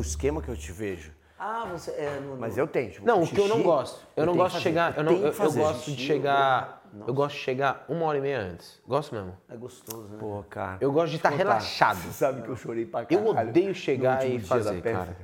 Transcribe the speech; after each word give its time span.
pelo 0.00 0.02
esquema 0.02 0.42
que 0.42 0.48
eu 0.48 0.56
te 0.56 0.72
vejo. 0.72 1.12
Ah, 1.38 1.66
você. 1.70 1.90
É, 1.92 2.20
no, 2.20 2.36
Mas 2.36 2.58
eu 2.58 2.66
tenho. 2.66 2.90
Tipo, 2.90 3.06
Não, 3.06 3.22
o 3.22 3.26
que 3.26 3.38
eu 3.38 3.48
não 3.48 3.62
gosto. 3.62 4.06
Eu, 4.16 4.26
não 4.26 4.32
tenho 4.32 4.44
gosto 4.44 4.56
de 4.56 4.62
chegar. 4.62 4.96
Eu, 4.96 5.04
não, 5.04 5.12
eu, 5.12 5.32
eu 5.32 5.52
gosto 5.52 5.90
de 5.90 6.02
chegar. 6.02 6.82
Eu 7.06 7.14
gosto 7.14 7.36
de 7.36 7.42
chegar 7.42 7.84
uma 7.88 8.04
hora 8.06 8.18
e 8.18 8.20
meia 8.20 8.40
antes. 8.40 8.80
Gosto 8.86 9.14
mesmo. 9.14 9.36
É 9.48 9.56
gostoso, 9.56 10.08
né? 10.08 10.16
Pô, 10.18 10.44
cara. 10.50 10.78
Eu 10.80 10.92
gosto 10.92 11.10
de 11.10 11.16
estar 11.16 11.30
contar. 11.30 11.44
relaxado. 11.44 11.96
Você 11.98 12.12
sabe 12.12 12.42
que 12.42 12.48
eu 12.48 12.56
chorei 12.56 12.84
pra 12.84 13.06
Eu 13.08 13.24
caralho. 13.24 13.48
odeio 13.48 13.68
no 13.68 13.74
chegar 13.74 14.26
e 14.26 14.38
dia 14.38 14.46
fazer, 14.46 14.82
cara. 14.82 15.16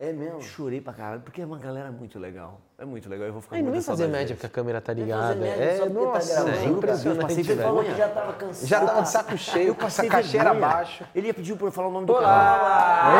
É 0.00 0.12
mesmo? 0.12 0.40
Chorei 0.40 0.80
pra 0.80 0.92
caralho, 0.92 1.20
porque 1.22 1.42
é 1.42 1.44
uma 1.44 1.58
galera 1.58 1.90
muito 1.90 2.20
legal. 2.20 2.60
É 2.78 2.84
muito 2.84 3.08
legal. 3.10 3.26
Eu 3.26 3.32
vou 3.32 3.42
ficar 3.42 3.56
Aí 3.56 3.62
não 3.62 3.66
com 3.66 3.72
vem 3.72 3.80
muita 3.80 3.90
fazer 3.90 4.06
média 4.06 4.36
porque 4.36 4.46
a 4.46 4.48
câmera 4.48 4.80
tá 4.80 4.92
Fazer 4.92 5.02
ligada. 5.02 5.34
só 5.34 5.44
É, 5.44 5.76
porque 5.78 5.88
tá 5.88 5.88
nossa, 5.88 6.34
gravando. 6.34 6.50
é 6.50 6.52
Deus, 6.60 6.70
impressionante. 6.76 7.20
passei 7.22 7.42
Você 7.44 7.56
falou 7.56 7.82
que 7.84 7.94
já 7.96 8.08
tava 8.08 8.32
cansado. 8.34 8.68
Já 8.68 8.80
tava 8.86 9.02
de 9.02 9.08
saco 9.10 9.36
cheio, 9.38 9.66
Eu 9.68 9.74
com 9.74 9.80
passei 9.80 10.08
essa 10.08 10.22
vergonha. 10.22 10.50
abaixo. 10.52 11.04
Ele 11.12 11.26
ia 11.26 11.34
pedir 11.34 11.56
pra 11.56 11.66
eu 11.66 11.72
falar 11.72 11.88
o 11.88 11.90
nome 11.90 12.06
do 12.06 12.12
Olá! 12.12 13.00
cara. 13.02 13.16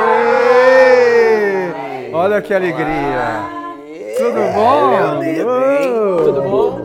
Olha 2.16 2.40
que 2.42 2.54
alegria! 2.54 3.58
Tudo 4.18 4.40
bom? 4.54 4.90
Tudo 6.24 6.42
bom? 6.42 6.84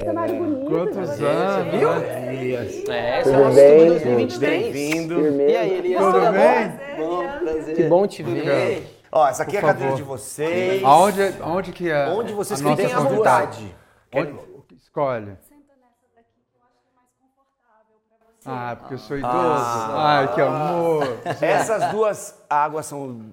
Cenário 0.00 0.34
bonito. 0.36 0.66
Quantos 0.68 1.18
né? 1.20 1.28
anos? 1.28 2.88
É, 2.88 3.20
esse 3.20 3.30
é 3.30 3.36
o 3.36 3.44
nosso 3.44 3.58
estudo 3.60 3.86
2023. 3.88 4.62
Bem-vindo. 4.72 5.20
E 5.42 5.56
aí, 5.56 5.78
Elias? 5.78 6.02
Tudo 6.02 6.20
bem? 6.32 6.72
Bom, 6.98 7.22
prazer. 7.38 7.74
Que 7.76 7.82
bom 7.84 8.04
te 8.06 8.22
ver. 8.24 8.98
Ó, 9.14 9.28
essa 9.28 9.42
aqui 9.42 9.56
é 9.56 9.58
a 9.58 9.62
Por 9.62 9.66
cadeira 9.68 9.90
favor. 9.90 9.96
de 10.02 10.08
vocês. 10.08 10.82
Aonde, 10.82 11.22
aonde 11.42 11.72
que 11.72 11.90
é? 11.90 12.08
Onde 12.08 12.32
vocês 12.32 12.60
a 12.60 12.64
nossa 12.64 12.76
fiquem 12.76 12.92
à 12.94 12.96
convidada? 12.96 13.46
vontade. 13.46 13.76
Onde, 14.14 14.34
escolhe. 14.76 15.36
Ah, 18.44 18.74
porque 18.78 18.94
eu 18.94 18.98
sou 18.98 19.16
idoso. 19.16 19.32
Ai, 19.34 20.34
que 20.34 20.40
amor. 20.40 21.18
Essas 21.40 21.92
duas 21.92 22.42
águas 22.50 22.86
são 22.86 23.30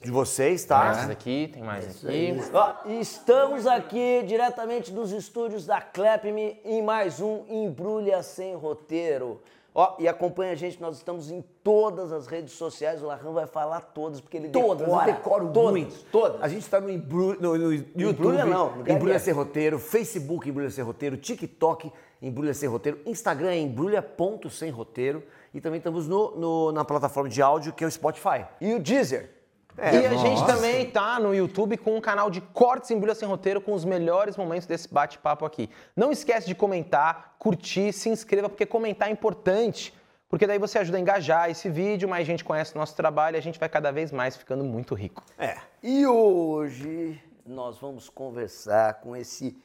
de 0.00 0.10
vocês, 0.10 0.64
tá? 0.64 0.90
Essa 0.90 1.08
daqui, 1.08 1.50
tem 1.52 1.62
mais 1.62 2.04
aqui. 2.04 2.38
Ó, 2.52 2.74
estamos 3.00 3.66
aqui 3.66 4.22
diretamente 4.26 4.92
dos 4.92 5.10
estúdios 5.10 5.66
da 5.66 5.80
Clap-me 5.80 6.60
em 6.64 6.82
mais 6.82 7.20
um 7.20 7.44
Embrulha 7.48 8.22
Sem 8.22 8.54
Roteiro. 8.54 9.40
Ó, 9.76 9.96
e 9.98 10.06
acompanha 10.06 10.52
a 10.52 10.54
gente, 10.54 10.80
nós 10.80 10.96
estamos 10.98 11.32
em 11.32 11.42
todas 11.64 12.12
as 12.12 12.28
redes 12.28 12.54
sociais, 12.54 13.02
o 13.02 13.06
Larran 13.06 13.32
vai 13.32 13.44
falar 13.46 13.80
todas, 13.80 14.20
porque 14.20 14.36
ele 14.36 14.48
Todas, 14.50 14.86
decora, 14.86 15.10
eu 15.10 15.14
decoro 15.16 15.48
todas, 15.52 15.70
muito. 15.72 16.04
Todas. 16.12 16.40
A 16.40 16.46
gente 16.46 16.68
tá 16.70 16.80
no, 16.80 16.88
Embru, 16.88 17.36
no, 17.40 17.58
no 17.58 17.72
YouTube, 17.74 18.36
não, 18.44 18.76
no 18.76 18.88
Embrulha. 18.88 19.18
Ser 19.18 19.32
Roteiro, 19.32 19.80
Facebook 19.80 20.48
Embrulha 20.48 20.70
Ser 20.70 20.82
Roteiro, 20.82 21.16
TikTok 21.16 21.92
Embrulha 22.22 22.54
Ser 22.54 22.68
Roteiro, 22.68 23.00
Instagram 23.04 23.50
é 23.50 23.58
embrulha.sem 23.58 24.70
roteiro 24.70 25.24
e 25.52 25.60
também 25.60 25.78
estamos 25.78 26.06
no, 26.06 26.30
no- 26.36 26.72
na 26.72 26.84
plataforma 26.84 27.28
de 27.28 27.42
áudio 27.42 27.72
que 27.72 27.82
é 27.82 27.86
o 27.86 27.90
Spotify. 27.90 28.46
E 28.60 28.74
o 28.74 28.78
Deezer. 28.80 29.33
E 29.76 30.06
a 30.06 30.16
gente 30.16 30.44
também 30.46 30.88
tá 30.88 31.18
no 31.18 31.34
YouTube 31.34 31.76
com 31.76 31.96
um 31.96 32.00
canal 32.00 32.30
de 32.30 32.40
cortes 32.40 32.90
em 32.90 32.94
Embrulha 32.94 33.14
Sem 33.14 33.28
Roteiro 33.28 33.60
com 33.60 33.72
os 33.72 33.84
melhores 33.84 34.36
momentos 34.36 34.66
desse 34.66 34.92
bate-papo 34.92 35.44
aqui. 35.44 35.68
Não 35.96 36.12
esquece 36.12 36.46
de 36.46 36.54
comentar, 36.54 37.34
curtir, 37.38 37.92
se 37.92 38.08
inscreva, 38.08 38.48
porque 38.48 38.64
comentar 38.64 39.08
é 39.08 39.12
importante. 39.12 39.92
Porque 40.28 40.46
daí 40.46 40.58
você 40.58 40.78
ajuda 40.78 40.98
a 40.98 41.00
engajar 41.00 41.50
esse 41.50 41.68
vídeo, 41.68 42.08
mais 42.08 42.26
gente 42.26 42.44
conhece 42.44 42.74
o 42.74 42.78
nosso 42.78 42.96
trabalho 42.96 43.36
e 43.36 43.38
a 43.38 43.42
gente 43.42 43.58
vai 43.58 43.68
cada 43.68 43.92
vez 43.92 44.10
mais 44.10 44.36
ficando 44.36 44.64
muito 44.64 44.94
rico. 44.94 45.22
É. 45.38 45.56
E 45.82 46.06
hoje 46.06 47.22
nós 47.46 47.78
vamos 47.78 48.08
conversar 48.08 48.94
com 48.94 49.14
esse 49.14 49.56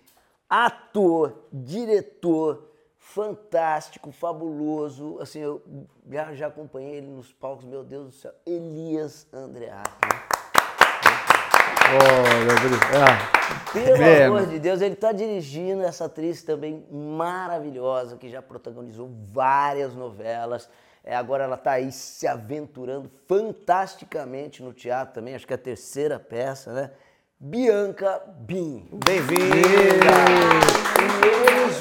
ator, 0.49 1.45
diretor 1.51 2.68
fantástico, 2.99 4.11
fabuloso. 4.11 5.17
Assim, 5.19 5.39
eu 5.39 5.63
já, 6.11 6.33
já 6.35 6.47
acompanhei 6.47 6.97
ele 6.97 7.07
nos 7.07 7.33
palcos, 7.33 7.65
meu 7.65 7.83
Deus 7.83 8.05
do 8.05 8.11
céu, 8.11 8.31
Elias 8.45 9.25
Andreato. 9.33 9.89
Obrigado. 12.59 13.39
Pelo 13.73 14.37
amor 14.37 14.45
de 14.47 14.59
Deus, 14.59 14.81
ele 14.81 14.93
está 14.93 15.11
dirigindo 15.11 15.81
essa 15.81 16.05
atriz 16.05 16.43
também 16.43 16.85
maravilhosa, 16.91 18.15
que 18.17 18.29
já 18.29 18.41
protagonizou 18.41 19.09
várias 19.31 19.95
novelas. 19.95 20.69
É, 21.03 21.15
agora 21.15 21.45
ela 21.45 21.55
está 21.55 21.71
aí 21.71 21.91
se 21.91 22.27
aventurando 22.27 23.09
fantasticamente 23.27 24.61
no 24.61 24.73
teatro 24.73 25.15
também, 25.15 25.33
acho 25.33 25.47
que 25.47 25.53
é 25.53 25.55
a 25.55 25.59
terceira 25.59 26.19
peça, 26.19 26.71
né? 26.73 26.91
Bianca 27.39 28.21
Bin. 28.39 28.87
Bem-vinda! 29.05 29.39
E 31.25 31.38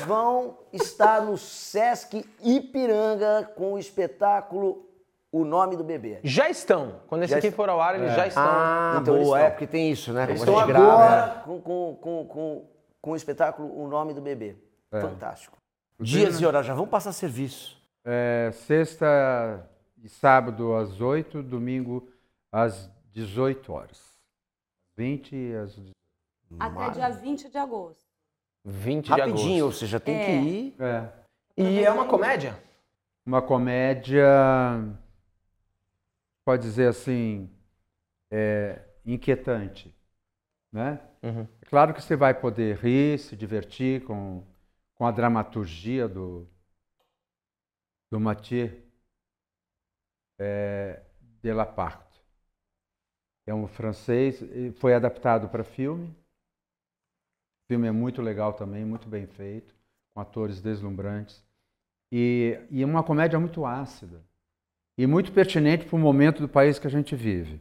eles 0.09 0.17
vão 0.17 0.59
estar 0.73 1.23
no 1.23 1.37
Sesc 1.37 2.25
Ipiranga 2.43 3.45
com 3.57 3.75
o 3.75 3.79
espetáculo 3.79 4.87
O 5.31 5.45
Nome 5.45 5.77
do 5.77 5.85
Bebê. 5.85 6.21
Já 6.25 6.49
estão. 6.49 7.01
Quando 7.07 7.23
esse 7.25 7.33
Já 7.33 7.39
aqui 7.39 7.49
est- 7.49 7.57
for 7.57 7.69
ao 7.69 7.81
ar, 7.81 7.95
eles 7.97 8.15
já 8.15 8.27
estão. 8.27 8.43
Ah, 8.47 8.99
Então 9.03 9.15
eles 9.15 9.27
boa, 9.27 9.39
estão. 9.39 9.47
é 9.47 9.51
porque 9.51 9.67
tem 9.67 9.91
isso, 9.91 10.13
né? 10.13 10.23
Como 10.27 10.33
a 10.33 10.37
Estão 10.41 10.55
gente 10.59 10.67
grava. 10.69 10.93
agora 10.93 11.41
com, 11.45 11.61
com, 11.61 11.99
com, 12.01 12.27
com, 12.27 12.71
com 13.03 13.11
o 13.11 13.17
espetáculo 13.17 13.79
O 13.79 13.87
Nome 13.89 14.15
do 14.15 14.23
Bebê. 14.23 14.57
Fantástico. 14.91 15.59
Dias 16.01 16.41
e 16.41 16.47
horários, 16.47 16.67
já 16.67 16.75
vão 16.75 16.87
passar 16.87 17.13
serviço. 17.13 17.77
É, 18.05 18.51
sexta 18.53 19.69
e 20.03 20.09
sábado 20.09 20.75
às 20.75 20.99
8, 21.01 21.43
domingo 21.43 22.09
às 22.51 22.89
18 23.13 23.71
horas. 23.73 24.01
20 24.97 25.35
e 25.37 25.55
às 25.57 25.75
18. 25.75 25.93
Até 26.59 26.91
dia 26.93 27.11
20 27.11 27.51
de 27.51 27.59
agosto. 27.59 28.08
20 28.69 29.05
de 29.07 29.11
Rapidinho, 29.11 29.65
ou 29.65 29.69
agosto. 29.71 29.81
seja, 29.81 29.99
tem 29.99 30.15
É. 30.17 30.25
que 30.25 30.31
ir. 30.33 30.77
É. 30.81 31.13
E 31.57 31.85
é 31.85 31.91
uma 31.91 32.07
comédia? 32.07 32.57
Uma 33.27 33.43
comédia, 33.43 34.25
pode 36.45 36.63
dizer 36.63 36.89
assim, 36.89 37.51
é, 38.31 38.81
inquietante. 39.05 39.95
Né? 40.73 41.01
Uhum. 41.23 41.47
É 41.63 41.67
claro 41.67 41.95
que 41.95 42.03
você 42.03 42.15
vai 42.15 42.35
poder 42.35 42.77
rir, 42.77 43.19
se 43.19 43.35
divertir 43.35 44.05
com, 44.05 44.45
com 44.95 45.07
a 45.07 45.11
dramaturgia 45.11 46.07
do, 46.07 46.47
do 48.11 48.21
Mathieu 48.21 48.71
é, 50.39 51.03
Delaparte. 51.43 52.23
É 53.47 53.55
um 53.55 53.67
francês, 53.67 54.43
foi 54.79 54.93
adaptado 54.95 55.49
para 55.49 55.65
filme. 55.65 56.15
O 57.69 57.75
filme 57.75 57.87
é 57.87 57.93
muito 57.93 58.23
legal 58.23 58.55
também, 58.55 58.83
muito 58.83 59.07
bem 59.07 59.27
feito, 59.27 59.75
com 60.15 60.23
atores 60.23 60.59
deslumbrantes. 60.59 61.45
E, 62.11 62.59
e 62.71 62.83
uma 62.83 63.03
comédia 63.03 63.39
muito 63.39 63.67
ácida 63.67 64.23
e 64.97 65.07
muito 65.07 65.31
pertinente 65.33 65.85
para 65.85 65.95
o 65.95 65.99
momento 65.99 66.41
do 66.41 66.49
país 66.49 66.79
que 66.79 66.87
a 66.87 66.91
gente 66.91 67.15
vive. 67.15 67.61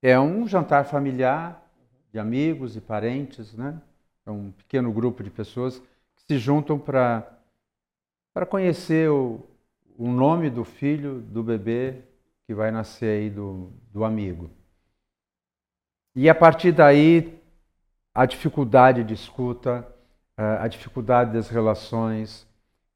É 0.00 0.18
um 0.18 0.48
jantar 0.48 0.86
familiar 0.86 1.70
de 2.10 2.18
amigos 2.18 2.76
e 2.76 2.80
parentes, 2.80 3.52
né? 3.52 3.78
É 4.24 4.30
um 4.30 4.52
pequeno 4.52 4.90
grupo 4.90 5.22
de 5.22 5.28
pessoas 5.28 5.80
que 6.14 6.22
se 6.26 6.38
juntam 6.38 6.78
para 6.78 7.30
para 8.32 8.46
conhecer 8.46 9.10
o, 9.10 9.46
o 9.98 10.08
nome 10.08 10.48
do 10.48 10.64
filho 10.64 11.20
do 11.20 11.42
bebê 11.42 12.00
que 12.46 12.54
vai 12.54 12.70
nascer 12.70 13.20
aí 13.20 13.28
do, 13.28 13.70
do 13.92 14.02
amigo. 14.02 14.50
E 16.14 16.26
a 16.26 16.34
partir 16.34 16.72
daí, 16.72 17.38
a 18.16 18.24
dificuldade 18.24 19.04
de 19.04 19.12
escuta, 19.12 19.86
eh, 20.38 20.58
a 20.60 20.66
dificuldade 20.68 21.34
das 21.34 21.50
relações, 21.50 22.46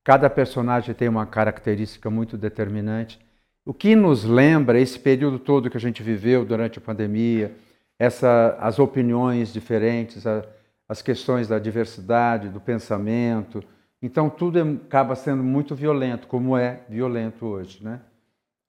cada 0.03 0.31
personagem 0.31 0.95
tem 0.95 1.09
uma 1.09 1.27
característica 1.27 2.09
muito 2.09 2.39
determinante. 2.39 3.21
O 3.63 3.75
que 3.75 3.95
nos 3.95 4.25
lembra 4.25 4.81
esse 4.81 4.99
período 4.99 5.39
todo 5.39 5.69
que 5.69 5.77
a 5.77 5.81
gente 5.81 6.03
viveu 6.03 6.43
durante 6.47 6.79
a 6.79 6.81
pandemia, 6.81 7.55
essa, 7.99 8.57
as 8.59 8.79
opiniões 8.79 9.53
diferentes, 9.53 10.27
a- 10.27 10.43
as 10.89 11.03
questões 11.03 11.49
da 11.49 11.59
diversidade, 11.59 12.49
do 12.49 12.59
pensamento. 12.59 13.63
Então, 14.01 14.31
tudo 14.31 14.59
é- 14.59 14.63
acaba 14.87 15.15
sendo 15.15 15.43
muito 15.43 15.75
violento, 15.75 16.27
como 16.27 16.57
é 16.57 16.81
violento 16.89 17.45
hoje. 17.45 17.85
Né? 17.85 18.01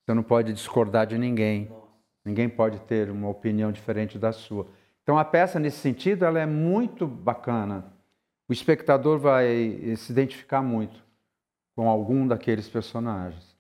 Você 0.06 0.14
não 0.14 0.22
pode 0.22 0.52
discordar 0.52 1.08
de 1.08 1.18
ninguém. 1.18 1.72
Ninguém 2.26 2.50
pode 2.50 2.78
ter 2.82 3.10
uma 3.10 3.30
opinião 3.30 3.72
diferente 3.72 4.20
da 4.20 4.34
sua. 4.34 4.68
Então, 5.04 5.18
a 5.18 5.26
peça, 5.26 5.60
nesse 5.60 5.78
sentido, 5.78 6.26
ela 6.26 6.40
é 6.40 6.46
muito 6.46 7.08
bacana. 7.08 7.86
O 8.48 8.54
espectador 8.54 9.18
vai 9.18 9.96
se 9.98 10.12
identificar 10.12 10.62
muito 10.62 11.04
com 11.76 11.90
algum 11.90 12.28
daqueles 12.28 12.70
personagens. 12.70 13.56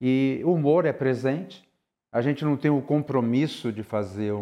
E 0.00 0.40
o 0.44 0.52
humor 0.52 0.84
é 0.86 0.92
presente. 0.92 1.68
A 2.10 2.22
gente 2.22 2.44
não 2.44 2.56
tem 2.56 2.70
o 2.70 2.80
compromisso 2.80 3.72
de 3.72 3.82
fazer 3.82 4.32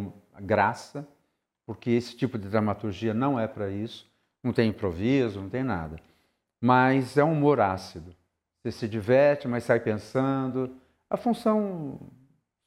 graça, 0.41 1.07
porque 1.65 1.91
esse 1.91 2.17
tipo 2.17 2.39
de 2.39 2.49
dramaturgia 2.49 3.13
não 3.13 3.41
é 3.41 3.49
para 3.49 3.71
isso. 3.71 4.09
Não 4.45 4.53
tem 4.53 4.69
improviso, 4.69 5.41
não 5.41 5.49
tem 5.49 5.65
nada. 5.65 5.97
Mas 6.61 7.17
é 7.17 7.25
um 7.25 7.33
humor 7.33 7.61
ácido. 7.61 8.15
Você 8.63 8.71
se 8.71 8.89
diverte, 8.89 9.49
mas 9.49 9.65
sai 9.65 9.81
pensando. 9.81 10.77
A 11.09 11.17
função 11.17 11.99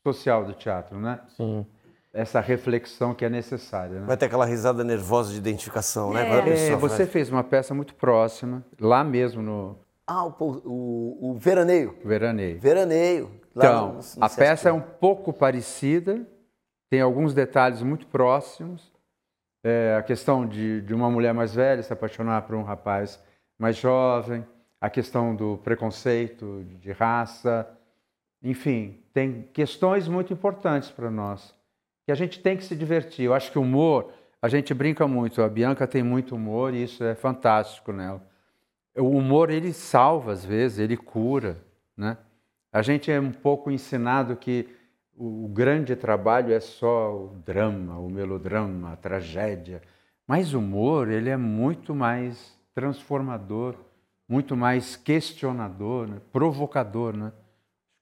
social 0.03 0.43
do 0.45 0.53
teatro, 0.53 0.99
né? 0.99 1.21
Sim. 1.29 1.65
Essa 2.11 2.39
reflexão 2.39 3.13
que 3.13 3.23
é 3.23 3.29
necessária. 3.29 3.99
Né? 3.99 4.05
Vai 4.07 4.17
ter 4.17 4.25
aquela 4.25 4.45
risada 4.45 4.83
nervosa 4.83 5.31
de 5.31 5.37
identificação, 5.37 6.11
né? 6.11 6.23
É. 6.23 6.25
Quando 6.27 6.39
a 6.39 6.41
É, 6.41 6.53
pessoa 6.55 6.77
você 6.79 6.97
faz- 6.97 7.09
fez 7.11 7.29
uma 7.29 7.43
peça 7.43 7.73
muito 7.73 7.93
próxima, 7.93 8.65
lá 8.79 9.03
mesmo 9.03 9.41
no 9.43 9.77
Ah, 10.07 10.25
o, 10.25 10.31
o, 10.65 11.29
o 11.31 11.37
Veraneio. 11.37 11.95
Veraneio. 12.03 12.59
Veraneio. 12.59 13.29
lá 13.53 13.65
Então, 13.65 13.87
no- 13.89 13.93
no 13.93 14.01
a 14.25 14.29
peça 14.29 14.69
é 14.69 14.71
um 14.73 14.81
pouco 14.81 15.31
parecida, 15.31 16.25
tem 16.89 16.99
alguns 16.99 17.31
detalhes 17.35 17.83
muito 17.83 18.07
próximos. 18.07 18.91
É, 19.63 19.95
a 19.99 20.01
questão 20.01 20.47
de, 20.47 20.81
de 20.81 20.93
uma 20.95 21.11
mulher 21.11 21.33
mais 21.33 21.53
velha 21.53 21.83
se 21.83 21.93
apaixonar 21.93 22.41
por 22.43 22.55
um 22.55 22.63
rapaz 22.63 23.19
mais 23.59 23.75
jovem, 23.75 24.43
a 24.81 24.89
questão 24.89 25.35
do 25.35 25.59
preconceito 25.63 26.63
de 26.79 26.91
raça, 26.91 27.69
enfim, 28.41 28.97
tem 29.13 29.43
questões 29.53 30.07
muito 30.07 30.31
importantes 30.33 30.89
para 30.89 31.11
nós 31.11 31.53
que 32.09 32.11
a 32.11 32.15
gente 32.15 32.39
tem 32.39 32.57
que 32.57 32.63
se 32.63 32.75
divertir. 32.75 33.25
Eu 33.25 33.35
acho 33.35 33.51
que 33.51 33.59
o 33.59 33.61
humor, 33.61 34.11
a 34.41 34.49
gente 34.49 34.73
brinca 34.73 35.07
muito. 35.07 35.43
A 35.43 35.47
Bianca 35.47 35.85
tem 35.85 36.01
muito 36.01 36.33
humor 36.33 36.73
e 36.73 36.81
isso 36.81 37.03
é 37.03 37.13
fantástico 37.13 37.93
nela. 37.93 38.19
O 38.97 39.11
humor 39.11 39.51
ele 39.51 39.71
salva 39.71 40.31
às 40.31 40.43
vezes, 40.43 40.79
ele 40.79 40.97
cura, 40.97 41.63
né? 41.95 42.17
A 42.73 42.81
gente 42.81 43.11
é 43.11 43.19
um 43.19 43.31
pouco 43.31 43.69
ensinado 43.69 44.35
que 44.35 44.67
o 45.15 45.47
grande 45.49 45.95
trabalho 45.95 46.51
é 46.51 46.59
só 46.59 47.15
o 47.15 47.27
drama, 47.45 47.99
o 47.99 48.09
melodrama, 48.09 48.93
a 48.93 48.95
tragédia. 48.95 49.79
Mas 50.25 50.55
o 50.55 50.57
humor, 50.57 51.09
ele 51.09 51.29
é 51.29 51.37
muito 51.37 51.93
mais 51.93 52.57
transformador, 52.73 53.75
muito 54.27 54.57
mais 54.57 54.95
questionador, 54.95 56.07
né? 56.07 56.19
provocador, 56.31 57.15
né? 57.15 57.31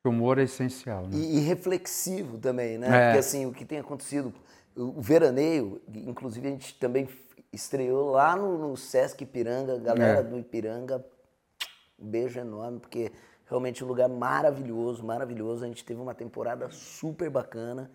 O 0.07 0.11
humor 0.11 0.37
é 0.39 0.43
essencial, 0.43 1.03
né? 1.03 1.09
E, 1.13 1.37
e 1.37 1.39
reflexivo 1.41 2.37
também, 2.37 2.77
né? 2.77 2.87
É. 2.87 3.05
Porque 3.05 3.19
assim, 3.19 3.45
o 3.45 3.51
que 3.51 3.65
tem 3.65 3.79
acontecido, 3.79 4.33
o 4.75 5.01
veraneio, 5.01 5.81
inclusive 5.93 6.47
a 6.47 6.51
gente 6.51 6.75
também 6.75 7.07
estreou 7.51 8.11
lá 8.11 8.35
no, 8.35 8.69
no 8.69 8.77
Sesc 8.77 9.23
Ipiranga, 9.23 9.77
galera 9.77 10.19
É. 10.19 10.23
do 10.23 10.37
Ipiranga, 10.37 11.03
um 11.99 12.07
beijo 12.07 12.39
enorme, 12.39 12.79
porque 12.79 13.11
realmente 13.45 13.83
um 13.83 13.87
lugar 13.87 14.09
maravilhoso, 14.09 15.03
maravilhoso. 15.03 15.63
A 15.63 15.67
gente 15.67 15.83
teve 15.83 15.99
uma 15.99 16.13
temporada 16.13 16.69
super 16.69 17.29
bacana 17.29 17.89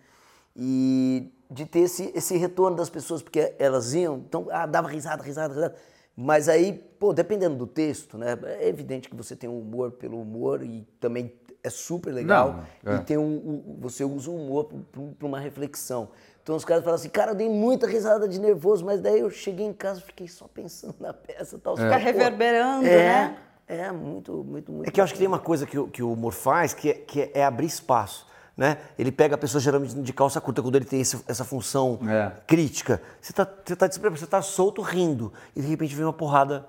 e 0.55 1.31
de 1.49 1.65
ter 1.65 1.79
esse, 1.79 2.11
esse 2.15 2.35
retorno 2.37 2.75
das 2.75 2.89
pessoas, 2.89 3.21
porque 3.21 3.53
elas 3.59 3.93
iam, 3.93 4.17
então, 4.17 4.47
ah, 4.51 4.65
dava 4.65 4.87
risada, 4.87 5.23
risada, 5.23 5.53
risada. 5.53 5.75
Mas 6.15 6.47
aí, 6.47 6.73
pô, 6.99 7.11
dependendo 7.13 7.55
do 7.55 7.65
texto, 7.65 8.17
né? 8.17 8.37
É 8.59 8.67
evidente 8.67 9.09
que 9.09 9.15
você 9.15 9.35
tem 9.35 9.49
um 9.49 9.59
humor 9.59 9.91
pelo 9.93 10.21
humor 10.21 10.63
e 10.63 10.81
também 10.99 11.33
é 11.63 11.69
super 11.69 12.11
legal. 12.13 12.59
Não, 12.83 12.93
é. 12.93 12.97
E 12.97 12.99
tem 13.03 13.17
um, 13.17 13.23
um- 13.23 13.77
você 13.79 14.03
usa 14.03 14.29
o 14.29 14.35
humor 14.35 14.69
para 15.17 15.27
uma 15.27 15.39
reflexão. 15.39 16.09
Então 16.43 16.55
os 16.57 16.65
caras 16.65 16.83
falam 16.83 16.95
assim, 16.95 17.07
cara, 17.09 17.31
eu 17.31 17.35
dei 17.35 17.49
muita 17.49 17.87
risada 17.87 18.27
de 18.27 18.37
nervoso, 18.39 18.83
mas 18.85 18.99
daí 18.99 19.21
eu 19.21 19.29
cheguei 19.29 19.65
em 19.65 19.71
casa 19.71 19.99
e 20.01 20.03
fiquei 20.03 20.27
só 20.27 20.45
pensando 20.45 20.95
na 20.99 21.13
peça 21.13 21.55
e 21.55 21.59
tal. 21.59 21.77
Fica 21.77 21.95
reverberando, 21.95 22.85
é, 22.85 22.97
né? 22.97 23.37
É, 23.65 23.91
muito, 23.91 24.43
muito, 24.43 24.71
muito. 24.71 24.87
É 24.89 24.91
que 24.91 24.99
eu 24.99 25.03
acho 25.05 25.13
que 25.13 25.19
tem 25.19 25.27
uma 25.27 25.39
coisa 25.39 25.65
que, 25.65 25.79
o- 25.79 25.87
que 25.87 26.03
o 26.03 26.11
humor 26.11 26.33
faz 26.33 26.73
que 26.73 26.89
é, 26.89 26.93
que 26.93 27.31
é 27.33 27.45
abrir 27.45 27.67
espaço. 27.67 28.27
Né? 28.55 28.77
Ele 28.99 29.11
pega 29.11 29.33
a 29.33 29.37
pessoa 29.37 29.59
geralmente 29.59 29.95
de 29.95 30.13
calça 30.13 30.39
curta, 30.39 30.61
quando 30.61 30.75
ele 30.75 30.85
tem 30.85 31.01
esse- 31.01 31.23
essa 31.27 31.43
função 31.43 31.97
É. 32.07 32.31
crítica. 32.45 33.01
Você 33.19 33.31
está 33.31 33.47
você 33.65 33.75
tá 33.75 33.87
você 34.11 34.27
tá 34.27 34.41
solto 34.43 34.81
rindo, 34.81 35.33
e 35.55 35.61
de 35.61 35.67
repente 35.67 35.95
vem 35.95 36.05
uma 36.05 36.13
porrada 36.13 36.63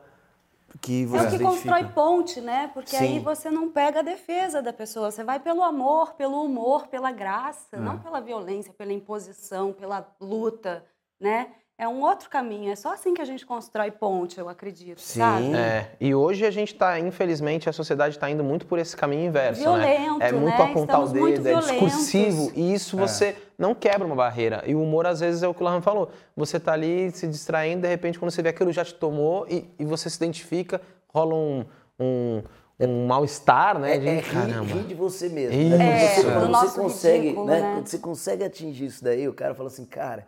que 0.81 1.07
você 1.07 1.25
É 1.25 1.27
o 1.27 1.31
que 1.31 1.37
identifica. 1.37 1.51
constrói 1.73 1.85
ponte, 1.93 2.41
né? 2.41 2.71
Porque 2.75 2.97
aí 2.97 3.15
Sim. 3.15 3.21
você 3.21 3.51
não 3.51 3.71
pega 3.71 4.01
a 4.01 4.03
defesa 4.03 4.61
da 4.61 4.73
pessoa. 4.73 5.11
Você 5.11 5.23
vai 5.25 5.39
pelo 5.41 5.63
amor, 5.63 6.15
pelo 6.15 6.43
humor, 6.45 6.87
pela 6.89 7.11
graça, 7.13 7.77
não 7.77 7.99
pela 7.99 8.21
violência, 8.21 8.73
pela 8.73 8.93
imposição, 8.93 9.73
pela 9.73 10.07
luta, 10.21 10.85
né? 11.21 11.53
É 11.77 11.89
um 11.89 12.03
outro 12.03 12.31
caminho. 12.31 12.71
É 12.71 12.77
só 12.77 12.93
assim 12.93 13.15
que 13.15 13.21
a 13.21 13.25
gente 13.25 13.45
constrói 13.45 13.91
ponte, 13.91 14.39
eu 14.39 14.49
acredito, 14.49 15.01
Sim. 15.01 15.19
sabe? 15.19 15.57
É, 15.57 15.91
e 16.01 16.15
hoje 16.15 16.47
a 16.47 16.51
gente 16.51 16.73
tá, 16.73 17.01
infelizmente, 17.01 17.69
a 17.69 17.73
sociedade 17.73 18.15
está 18.15 18.31
indo 18.31 18.45
muito 18.45 18.65
por 18.65 18.79
esse 18.79 18.97
caminho 18.97 19.27
inverso, 19.27 19.61
Violento, 19.61 20.19
né? 20.19 20.29
É 20.29 20.33
muito 20.33 20.57
né? 20.57 20.65
apontar 20.65 21.01
o 21.01 21.05
Estamos 21.07 21.13
muito 21.13 21.43
dedo, 21.43 21.59
é 21.59 21.61
discursivo, 21.61 22.53
e 22.55 22.73
isso 22.73 22.97
você 22.97 23.37
não 23.59 23.75
quebra 23.75 24.07
uma 24.07 24.15
barreira. 24.15 24.63
E 24.65 24.75
o 24.75 24.83
humor, 24.83 25.05
às 25.05 25.19
vezes, 25.19 25.43
é 25.43 25.49
o 25.49 25.55
que 25.55 25.63
o 25.63 25.65
Lahan 25.65 25.81
falou. 25.81 26.11
Você 26.37 26.61
tá 26.61 26.73
ali 26.73 27.11
se 27.11 27.27
distraindo, 27.27 27.83
de 27.83 27.89
repente, 27.89 28.21
quando 28.21 28.31
você 28.31 28.41
vê 28.41 28.51
aquilo 28.51 28.73
já 28.73 28.85
te 28.85 28.95
tomou 28.95 29.45
e, 29.49 29.69
e 29.77 29.85
você 29.85 30.09
se 30.09 30.17
identifica, 30.17 30.81
rola 31.09 31.35
um, 31.35 31.65
um, 31.99 32.43
um 32.79 33.07
mal-estar, 33.09 33.81
né? 33.81 33.97
É, 33.97 33.99
de, 33.99 34.09
é 34.09 34.15
rir, 34.21 34.33
caramba. 34.33 34.75
rir 34.75 34.85
de 34.85 34.95
você 34.95 35.29
mesmo. 35.29 35.61
Isso. 35.61 35.77
né? 35.77 35.91
Quando 35.91 35.91
É, 35.91 36.09
você, 36.09 36.49
nosso 36.49 36.69
você 36.69 36.81
consegue, 36.81 37.19
ridículo, 37.19 37.47
né? 37.47 37.61
né? 37.61 37.73
Quando 37.75 37.87
você 37.89 37.99
consegue 37.99 38.45
atingir 38.45 38.85
isso 38.87 39.03
daí, 39.03 39.27
o 39.29 39.35
cara 39.35 39.57
fala 39.57 39.69
assim, 39.69 39.85
cara, 39.85 40.25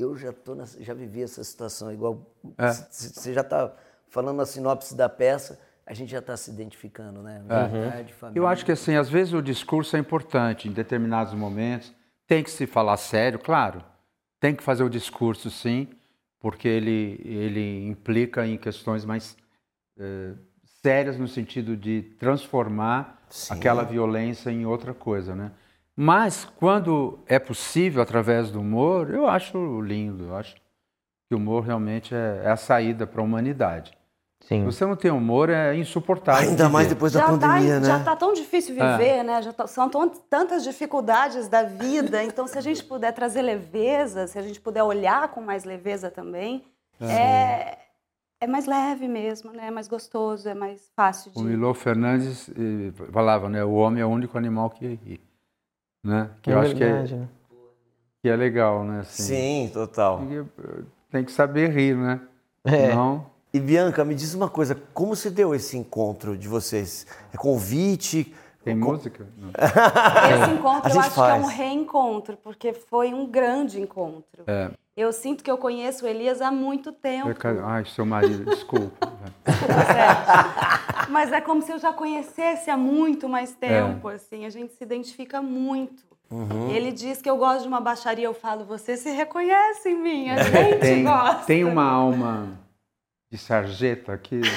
eu 0.00 0.16
já 0.16 0.32
tô 0.32 0.54
nessa- 0.54 0.82
já 0.82 0.94
vivi 0.94 1.22
essa 1.22 1.42
situação 1.42 1.92
igual 1.92 2.26
É. 2.56 2.70
você 2.72 3.32
já 3.34 3.40
está 3.40 3.74
falando 4.08 4.40
a 4.40 4.46
sinopse 4.46 4.94
da 4.94 5.08
peça, 5.08 5.58
a 5.86 5.92
gente 5.94 6.10
já 6.10 6.18
está 6.18 6.36
se 6.36 6.50
identificando, 6.50 7.22
né? 7.22 7.40
Uhum. 7.40 7.68
Verdade, 7.80 8.12
família. 8.14 8.38
Eu 8.40 8.46
acho 8.46 8.64
que 8.64 8.72
assim, 8.72 8.94
às 8.94 9.08
vezes 9.08 9.32
o 9.32 9.42
discurso 9.42 9.96
é 9.96 9.98
importante 9.98 10.68
em 10.68 10.72
determinados 10.72 11.32
momentos. 11.34 11.92
Tem 12.26 12.42
que 12.44 12.50
se 12.50 12.66
falar 12.66 12.96
sério, 12.98 13.38
claro. 13.38 13.82
Tem 14.38 14.54
que 14.54 14.62
fazer 14.62 14.84
o 14.84 14.90
discurso, 14.90 15.50
sim, 15.50 15.88
porque 16.38 16.68
ele, 16.68 17.20
ele 17.24 17.86
implica 17.88 18.46
em 18.46 18.56
questões 18.58 19.04
mais 19.04 19.36
eh, 19.98 20.34
sérias 20.82 21.18
no 21.18 21.26
sentido 21.26 21.76
de 21.76 22.02
transformar 22.20 23.20
aquela 23.50 23.82
violência 23.82 24.50
em 24.50 24.64
outra 24.64 24.94
coisa, 24.94 25.34
né? 25.34 25.50
Mas 26.00 26.44
quando 26.44 27.18
é 27.26 27.40
possível 27.40 28.00
através 28.00 28.52
do 28.52 28.60
humor, 28.60 29.10
eu 29.12 29.26
acho 29.26 29.80
lindo. 29.80 30.26
Eu 30.26 30.36
acho 30.36 30.54
que 30.54 31.34
o 31.34 31.38
humor 31.38 31.64
realmente 31.64 32.14
é, 32.14 32.42
é 32.44 32.50
a 32.50 32.56
saída 32.56 33.04
para 33.04 33.20
a 33.20 33.24
humanidade. 33.24 33.98
Se 34.40 34.50
Sim. 34.50 34.64
você 34.64 34.86
não 34.86 34.94
tem 34.94 35.10
humor, 35.10 35.50
é 35.50 35.74
insuportável. 35.74 36.48
Ainda 36.48 36.68
mais 36.68 36.86
viver. 36.86 36.94
depois 36.94 37.12
da 37.12 37.18
já 37.18 37.26
pandemia, 37.26 37.74
tá, 37.74 37.80
né? 37.80 37.86
Já 37.86 38.04
tá 38.04 38.14
tão 38.14 38.32
difícil 38.32 38.76
viver, 38.76 39.24
né? 39.24 39.42
Já 39.42 39.52
tá- 39.52 39.66
são 39.66 39.88
tão- 39.90 40.08
tantas 40.08 40.62
dificuldades 40.62 41.48
da 41.48 41.64
vida. 41.64 42.22
Então, 42.22 42.46
se 42.46 42.56
a 42.56 42.60
gente 42.60 42.84
puder 42.84 43.12
trazer 43.12 43.42
leveza, 43.42 44.28
se 44.28 44.38
a 44.38 44.42
gente 44.42 44.60
puder 44.60 44.84
olhar 44.84 45.26
com 45.32 45.40
mais 45.40 45.64
leveza 45.64 46.12
também, 46.12 46.64
é, 47.00 47.76
é 48.40 48.46
mais 48.46 48.66
leve 48.66 49.08
mesmo, 49.08 49.50
né? 49.52 49.66
É 49.66 49.70
mais 49.72 49.88
gostoso, 49.88 50.48
é 50.48 50.54
mais 50.54 50.88
fácil 50.94 51.32
de... 51.32 51.38
O 51.40 51.42
Milô 51.42 51.74
Fernandes 51.74 52.48
eh, 52.50 52.92
falava, 53.12 53.48
né? 53.48 53.64
O 53.64 53.72
homem 53.72 54.00
é 54.00 54.06
o 54.06 54.08
único 54.08 54.38
animal 54.38 54.70
que 54.70 54.86
ri. 54.86 55.27
Né? 56.02 56.30
Que 56.42 56.50
eu 56.50 56.58
acho 56.58 56.74
que 56.74 56.82
é, 56.84 56.86
verdade, 56.86 57.16
né? 57.16 57.28
que 58.22 58.28
é 58.28 58.36
legal, 58.36 58.84
né? 58.84 59.00
Assim, 59.00 59.22
Sim, 59.22 59.70
total. 59.72 60.22
Eh, 60.30 60.82
Tem 61.10 61.24
que 61.24 61.32
saber 61.32 61.70
rir, 61.70 61.96
né? 61.96 62.20
É. 62.64 62.94
Não, 62.94 63.26
E 63.52 63.58
Bianca, 63.60 64.04
me 64.04 64.14
diz 64.14 64.34
uma 64.34 64.48
coisa, 64.48 64.74
como 64.92 65.16
se 65.16 65.30
deu 65.30 65.54
esse 65.54 65.76
encontro 65.76 66.36
de 66.36 66.46
vocês? 66.48 67.06
É 67.32 67.36
convite? 67.36 68.34
tem 68.62 68.78
Co- 68.78 68.92
música? 68.92 69.26
Não. 69.38 69.48
Esse 69.50 70.52
encontro 70.52 70.90
eu 70.92 71.00
acho 71.00 71.14
que 71.14 71.20
é 71.20 71.34
um 71.34 71.42
faz. 71.44 71.48
reencontro, 71.56 72.36
porque 72.42 72.72
foi 72.74 73.14
um 73.14 73.26
grande 73.26 73.80
encontro. 73.80 74.44
É. 74.46 74.70
Eu 74.98 75.12
sinto 75.12 75.44
que 75.44 75.50
eu 75.50 75.56
conheço 75.56 76.04
o 76.04 76.08
Elias 76.08 76.42
há 76.42 76.50
muito 76.50 76.90
tempo. 76.90 77.28
Eu 77.28 77.34
Ai, 77.64 77.84
seu 77.84 78.04
marido, 78.04 78.44
desculpa. 78.50 79.12
Sérgio. 79.46 81.08
Mas 81.08 81.32
é 81.32 81.40
como 81.40 81.62
se 81.62 81.70
eu 81.70 81.78
já 81.78 81.92
conhecesse 81.92 82.68
há 82.68 82.76
muito 82.76 83.28
mais 83.28 83.52
tempo, 83.52 84.08
assim, 84.08 84.44
a 84.44 84.50
gente 84.50 84.72
se 84.72 84.82
identifica 84.82 85.40
muito. 85.40 86.02
Uhum. 86.28 86.70
Ele 86.70 86.90
diz 86.90 87.22
que 87.22 87.30
eu 87.30 87.36
gosto 87.36 87.62
de 87.62 87.68
uma 87.68 87.80
baixaria, 87.80 88.24
eu 88.24 88.34
falo, 88.34 88.64
você 88.64 88.96
se 88.96 89.08
reconhece 89.10 89.88
em 89.88 89.96
mim, 89.96 90.30
a 90.30 90.42
gente 90.42 90.80
Tem, 90.80 91.04
gosta. 91.04 91.44
tem 91.46 91.64
uma 91.64 91.84
alma 91.84 92.58
de 93.30 93.36
sarjeta 93.36 94.12
aqui. 94.14 94.40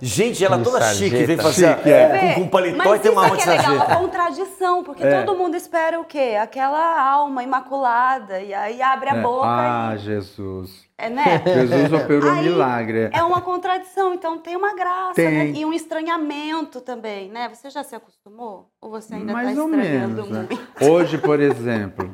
Gente, 0.00 0.44
ela 0.44 0.58
De 0.58 0.64
toda 0.64 0.80
chique, 0.94 1.24
vem 1.24 1.36
sarjeta. 1.36 1.42
fazer 1.42 1.76
Chique, 1.76 1.90
é. 1.90 2.34
Com, 2.34 2.42
com 2.42 2.48
paletó 2.48 2.76
Mas 2.76 3.00
e 3.00 3.02
tem 3.02 3.10
uma 3.12 3.26
isso 3.26 3.36
que 3.36 3.42
é 3.42 3.46
legal, 3.52 3.74
a 3.74 3.78
sarjeta. 3.78 3.96
contradição, 3.96 4.84
porque 4.84 5.04
É. 5.04 5.22
todo 5.22 5.36
mundo 5.38 5.56
espera 5.56 5.98
o 6.00 6.04
quê? 6.04 6.36
Aquela 6.40 7.00
alma 7.10 7.42
imaculada, 7.42 8.40
e 8.40 8.54
aí 8.54 8.80
abre 8.82 9.08
a 9.10 9.16
É. 9.16 9.20
boca 9.22 9.46
Ah, 9.48 9.92
e... 9.94 9.98
Jesus. 9.98 10.86
É, 10.96 11.08
né? 11.10 11.42
Jesus 11.46 11.92
operou 11.92 12.30
Aí, 12.32 12.42
milagre. 12.44 13.08
É 13.12 13.22
uma 13.22 13.40
contradição, 13.40 14.14
então 14.14 14.38
tem 14.38 14.56
uma 14.56 14.74
graça, 14.74 15.14
Tem. 15.14 15.30
né? 15.52 15.58
E 15.60 15.64
um 15.64 15.72
estranhamento 15.72 16.80
também, 16.80 17.28
né? 17.30 17.48
Você 17.52 17.70
já 17.70 17.82
se 17.84 17.94
acostumou? 17.94 18.68
Ou 18.80 18.90
você 18.90 19.14
ainda 19.14 19.32
Mais 19.32 19.50
está 19.50 19.62
ou 19.62 19.68
estranhando 19.70 20.14
menos. 20.22 20.28
Né? 20.30 20.46
muito? 20.50 20.84
Hoje, 20.92 21.18
por 21.18 21.38
exemplo, 21.40 22.12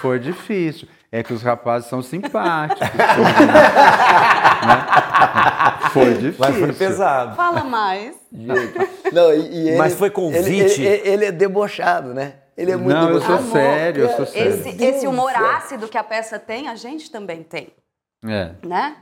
foi 0.00 0.18
difícil. 0.18 0.86
É 1.12 1.22
que 1.24 1.32
os 1.32 1.42
rapazes 1.42 1.88
são 1.88 2.00
simpáticos. 2.02 2.80
né? 4.66 5.88
Foi 5.92 6.14
difícil. 6.14 6.36
Mas 6.38 6.56
foi 6.56 6.72
pesado. 6.72 7.34
Fala 7.36 7.64
mais. 7.64 8.14
Não, 8.32 9.32
e, 9.34 9.38
e 9.50 9.68
ele, 9.70 9.76
Mas 9.78 9.94
foi 9.94 10.10
convite? 10.10 10.80
Ele, 10.82 10.86
ele- 10.86 11.08
ele 11.08 11.24
é 11.26 11.32
debochado, 11.32 12.14
né? 12.14 12.34
Ele 12.56 12.70
é 12.72 12.76
muito 12.76 12.94
Não, 12.96 13.08
eu 13.10 13.20
sou 13.20 13.36
debochado. 13.38 13.52
sério, 13.52 14.02
eu 14.04 14.16
sou 14.16 14.26
sério. 14.26 14.50
Esse, 14.52 14.84
esse 14.84 15.06
humor 15.06 15.32
ácido 15.34 15.88
que 15.88 15.96
a 15.98 16.04
peça 16.04 16.38
tem, 16.38 16.68
a 16.68 16.74
gente 16.76 17.10
também 17.10 17.42
tem, 17.42 17.72
É. 18.26 18.50
né? 18.64 18.96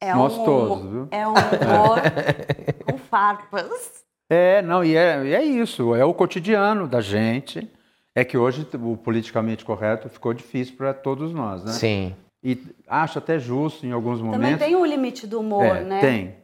É 0.00 0.12
Nós 0.14 0.36
um 0.36 0.44
todos, 0.44 0.78
humor- 0.80 0.90
viu? 0.90 1.08
É 1.10 1.26
um 1.26 1.30
humor 1.32 2.00
com 2.90 2.98
farpas. 2.98 4.04
É, 4.30 4.60
não, 4.62 4.82
e 4.82 4.96
é, 4.96 5.22
e 5.24 5.34
é 5.34 5.42
isso, 5.44 5.94
é 5.94 6.04
o 6.04 6.12
cotidiano 6.14 6.88
da 6.88 7.00
gente. 7.00 7.70
É 8.14 8.24
que 8.24 8.38
hoje 8.38 8.66
o 8.80 8.96
politicamente 8.96 9.64
correto 9.64 10.08
ficou 10.08 10.32
difícil 10.32 10.76
para 10.76 10.94
todos 10.94 11.32
nós, 11.32 11.64
né? 11.64 11.72
Sim. 11.72 12.14
E 12.42 12.58
acho 12.86 13.18
até 13.18 13.38
justo 13.38 13.84
em 13.86 13.90
alguns 13.90 14.18
Também 14.18 14.32
momentos. 14.38 14.58
tem 14.64 14.76
o 14.76 14.84
limite 14.84 15.26
do 15.26 15.40
humor, 15.40 15.64
é, 15.64 15.80
né? 15.82 16.00
Tem. 16.00 16.34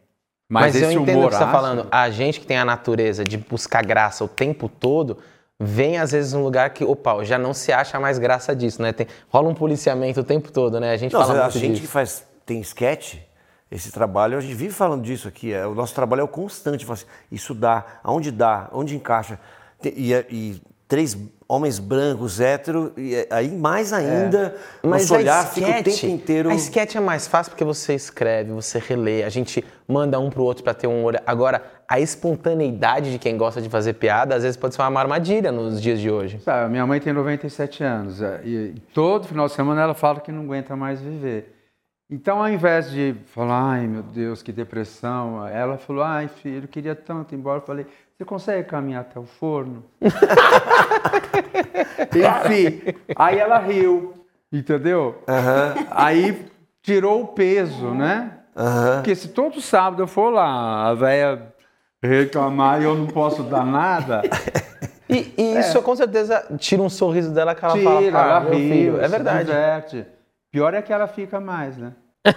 Mas, 0.49 0.75
Mas, 0.75 0.83
eu 0.83 0.89
esse 0.91 0.99
entendo 0.99 1.15
o 1.15 1.19
humor 1.19 1.29
que 1.31 1.37
você 1.37 1.43
está 1.45 1.53
falando. 1.53 1.87
A 1.93 2.11
gente 2.11 2.41
que 2.41 2.47
tem 2.47 2.57
a 2.57 2.65
natureza 2.65 3.25
de 3.25 3.37
buscar 3.39 3.85
graça 3.85 4.25
o 4.25 4.29
tempo 4.29 4.69
todo, 4.69 5.19
vem 5.61 5.99
às 5.99 6.11
vezes 6.11 6.33
um 6.35 6.43
lugar 6.43 6.71
que, 6.71 6.83
opa, 6.83 7.23
já 7.23 7.39
não 7.39 7.55
se 7.55 7.71
acha 7.73 8.01
mais 8.01 8.19
graça 8.19 8.57
disso, 8.57 8.83
né? 8.83 8.93
Tem, 8.93 9.07
rola 9.29 9.49
um 9.49 9.55
policiamento 9.55 10.21
o 10.21 10.25
tempo 10.25 10.51
todo, 10.51 10.81
né? 10.81 10.91
A 10.91 10.97
gente 10.97 11.13
Não, 11.13 11.21
fala 11.25 11.47
a 11.47 11.51
gente 11.51 11.69
disso. 11.69 11.83
que 11.83 11.87
faz, 11.87 12.27
tem 12.45 12.61
sketch, 12.63 13.19
esse 13.71 13.93
trabalho, 13.93 14.37
a 14.37 14.41
gente 14.41 14.55
vive 14.55 14.75
falando 14.75 15.03
disso 15.05 15.29
aqui. 15.29 15.53
É, 15.53 15.65
o 15.65 15.75
nosso 15.75 15.95
trabalho 15.95 16.23
é 16.23 16.25
o 16.25 16.29
constante. 16.29 16.85
assim, 16.91 17.07
isso 17.31 17.55
dá, 17.55 17.85
aonde 18.03 18.33
dá, 18.33 18.69
onde 18.73 18.97
encaixa. 18.97 19.39
Tem- 19.81 19.93
E, 19.97 20.13
é- 20.13 20.27
e 20.29 20.61
três 20.89 21.17
homens 21.53 21.79
brancos, 21.81 22.41
hétero, 22.41 22.93
e 22.97 23.15
é- 23.15 23.27
aí 23.31 23.49
mais 23.51 23.93
ainda, 23.93 24.55
nosso 24.85 25.15
a 25.15 25.19
olhar 25.19 25.47
fica 25.49 25.67
o 25.67 25.71
sketch- 25.71 26.01
tempo 26.01 26.13
inteiro. 26.15 26.49
A 26.51 26.55
sketch 26.55 26.95
é 26.95 27.01
mais 27.01 27.27
fácil 27.27 27.51
porque 27.51 27.65
você 27.65 27.95
escreve, 27.95 28.53
você 28.53 28.79
relê, 28.79 29.25
a 29.25 29.29
gente 29.29 29.65
manda 29.89 30.19
um 30.21 30.31
pro 30.31 30.45
outro 30.45 30.63
pra 30.63 30.73
ter 30.73 30.87
um 30.87 31.03
olho. 31.03 31.19
Agora, 31.27 31.63
a 31.89 31.99
espontaneidade 31.99 33.11
de 33.11 33.19
quem 33.19 33.37
gosta 33.37 33.61
de 33.61 33.69
fazer 33.69 33.95
piada, 33.95 34.37
às 34.37 34.43
vezes 34.45 34.57
pode 34.57 34.75
ser 34.77 34.83
uma 34.83 35.01
armadilha 35.01 35.51
nos 35.51 35.83
dias 35.83 35.99
de 35.99 36.09
hoje. 36.09 36.39
Sabe, 36.41 36.71
minha 36.71 36.87
mãe 36.87 37.01
tem 37.01 37.13
97 37.13 37.83
anos 37.83 38.23
é, 38.23 38.41
e 38.45 38.75
todo 38.95 39.27
final 39.27 39.47
de 39.47 39.53
semana 39.53 39.83
ela 39.83 39.95
fala 39.95 40.21
que 40.21 40.31
não 40.31 40.45
aguenta 40.45 40.77
mais 40.77 41.01
viver. 41.01 41.57
Então, 42.09 42.41
ao 42.41 42.49
invés 42.49 42.91
de 42.91 43.15
falar, 43.27 43.73
ai 43.73 43.87
meu 43.87 44.03
Deus, 44.03 44.43
que 44.43 44.51
depressão, 44.53 45.47
ela 45.49 45.79
falou, 45.79 46.03
ai 46.03 46.29
filho, 46.29 46.65
eu 46.65 46.69
queria 46.69 46.95
tanto 46.95 47.35
ir 47.35 47.39
embora. 47.39 47.59
Eu 47.59 47.63
falei, 47.67 47.87
você 48.21 48.25
consegue 48.27 48.69
caminhar 48.69 49.01
até 49.01 49.19
o 49.19 49.25
forno? 49.25 49.83
Enfim, 52.13 52.83
aí 53.17 53.39
ela 53.39 53.59
riu, 53.59 54.13
entendeu? 54.53 55.23
Aí 55.91 56.45
tirou 56.83 57.23
o 57.23 57.29
peso, 57.29 57.95
né? 57.95 58.33
Porque 58.97 59.15
se 59.15 59.29
todo 59.29 59.59
sábado 59.63 60.03
eu 60.03 60.07
for 60.07 60.29
lá, 60.29 60.89
a 60.91 60.95
velha 60.95 61.55
reclamar 62.03 62.83
e 62.83 62.85
eu 62.85 62.95
não 62.95 63.07
posso 63.07 63.43
dar 63.43 63.65
nada, 63.65 64.21
E, 65.09 65.33
e 65.39 65.59
isso 65.59 65.81
com 65.83 65.97
certeza 65.97 66.47
tira 66.59 66.83
um 66.83 66.91
sorriso 66.91 67.33
dela 67.33 67.55
que 67.55 67.65
ela 67.65 67.77
fala, 67.79 68.01
tira, 68.03 68.19
"Ah, 68.21 68.29
ela 68.29 68.41
meu 68.41 68.53
ri, 68.53 68.69
filho", 68.69 69.01
É 69.01 69.09
verdade. 69.09 69.47
diverte. 69.47 70.07
Pior 70.53 70.75
é 70.75 70.83
que 70.83 70.93
ela 70.93 71.07
fica 71.09 71.41
mais, 71.41 71.79
né? 71.79 71.93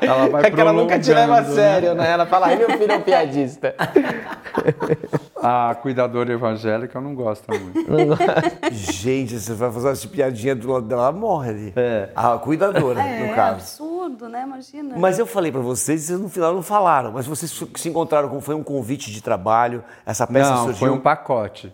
ela 0.00 0.28
vai 0.28 0.44
É 0.46 0.50
que 0.50 0.60
ela 0.60 0.72
nunca 0.72 0.98
te 0.98 1.12
leva 1.12 1.34
a 1.38 1.42
prolongando, 1.42 1.54
sério, 1.54 1.94
né? 1.94 2.10
Ela 2.10 2.26
fala, 2.26 2.46
ai 2.48 2.56
meu 2.56 2.70
filho 2.76 2.92
é 2.92 2.96
um 2.96 3.02
piadista. 3.02 3.74
A 5.40 5.72
cuidadora 5.80 6.32
evangélica 6.32 6.98
eu 6.98 7.02
não 7.02 7.14
gosto 7.14 7.44
muito. 7.48 7.78
Gente, 8.72 9.38
você 9.38 9.54
vai 9.54 9.70
fazer 9.70 9.90
essa 9.90 10.08
piadinha 10.08 10.54
do 10.56 10.68
lado 10.72 10.86
dela, 10.86 11.02
ela 11.02 11.12
morre 11.12 11.50
ali. 11.50 11.72
É. 11.76 12.08
A 12.14 12.36
cuidadora, 12.38 13.00
É, 13.00 13.28
no 13.28 13.34
caso. 13.36 13.54
absurdo, 13.54 14.28
né? 14.28 14.42
Imagina. 14.42 14.96
Mas 14.98 15.16
eu 15.18 15.26
falei 15.26 15.52
pra 15.52 15.60
vocês, 15.60 16.02
vocês 16.02 16.18
no 16.18 16.28
final 16.28 16.52
não 16.52 16.62
falaram, 16.62 17.12
mas 17.12 17.24
vocês 17.26 17.52
se 17.76 17.88
encontraram 17.88 18.28
com 18.28 18.40
foi 18.40 18.54
um 18.56 18.64
convite 18.64 19.12
de 19.12 19.22
trabalho, 19.22 19.84
essa 20.04 20.26
peça 20.26 20.50
Não, 20.50 20.56
surgiu 20.64 20.78
foi 20.78 20.90
um 20.90 20.98
pacote. 21.00 21.72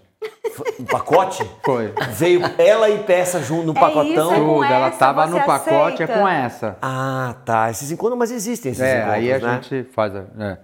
Um 0.81 0.85
pacote? 0.85 1.45
Foi. 1.64 1.93
Veio 2.12 2.40
ela 2.59 2.88
e 2.90 3.02
peça 3.04 3.40
junto 3.43 3.66
no 3.66 3.73
É 3.73 3.81
pacotão. 3.81 4.04
isso, 4.04 4.21
é 4.33 4.38
com 4.40 4.54
Tudo, 4.54 4.64
ela 4.64 4.90
tava 4.90 5.26
você 5.26 5.38
no 5.38 5.45
pacote, 5.45 6.02
é 6.02 6.04
aceita? 6.04 6.12
com 6.21 6.28
essa. 6.28 6.78
Ah, 6.83 7.37
tá. 7.45 7.71
Esses 7.71 7.90
encontros, 7.90 8.19
mas 8.19 8.31
existem 8.31 8.73
esses 8.73 8.83
É, 8.83 8.97
encontros, 8.99 9.14
aí 9.14 9.33
a 9.33 9.38
né? 9.38 9.61
gente 9.62 9.85
faz. 9.93 10.14
a- 10.14 10.26
É. 10.38 10.59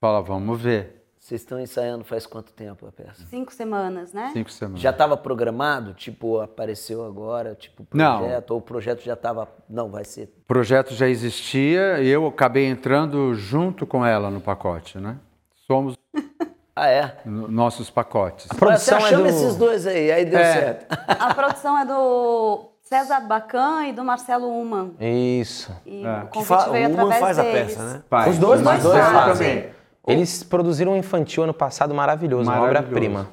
Fala, 0.00 0.20
vamos 0.22 0.60
ver. 0.60 0.98
Vocês 1.20 1.40
estão 1.42 1.60
ensaiando 1.60 2.02
faz 2.02 2.26
quanto 2.26 2.52
tempo 2.52 2.84
a 2.84 2.90
peça? 2.90 3.24
Cinco 3.30 3.52
semanas, 3.54 4.12
né? 4.12 4.30
Cinco 4.32 4.50
semanas. 4.50 4.80
Já 4.80 4.90
estava 4.90 5.16
programado? 5.16 5.94
Tipo, 5.94 6.40
apareceu 6.40 7.04
agora? 7.04 7.54
Tipo, 7.54 7.86
Não. 7.94 8.18
projeto? 8.18 8.50
Ou 8.50 8.58
o 8.58 8.60
projeto 8.62 9.02
já 9.02 9.12
estava. 9.12 9.48
Não, 9.70 9.88
vai 9.88 10.02
ser. 10.04 10.24
O 10.42 10.46
projeto 10.48 10.92
já 10.94 11.06
existia 11.08 12.00
e 12.00 12.08
eu 12.08 12.26
acabei 12.26 12.66
entrando 12.66 13.32
junto 13.34 13.86
com 13.86 14.04
ela 14.04 14.30
no 14.30 14.40
pacote, 14.40 14.98
né? 14.98 15.16
Somos 15.64 15.96
Ah, 16.74 16.88
é? 16.88 17.16
no- 17.24 17.48
nossos 17.48 17.90
pacotes. 17.90 18.46
Você 18.46 18.56
produção 18.58 18.98
é 18.98 19.00
chama 19.02 19.22
do- 19.24 19.28
esses 19.28 19.56
dois 19.56 19.86
aí, 19.86 20.10
aí 20.10 20.24
deu 20.24 20.38
É. 20.38 20.52
certo. 20.54 20.86
A 21.06 21.34
produção 21.34 21.78
é 21.78 21.84
do 21.84 22.70
César 22.80 23.20
Bacan 23.20 23.84
e 23.88 23.92
do 23.92 24.02
Marcelo 24.02 24.48
Uman. 24.48 24.92
Isso. 24.98 25.70
E 25.84 26.04
É. 26.04 26.22
o 26.22 26.26
convite 26.28 26.70
veio 26.70 26.88
o 26.88 26.92
Uma 26.92 27.02
através 27.02 27.20
faz 27.20 27.38
a 27.38 27.42
deles. 27.42 27.74
peça, 27.74 27.82
né? 27.94 28.02
Pai, 28.08 28.30
Os 28.30 28.38
dois, 28.38 28.60
Os 28.60 28.82
dois 28.82 29.04
fazem. 29.04 29.12
fazem. 29.22 29.70
Eles 30.06 30.42
produziram 30.42 30.92
um 30.92 30.96
infantil 30.96 31.44
ano 31.44 31.54
passado 31.54 31.94
maravilhoso, 31.94 32.50
uma 32.50 32.58
Maravilhoso. 32.58 32.86
obra-prima. 32.86 33.28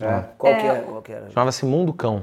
É. 0.00 0.24
Qual 0.36 0.52
É. 0.52 0.56
que 0.60 0.66
é? 0.66 0.74
Qual 0.80 1.02
que 1.02 1.12
era? 1.12 1.30
Chamava-se 1.30 1.64
Mundo 1.64 1.92
Cão. 1.92 2.22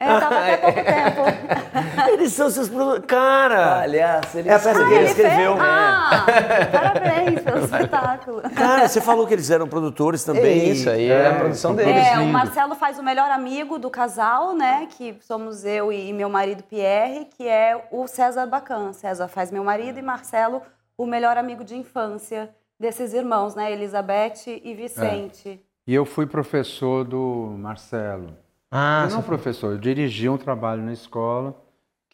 É, 0.00 0.06
tava 0.20 0.38
até 0.38 0.56
pouco 0.58 0.74
tempo. 0.84 1.22
Eles 2.14 2.32
são 2.32 2.48
seus 2.48 2.68
produtores. 2.68 3.04
Cara! 3.06 3.80
Aliás, 3.80 4.34
ele 4.34 4.48
É 4.48 4.54
a 4.54 4.58
peça 4.58 4.84
que 4.86 4.92
ele 4.94 5.04
escreveu. 5.04 5.52
fez? 5.56 5.66
Ah, 5.66 6.26
parabéns 6.72 7.42
pelo 7.42 7.58
espetáculo. 7.64 8.42
Cara, 8.54 8.88
você 8.88 9.00
falou 9.00 9.26
que 9.26 9.34
eles 9.34 9.50
eram 9.50 9.66
produtores 9.68 10.22
também. 10.24 10.70
isso 10.70 10.88
aí 10.88 11.08
é, 11.08 11.28
a 11.28 11.34
produção 11.34 11.74
deles. 11.74 11.94
É, 12.06 12.18
o. 12.18 12.26
Marcelo 12.26 12.74
faz 12.74 12.98
o 12.98 13.02
melhor 13.02 13.30
amigo 13.30 13.78
do 13.78 13.90
casal, 13.90 14.54
né? 14.54 14.86
Que 14.96 15.16
somos 15.20 15.64
eu 15.64 15.92
e 15.92 16.12
meu 16.12 16.28
marido 16.30 16.62
Pierre, 16.62 17.26
que 17.36 17.46
é 17.48 17.88
o 17.90 18.06
César 18.06 18.46
Bacan. 18.46 18.92
César 18.92 19.28
faz 19.28 19.50
meu 19.50 19.64
marido 19.64 19.98
e 19.98 20.02
Marcelo 20.02 20.62
o 20.96 21.06
melhor 21.06 21.36
amigo 21.36 21.64
de 21.64 21.76
infância 21.76 22.48
desses 22.78 23.12
irmãos, 23.12 23.54
né? 23.54 23.72
Elizabeth 23.72 24.46
e 24.62 24.74
Vicente. 24.74 25.60
E 25.86 25.94
eu 25.94 26.04
fui 26.04 26.26
professor 26.26 27.04
do 27.04 27.54
Marcelo. 27.58 28.36
Ah, 28.70 29.06
eu 29.08 29.16
não 29.16 29.22
professor, 29.22 29.72
eu 29.72 29.78
dirigi 29.78 30.28
um 30.28 30.36
trabalho 30.36 30.82
na 30.82 30.92
escola 30.92 31.54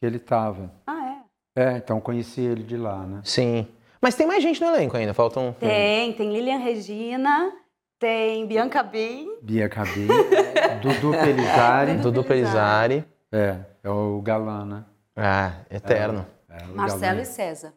que 0.01 0.07
ele 0.07 0.17
estava. 0.17 0.73
Ah, 0.87 1.23
é? 1.55 1.63
É, 1.63 1.77
então 1.77 2.01
conheci 2.01 2.41
ele 2.41 2.63
de 2.63 2.77
lá, 2.77 3.07
né? 3.07 3.21
sim. 3.23 3.69
Mas 4.03 4.15
tem 4.15 4.27
mais 4.27 4.43
gente 4.43 4.59
no 4.63 4.69
elenco 4.69 4.97
ainda, 4.97 5.13
faltam... 5.13 5.55
Tem, 5.61 6.15
tem 6.15 6.33
Lilian 6.33 6.57
Regina, 6.57 7.53
tem 7.99 8.47
Bianca 8.47 8.83
Bin. 8.83 9.37
Bia 9.43 9.69
Cabi, 9.69 10.09
Dudu 10.81 11.11
Pelizari. 11.11 11.95
Dudu 11.99 12.25
Pelizari. 12.25 13.05
É, 13.31 13.59
é 13.85 13.91
o 13.91 14.23
galã, 14.23 14.65
né? 14.65 14.85
Ah, 15.15 15.53
eterno. 15.71 16.27
É, 16.49 16.65
o 16.65 16.75
Marcelo 16.75 17.01
galã. 17.01 17.21
e 17.21 17.27
César. 17.27 17.75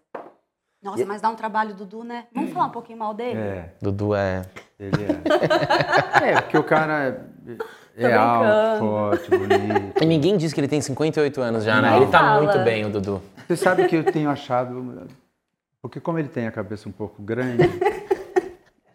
Nossa, 0.82 1.06
mas 1.06 1.22
dá 1.22 1.30
um 1.30 1.36
trabalho, 1.36 1.75
Dudu, 1.75 2.06
né? 2.06 2.25
Vamos 2.34 2.53
falar 2.53 2.68
um 2.68 2.72
pouquinho 2.72 3.00
mal 3.00 3.13
dele? 3.13 3.38
É, 3.38 3.74
Dudu 3.82 4.15
é... 4.15 4.44
ele 4.80 5.03
é. 5.03 6.32
é, 6.32 6.42
porque 6.42 6.58
o 6.58 6.63
cara 6.63 7.33
é, 7.96 8.04
é 8.04 8.14
alto, 8.14 8.80
forte, 8.80 9.30
bonito. 9.30 10.02
E 10.02 10.06
ninguém 10.06 10.38
diz 10.38 10.54
que 10.54 10.60
ele 10.60 10.68
tem 10.68 10.82
58 10.82 11.42
anos 11.42 11.64
já, 11.64 11.82
né? 11.82 11.90
Não. 11.90 11.98
Ele 11.98 12.08
tá 12.08 12.20
Fala. 12.20 12.42
muito 12.44 12.64
bem, 12.64 12.86
o 12.86 12.90
Dudu. 12.90 13.22
Você 13.48 13.56
sabe 13.56 13.88
que 13.88 13.96
eu 13.96 14.04
tenho 14.04 14.30
achado, 14.30 15.08
porque 15.82 16.00
como 16.00 16.18
ele 16.18 16.30
tem 16.30 16.48
a 16.48 16.52
cabeça 16.52 16.88
um 16.88 16.92
pouco 16.92 17.22
grande, 17.22 17.70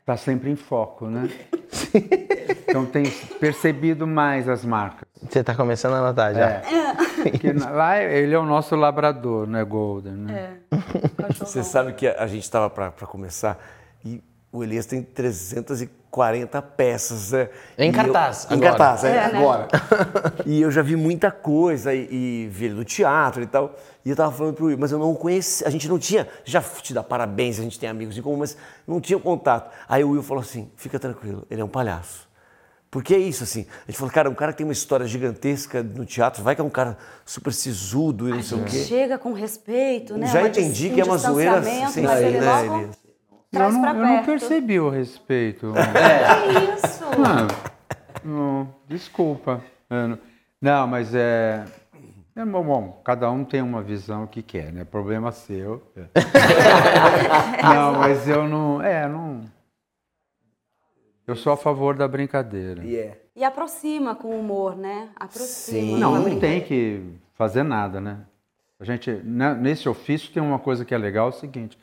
tá 0.05 0.17
sempre 0.17 0.50
em 0.50 0.57
foco, 0.57 1.07
né? 1.07 1.28
Então 2.69 2.85
tem 2.85 3.11
percebido 3.40 4.07
mais 4.07 4.49
as 4.49 4.64
marcas. 4.64 5.09
Você 5.23 5.43
tá 5.43 5.55
começando 5.55 5.95
a 5.95 6.00
notar 6.00 6.35
já. 6.35 6.49
É. 6.49 6.62
Porque 7.23 7.52
lá 7.52 8.02
ele 8.02 8.35
é 8.35 8.38
o 8.38 8.45
nosso 8.45 8.76
labrador, 8.76 9.47
né, 9.47 9.64
Golden, 9.64 10.12
né? 10.12 10.59
Você 11.38 11.62
sabe 11.62 11.93
que 11.93 12.07
a 12.07 12.23
a 12.23 12.26
gente 12.26 12.43
estava 12.43 12.69
para 12.69 12.90
começar 13.07 13.59
e 14.05 14.23
o 14.50 14.62
Elias 14.64 14.87
tem 14.87 15.02
340 15.02 16.62
peças. 16.62 17.33
Né? 17.33 17.49
Em 17.78 17.90
E 17.90 17.93
cartaz, 17.93 18.47
Eu, 18.50 18.57
em 18.57 18.61
agora. 18.61 18.71
cartaz, 18.78 19.05
é, 19.05 19.09
É, 19.11 19.33
né? 19.33 19.38
agora. 19.38 19.69
e 20.47 20.62
eu 20.62 20.71
já 20.71 20.83
vi 20.83 20.97
muita 20.97 21.31
coisa 21.31 21.93
e, 21.95 22.09
e 22.11 22.49
vi 22.50 22.67
ele 22.67 22.75
no 22.75 22.85
teatro 22.85 23.43
e 23.43 23.47
tal. 23.47 23.76
E 24.05 24.11
eu 24.11 24.17
tava 24.17 24.33
falando 24.33 24.55
pro 24.55 24.67
Will, 24.67 24.78
mas 24.78 24.90
eu 24.90 24.99
não 24.99 25.14
conheci, 25.14 25.64
a 25.67 25.71
gente 25.71 25.87
não 25.88 25.99
tinha, 25.99 26.26
já 26.45 26.62
te 26.62 26.95
dá 26.95 27.02
parabéns, 27.02 27.59
a 27.59 27.62
gente 27.62 27.78
tem 27.78 27.88
amigos 27.88 28.17
em 28.17 28.23
comum, 28.23 28.38
mas 28.38 28.57
não 28.87 29.00
tinha 29.00 29.19
contato. 29.19 29.71
Aí 29.88 30.02
o 30.02 30.11
Will 30.11 30.23
falou 30.23 30.43
assim, 30.43 30.71
fica 30.76 30.99
tranquilo, 30.99 31.47
ele 31.50 31.61
é 31.61 31.64
um 31.64 31.69
palhaço. 31.69 32.26
Porque 32.90 33.14
é 33.14 33.19
isso, 33.19 33.45
assim. 33.45 33.67
A 33.87 33.90
gente 33.90 33.99
falou, 33.99 34.11
cara, 34.11 34.31
um 34.31 34.35
cara 34.35 34.50
que 34.50 34.57
tem 34.59 34.67
uma 34.67 34.73
história 34.73 35.07
gigantesca 35.07 35.83
no 35.83 36.07
teatro, 36.07 36.43
vai 36.43 36.55
que 36.55 36.61
é 36.62 36.64
um 36.64 36.71
cara 36.71 36.97
super 37.23 37.52
sisudo 37.52 38.31
e 38.31 38.33
não 38.33 38.43
sei 38.43 38.59
o 38.59 38.64
quê. 38.64 38.78
Chega 38.85 39.19
com 39.19 39.35
respeito, 39.35 40.17
né? 40.17 40.26
Já 40.26 40.38
Uma 40.38 40.49
entendi 40.49 40.88
um 40.88 40.95
que 40.95 41.00
é 41.02 41.05
uma 41.05 41.19
zoeira 41.19 41.62
sem 41.62 41.87
fim, 41.88 42.00
né, 42.00 42.40
logo 42.40 42.76
Elias? 42.76 43.08
Eu 43.52 43.59
traz 43.59 43.75
não, 43.75 43.81
pra 43.81 43.90
eu 43.90 43.95
não 43.97 44.09
perto. 44.17 44.26
percebi 44.26 44.78
o 44.81 44.90
respeito. 44.90 45.73
Que 45.78 46.87
isso? 46.87 47.05
Ah, 47.05 47.47
não, 48.25 48.75
desculpa. 48.87 49.62
Eu 49.88 50.09
não- 50.09 50.19
Não, 50.61 50.87
mas 50.87 51.14
é. 51.14 51.64
é 52.37 52.45
bom, 52.45 52.62
bom, 52.64 53.00
cada 53.05 53.31
um 53.31 53.45
tem 53.45 53.62
uma 53.62 53.81
visão 53.83 54.26
que 54.26 54.43
quer, 54.43 54.73
né? 54.73 54.85
Problema 54.85 55.33
seu. 55.33 55.83
não, 57.62 57.93
mas 58.00 58.28
eu 58.28 58.47
não. 58.47 58.83
É, 58.83 59.09
não. 59.09 59.43
Eu 61.26 61.37
sou 61.37 61.52
a 61.52 61.57
favor 61.57 61.95
da 61.95 62.09
brincadeira. 62.09 62.83
E 62.85 62.97
é. 62.97 63.23
E 63.37 63.45
aproxima 63.45 64.14
com 64.14 64.28
o 64.28 64.40
humor, 64.40 64.76
né? 64.76 65.09
Aproxima. 65.17 65.47
Sim. 65.47 65.99
Não, 65.99 66.19
não 66.19 66.38
tem 66.40 66.61
que 66.62 67.02
fazer 67.35 67.62
nada, 67.62 68.00
né? 68.00 68.19
A 68.81 68.85
gente, 68.85 69.11
né, 69.11 69.55
nesse 69.55 69.88
ofício 69.88 70.33
tem 70.33 70.43
uma 70.43 70.59
coisa 70.59 70.85
que 70.85 70.95
é 70.95 70.99
legal, 70.99 71.26
é 71.26 71.31
o 71.31 71.33
seguinte, 71.33 71.78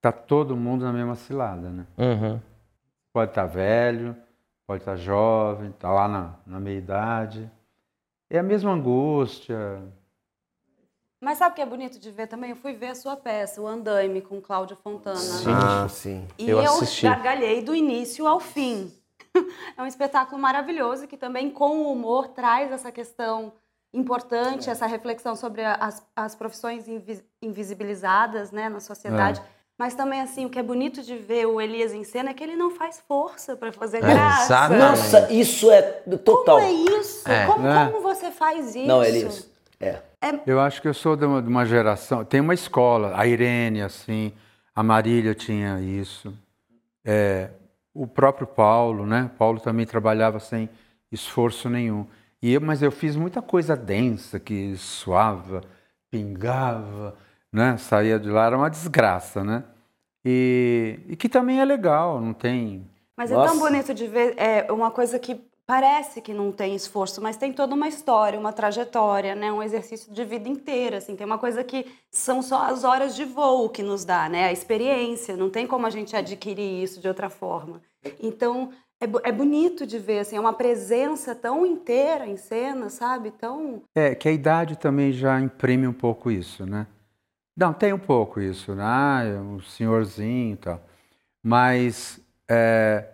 tá 0.00 0.12
todo 0.12 0.56
mundo 0.56 0.84
na 0.84 0.92
mesma 0.92 1.14
cilada, 1.14 1.68
né? 1.70 1.86
Uhum. 1.96 2.40
Pode 3.12 3.30
estar 3.30 3.46
velho, 3.46 4.16
pode 4.66 4.82
estar 4.82 4.96
jovem, 4.96 5.72
tá 5.72 5.90
lá 5.90 6.06
na, 6.08 6.34
na 6.46 6.60
meia 6.60 6.78
idade. 6.78 7.50
É 8.30 8.38
a 8.38 8.42
mesma 8.42 8.72
angústia. 8.72 9.82
Mas 11.20 11.38
sabe 11.38 11.52
o 11.52 11.54
que 11.56 11.62
é 11.62 11.66
bonito 11.66 11.98
de 11.98 12.10
ver 12.12 12.28
também? 12.28 12.50
Eu 12.50 12.56
fui 12.56 12.74
ver 12.74 12.88
a 12.88 12.94
sua 12.94 13.16
peça, 13.16 13.60
o 13.60 13.66
Andaime, 13.66 14.20
com 14.22 14.40
Cláudia 14.40 14.76
Fontana. 14.76 15.18
Ah, 15.84 15.88
sim. 15.88 16.26
E 16.38 16.48
Eu 16.48 16.60
eu, 16.62 16.72
assisti. 16.74 17.02
gargalhei 17.02 17.60
do 17.62 17.74
início 17.74 18.26
ao 18.26 18.38
fim. 18.40 18.92
É 19.76 19.82
um 19.82 19.86
espetáculo 19.86 20.40
maravilhoso 20.40 21.06
que 21.06 21.16
também, 21.16 21.48
com 21.50 21.78
o 21.82 21.92
humor, 21.92 22.28
traz 22.28 22.72
essa 22.72 22.90
questão 22.90 23.52
importante, 23.94 24.68
essa 24.68 24.84
reflexão 24.86 25.36
sobre 25.36 25.64
as, 25.64 26.04
as 26.16 26.34
profissões 26.34 26.88
invi- 26.88 27.24
invisibilizadas 27.40 28.50
né, 28.50 28.68
na 28.68 28.80
sociedade. 28.80 29.40
Mas 29.78 29.94
também, 29.94 30.20
assim, 30.20 30.44
o 30.44 30.50
que 30.50 30.58
é 30.58 30.62
bonito 30.62 31.02
de 31.02 31.16
ver 31.16 31.46
o 31.46 31.60
Elias 31.60 31.92
em 31.94 32.02
cena 32.02 32.30
é 32.30 32.34
que 32.34 32.42
ele 32.42 32.56
não 32.56 32.70
faz 32.70 33.00
força 33.06 33.56
para 33.56 33.70
fazer 33.72 34.00
graça. 34.00 34.44
exatamente. 34.46 34.80
Nossa, 34.80 35.32
isso 35.32 35.70
é 35.70 35.82
total. 35.82 36.58
Como 36.58 36.68
é 36.68 36.72
isso? 36.98 37.28
É. 37.28 37.46
como, 37.46 37.62
Né? 37.62 37.88
como 37.92 38.02
você 38.02 38.32
faz 38.32 38.74
isso? 38.74 38.86
Não, 38.88 39.04
Elias. 39.04 39.48
É. 39.78 40.02
Eu 40.44 40.58
acho 40.60 40.82
que 40.82 40.88
eu 40.88 40.94
sou 40.94 41.14
de 41.14 41.24
uma, 41.24 41.40
de 41.40 41.48
uma 41.48 41.64
geração. 41.64 42.24
Tem 42.24 42.40
uma 42.40 42.54
escola, 42.54 43.12
a 43.16 43.24
Irene, 43.24 43.80
assim, 43.82 44.32
a 44.74 44.82
Marília 44.82 45.32
tinha 45.32 45.80
isso. 45.80 46.34
É, 47.04 47.50
o 47.94 48.04
próprio 48.04 48.48
Paulo, 48.48 49.06
né? 49.06 49.30
Paulo 49.38 49.60
também 49.60 49.86
trabalhava 49.86 50.40
sem 50.40 50.68
esforço 51.12 51.70
nenhum. 51.70 52.04
E 52.42 52.52
eu, 52.52 52.60
mas 52.60 52.82
eu 52.82 52.90
fiz 52.90 53.14
muita 53.14 53.40
coisa 53.40 53.76
densa 53.76 54.40
que 54.40 54.76
suava, 54.76 55.62
pingava, 56.10 57.14
né? 57.52 57.76
Saía 57.76 58.18
de 58.18 58.30
lá, 58.30 58.46
era 58.46 58.56
uma 58.56 58.70
desgraça, 58.70 59.42
né? 59.42 59.64
E, 60.24 61.00
e 61.08 61.16
que 61.16 61.28
também 61.28 61.60
é 61.60 61.64
legal, 61.64 62.20
não 62.20 62.32
tem. 62.32 62.86
Mas 63.16 63.30
é 63.30 63.34
Nossa. 63.34 63.52
tão 63.52 63.58
bonito 63.58 63.94
de 63.94 64.06
ver, 64.06 64.34
é 64.36 64.70
uma 64.70 64.90
coisa 64.90 65.18
que 65.18 65.40
parece 65.66 66.22
que 66.22 66.32
não 66.32 66.50
tem 66.50 66.74
esforço, 66.74 67.20
mas 67.20 67.36
tem 67.36 67.52
toda 67.52 67.74
uma 67.74 67.86
história, 67.86 68.38
uma 68.38 68.54
trajetória, 68.54 69.34
né? 69.34 69.52
Um 69.52 69.62
exercício 69.62 70.12
de 70.12 70.24
vida 70.24 70.48
inteira, 70.48 70.96
assim. 70.96 71.14
Tem 71.14 71.26
uma 71.26 71.36
coisa 71.36 71.62
que 71.62 71.84
são 72.10 72.40
só 72.40 72.62
as 72.62 72.84
horas 72.84 73.14
de 73.14 73.24
voo 73.26 73.68
que 73.68 73.82
nos 73.82 74.02
dá, 74.02 74.28
né? 74.30 74.46
A 74.46 74.52
experiência, 74.52 75.36
não 75.36 75.50
tem 75.50 75.66
como 75.66 75.86
a 75.86 75.90
gente 75.90 76.16
adquirir 76.16 76.82
isso 76.82 77.00
de 77.00 77.06
outra 77.06 77.28
forma. 77.28 77.82
Então, 78.18 78.70
é, 78.98 79.28
é 79.28 79.32
bonito 79.32 79.86
de 79.86 79.98
ver, 79.98 80.20
assim, 80.20 80.36
é 80.36 80.40
uma 80.40 80.54
presença 80.54 81.34
tão 81.34 81.66
inteira 81.66 82.26
em 82.26 82.38
cena, 82.38 82.88
sabe? 82.88 83.30
Tão... 83.30 83.82
É, 83.94 84.14
que 84.14 84.26
a 84.26 84.32
idade 84.32 84.76
também 84.76 85.12
já 85.12 85.38
imprime 85.38 85.86
um 85.86 85.92
pouco 85.92 86.30
isso, 86.30 86.64
né? 86.64 86.86
Não, 87.58 87.72
tem 87.72 87.92
um 87.92 87.98
pouco 87.98 88.40
isso, 88.40 88.72
né? 88.72 89.36
Um 89.40 89.60
senhorzinho 89.60 90.52
e 90.52 90.56
tal. 90.56 90.80
Mas 91.42 92.20
é, 92.48 93.04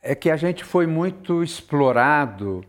é 0.00 0.14
que 0.14 0.30
a 0.30 0.38
gente 0.38 0.64
foi 0.64 0.86
muito 0.86 1.42
explorado. 1.42 2.64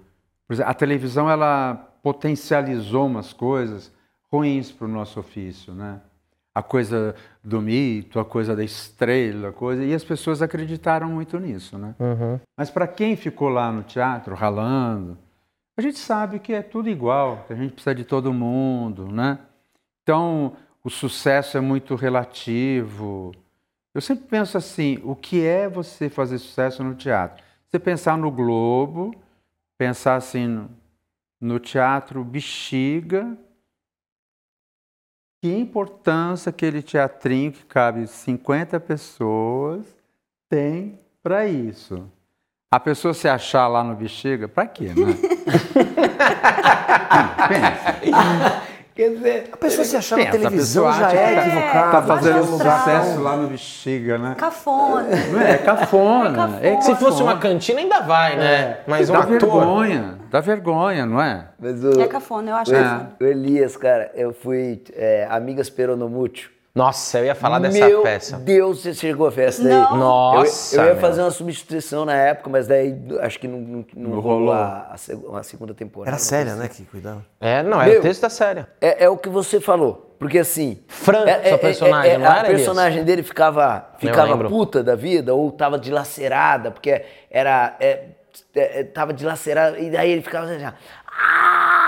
Exemplo, 0.50 0.70
a 0.70 0.74
televisão, 0.74 1.30
ela 1.30 1.76
potencializou 2.04 3.06
umas 3.06 3.32
coisas 3.32 3.94
ruins 4.30 4.74
para 4.74 4.88
o 4.88 4.90
nosso 4.90 5.22
ofício, 5.22 5.74
né? 5.74 6.02
A 6.54 6.62
coisa 6.62 7.16
do 7.42 7.62
mito, 7.62 8.20
a 8.20 8.26
coisa 8.26 8.54
da 8.54 8.64
estrela, 8.64 9.54
coisa, 9.54 9.86
e 9.86 9.94
as 9.94 10.04
pessoas 10.04 10.42
acreditaram 10.42 11.08
muito 11.08 11.40
nisso, 11.40 11.78
né? 11.78 11.96
Uhum. 11.98 12.42
Mas 12.58 12.70
para 12.70 12.88
quem 12.88 13.16
ficou 13.16 13.48
lá 13.48 13.72
no 13.72 13.84
teatro 13.84 14.36
ralando, 14.36 15.18
a 15.78 15.82
gente 15.82 15.98
sabe 15.98 16.40
que 16.40 16.52
é 16.52 16.62
tudo 16.62 16.90
igual, 16.90 17.46
que 17.48 17.54
a 17.54 17.56
gente 17.56 17.72
precisa 17.72 17.96
de 17.96 18.04
todo 18.04 18.34
mundo, 18.34 19.08
né? 19.08 19.40
Então, 20.04 20.58
o 20.84 20.90
sucesso 20.90 21.58
é 21.58 21.62
muito 21.62 21.96
relativo. 21.96 23.34
Eu 23.94 24.02
sempre 24.02 24.28
penso 24.28 24.58
assim, 24.58 25.00
o 25.04 25.16
que 25.16 25.46
é 25.46 25.70
você 25.70 26.10
fazer 26.10 26.38
sucesso 26.40 26.84
no 26.84 26.94
teatro? 26.94 27.42
Você 27.70 27.80
pensar 27.80 28.18
no 28.18 28.30
Globo, 28.30 29.16
pensar 29.78 30.16
assim 30.16 30.46
no, 30.46 30.70
no 31.40 31.60
teatro 31.60 32.24
Bexiga, 32.24 33.38
que 35.42 35.54
importância 35.54 36.50
aquele 36.50 36.82
teatrinho 36.82 37.54
que 37.54 37.66
cabe 37.66 38.06
50 38.06 38.80
pessoas 38.82 39.86
tem 40.50 41.00
para 41.22 41.48
isso. 41.48 42.10
A 42.70 42.80
pessoa 42.80 43.14
se 43.14 43.30
achar 43.30 43.68
lá 43.68 43.84
no 43.84 43.96
Bexiga, 43.96 44.48
para 44.48 44.68
quê, 44.68 44.88
né? 44.88 44.96
Pensa. 47.48 48.60
Quer 48.96 49.10
dizer, 49.10 49.50
A 49.52 49.58
pessoa 49.58 49.84
se 49.84 49.96
achar 49.98 50.18
na 50.20 50.26
televisão 50.30 50.94
já 50.94 51.12
é 51.12 51.36
tá- 51.36 51.42
equivocada. 51.48 51.92
Tá 51.92 52.02
fazendo 52.04 52.40
astral. 52.42 52.80
sucesso 52.80 53.22
lá 53.22 53.36
no 53.38 53.48
Bexiga, 53.48 54.18
né? 54.20 54.36
Cafona. 54.38 55.08
Não 55.32 55.42
é? 55.42 55.52
É 55.52 55.58
cafona. 55.58 56.32
cafona. 56.36 56.60
É 56.62 56.82
Se 56.82 56.96
fosse 56.98 57.24
uma 57.24 57.38
cantina, 57.40 57.80
ainda 57.80 58.02
vai, 58.02 58.36
né? 58.38 58.78
Mas 58.86 59.10
um 59.10 59.14
dá 59.14 59.20
ator. 59.20 59.32
vergonha, 59.40 60.20
dá 60.30 60.40
vergonha, 60.42 61.06
não 61.08 61.20
é? 61.20 61.48
mas 61.60 61.84
o, 61.84 62.00
É 62.00 62.08
cafona, 62.08 62.52
eu 62.52 62.56
acho 62.56 62.76
É. 62.76 62.84
cafona. 62.84 63.12
o 63.20 63.24
Elias, 63.24 63.76
cara, 63.76 64.12
eu 64.14 64.32
fui 64.32 64.80
é, 64.96 65.26
Amigas 65.28 65.72
Peronomútil. 65.72 66.50
Nossa, 66.76 67.20
eu 67.20 67.26
ia 67.26 67.36
falar 67.36 67.60
dessa 67.60 67.78
Meu 67.88 68.02
peça. 68.02 68.38
Deus, 68.38 68.82
você 68.82 68.96
chegou 68.96 69.28
a 69.28 69.30
ver 69.30 69.50
essa 69.50 69.64
daí? 69.64 69.72
Não. 69.74 69.92
Eu- 69.92 69.98
Nossa, 69.98 70.76
Eu, 70.76 70.86
ia 70.86 70.92
meu. 70.94 71.02
fazer 71.02 71.22
uma 71.22 71.30
substituição 71.30 72.04
na 72.04 72.16
época, 72.16 72.50
mas 72.50 72.66
daí 72.66 72.96
acho 73.22 73.40
que 73.40 73.48
não, 73.48 73.60
não, 73.60 73.86
não 73.96 74.20
rolou 74.20 74.52
a, 74.54 74.88
a 74.92 74.98
seg- 74.98 75.22
a 75.36 75.44
segunda 75.44 75.76
temporada. 75.76 76.10
Era 76.10 76.18
séria, 76.18 76.56
né, 76.56 76.68
que 76.68 76.84
cuidava. 76.86 77.24
É, 77.40 77.62
não, 77.62 77.80
era 77.80 77.92
Meu. 77.92 78.00
o 78.00 78.02
texto 78.02 78.22
da 78.22 78.30
série. 78.30 78.66
É, 78.82 79.04
é 79.04 79.10
o 79.10 79.16
que 79.18 79.30
você 79.30 79.62
falou. 79.62 80.16
Porque 80.18 80.40
assim. 80.40 80.80
Fran, 80.88 81.26
é- 81.28 81.44
sua 81.44 81.52
é- 81.52 81.58
personagem, 81.58 82.12
é- 82.12 82.16
é- 82.16 82.18
não 82.18 82.26
A 82.32 82.38
era, 82.38 82.48
Elias? 82.48 82.62
personagem 82.62 83.04
dele 83.04 83.22
ficava, 83.22 83.90
ficava 84.00 84.50
puta 84.50 84.84
da 84.84 84.96
vida 84.96 85.36
ou 85.36 85.52
tava 85.52 85.78
dilacerada, 85.78 86.72
porque 86.72 87.04
era. 87.30 87.76
É, 87.80 88.06
é, 88.56 88.80
é, 88.80 88.84
tava 88.84 89.14
dilacerada, 89.14 89.78
e 89.78 89.92
daí 89.92 90.10
ele 90.12 90.22
ficava 90.24 90.48
assim. 90.48 90.64
Ah! 90.66 91.83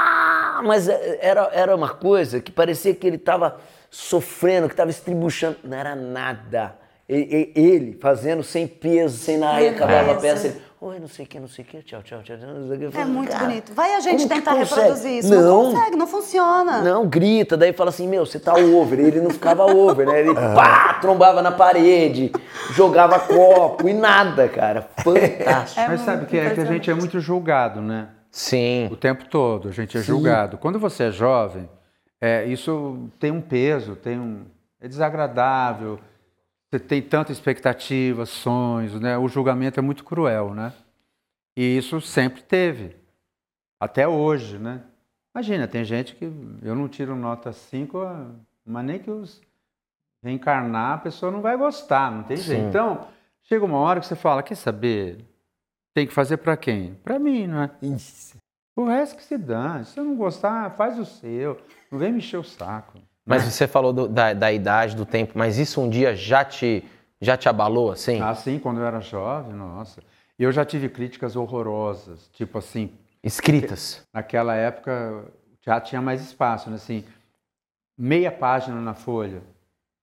Mas 0.66 0.90
é, 0.90 1.20
era, 1.22 1.50
era 1.54 1.76
uma 1.76 1.90
coisa 1.90 2.40
que 2.42 2.52
parecia 2.52 2.94
que 2.94 3.06
ele 3.08 3.18
tava 3.18 3.58
sofrendo, 3.90 4.68
que 4.68 4.76
tava 4.76 4.90
estribuchando. 4.90 5.58
Não 5.64 5.78
era 5.78 5.96
nada. 5.96 6.76
E- 7.08 7.52
e- 7.56 7.60
Ele 7.62 7.98
fazendo 8.02 8.44
sem 8.44 8.68
peso, 8.68 9.18
sem 9.18 9.38
nada, 9.38 9.58
aí 9.58 9.70
acabava 9.70 10.14
a 10.14 10.16
peça. 10.16 10.48
Ele, 10.48 10.66
Oi, 10.82 11.00
não 11.00 11.08
sei 11.08 11.26
o 11.26 11.28
que, 11.28 11.40
não 11.40 11.48
sei 11.48 11.64
o 11.66 11.68
que, 11.68 11.82
tchau, 11.82 12.04
tchau, 12.04 12.22
tchau. 12.22 12.36
não 12.38 12.68
sei 12.68 12.76
o 12.76 12.80
que." 12.80 12.86
Eu 12.86 12.90
É 12.90 12.92
falei, 12.92 13.08
muito 13.08 13.32
"Cara, 13.32 13.46
bonito. 13.46 13.74
Vai 13.74 13.96
a 13.96 14.00
gente 14.02 14.28
tentar 14.28 14.54
consegue?" 14.56 14.82
reproduzir 14.82 15.12
isso. 15.20 15.30
Não, 15.34 15.42
Não 15.64 15.74
consegue, 15.74 15.96
não 15.96 16.06
funciona. 16.08 16.82
não, 16.84 17.08
grita, 17.08 17.58
daí 17.58 17.74
fala 17.74 17.90
assim, 17.90 18.08
meu, 18.08 18.24
você 18.26 18.40
tá 18.40 18.54
over. 18.54 19.00
Ele 19.00 19.20
não 19.22 19.32
ficava 19.32 19.66
over, 19.66 20.06
né? 20.06 20.20
Ele 20.20 20.34
pá, 20.54 20.96
trombava 21.02 21.42
na 21.42 21.52
parede, 21.52 22.32
jogava 22.74 23.20
copo 23.20 23.88
e 23.90 23.94
nada, 23.94 24.48
cara. 24.48 24.88
Fantástico. 24.98 25.80
É 25.80 25.88
Mas 25.88 26.02
sabe 26.02 26.26
que 26.28 26.38
é 26.38 26.50
que 26.52 26.60
a 26.62 26.66
gente 26.66 26.92
é 26.92 26.94
muito 26.94 27.20
julgado, 27.20 27.82
né? 27.82 28.10
Sim. 28.36 28.90
O 28.92 28.98
tempo 28.98 29.30
todo, 29.30 29.70
a 29.70 29.72
gente 29.72 29.98
é 29.98 30.02
julgado. 30.02 30.58
Quando 30.58 30.78
você 30.78 31.06
é 31.06 31.12
jovem, 31.12 31.70
é, 32.20 32.44
isso 32.44 33.10
tem 33.18 33.32
um 33.32 33.40
peso, 33.40 33.96
tem 33.96 34.20
um, 34.20 34.44
é 34.82 34.90
desagradável. 34.90 36.02
Você 36.70 36.78
tem 36.78 37.02
tanta 37.02 37.32
expectativa, 37.32 38.26
sonhos, 38.26 39.00
né? 39.00 39.18
O 39.18 39.30
julgamento 39.30 39.80
é 39.80 39.82
muito 39.82 40.04
cruel, 40.04 40.54
né? 40.54 40.74
E 41.56 41.78
isso 41.78 42.02
sempre 42.02 42.42
teve, 42.42 42.98
até 43.80 44.06
hoje, 44.06 44.60
né? 44.60 44.82
Imagina, 45.34 45.66
tem 45.66 45.86
gente 45.86 46.14
que 46.14 46.26
eu 46.62 46.76
não 46.76 46.90
tiro 46.90 47.16
nota 47.16 47.54
5, 47.54 47.98
mas 48.66 48.86
nem 48.86 49.00
que 49.00 49.10
os 49.10 49.42
reencarnar, 50.22 50.96
a 50.96 50.98
pessoa 50.98 51.32
não 51.32 51.40
vai 51.40 51.56
gostar, 51.56 52.12
não 52.12 52.24
tem 52.24 52.36
jeito. 52.36 52.64
Sim. 52.64 52.68
Então, 52.68 53.08
chega 53.44 53.64
uma 53.64 53.78
hora 53.78 54.02
que 54.02 54.06
você 54.06 54.16
fala, 54.18 54.44
quer 54.44 54.56
saber? 54.56 55.26
Tem 55.96 56.06
que 56.06 56.14
fazer 56.14 56.36
para 56.38 56.58
quem? 56.58 56.96
Para 57.06 57.18
mim, 57.18 57.48
não 57.48 57.62
é? 57.64 57.72
O 58.76 58.84
resto 58.86 59.16
que 59.16 59.24
se 59.24 59.38
dane. 59.38 59.86
Se 59.86 59.94
você 59.94 60.02
não 60.02 60.18
gostar, 60.18 60.70
faz 60.76 61.00
o 61.00 61.06
seu. 61.06 61.58
Não 61.90 61.98
vem 61.98 62.12
me 62.12 62.18
encher 62.18 62.36
o 62.38 62.44
saco. 62.44 63.00
Mas 63.26 63.44
você 63.44 63.66
falou 63.66 63.94
do- 63.94 64.08
da, 64.10 64.34
da 64.34 64.52
idade, 64.52 64.94
do 64.94 65.06
tempo, 65.06 65.32
mas 65.36 65.58
isso 65.58 65.80
um 65.82 65.90
dia 65.90 66.14
já 66.14 66.44
te, 66.44 66.84
já 67.22 67.38
te 67.38 67.48
abalou, 67.48 67.92
assim? 67.92 68.22
Assim, 68.22 68.60
quando 68.60 68.82
eu 68.82 68.86
era 68.86 69.00
jovem, 69.00 69.54
nossa. 69.54 70.04
E 70.38 70.44
eu 70.44 70.52
já 70.52 70.66
tive 70.66 70.90
críticas 70.90 71.38
horrorosas. 71.38 72.28
Tipo 72.34 72.58
assim, 72.58 72.92
Escritas. 73.24 74.04
naquela 74.14 74.54
época 74.54 75.24
o 75.54 75.58
teatro 75.62 75.90
tinha 75.90 76.02
mais 76.02 76.22
espaço, 76.22 76.70
né? 76.70 76.76
Assim, 76.76 77.06
meia 77.98 78.34
página 78.34 78.82
na 78.82 78.94
folha. 78.94 79.42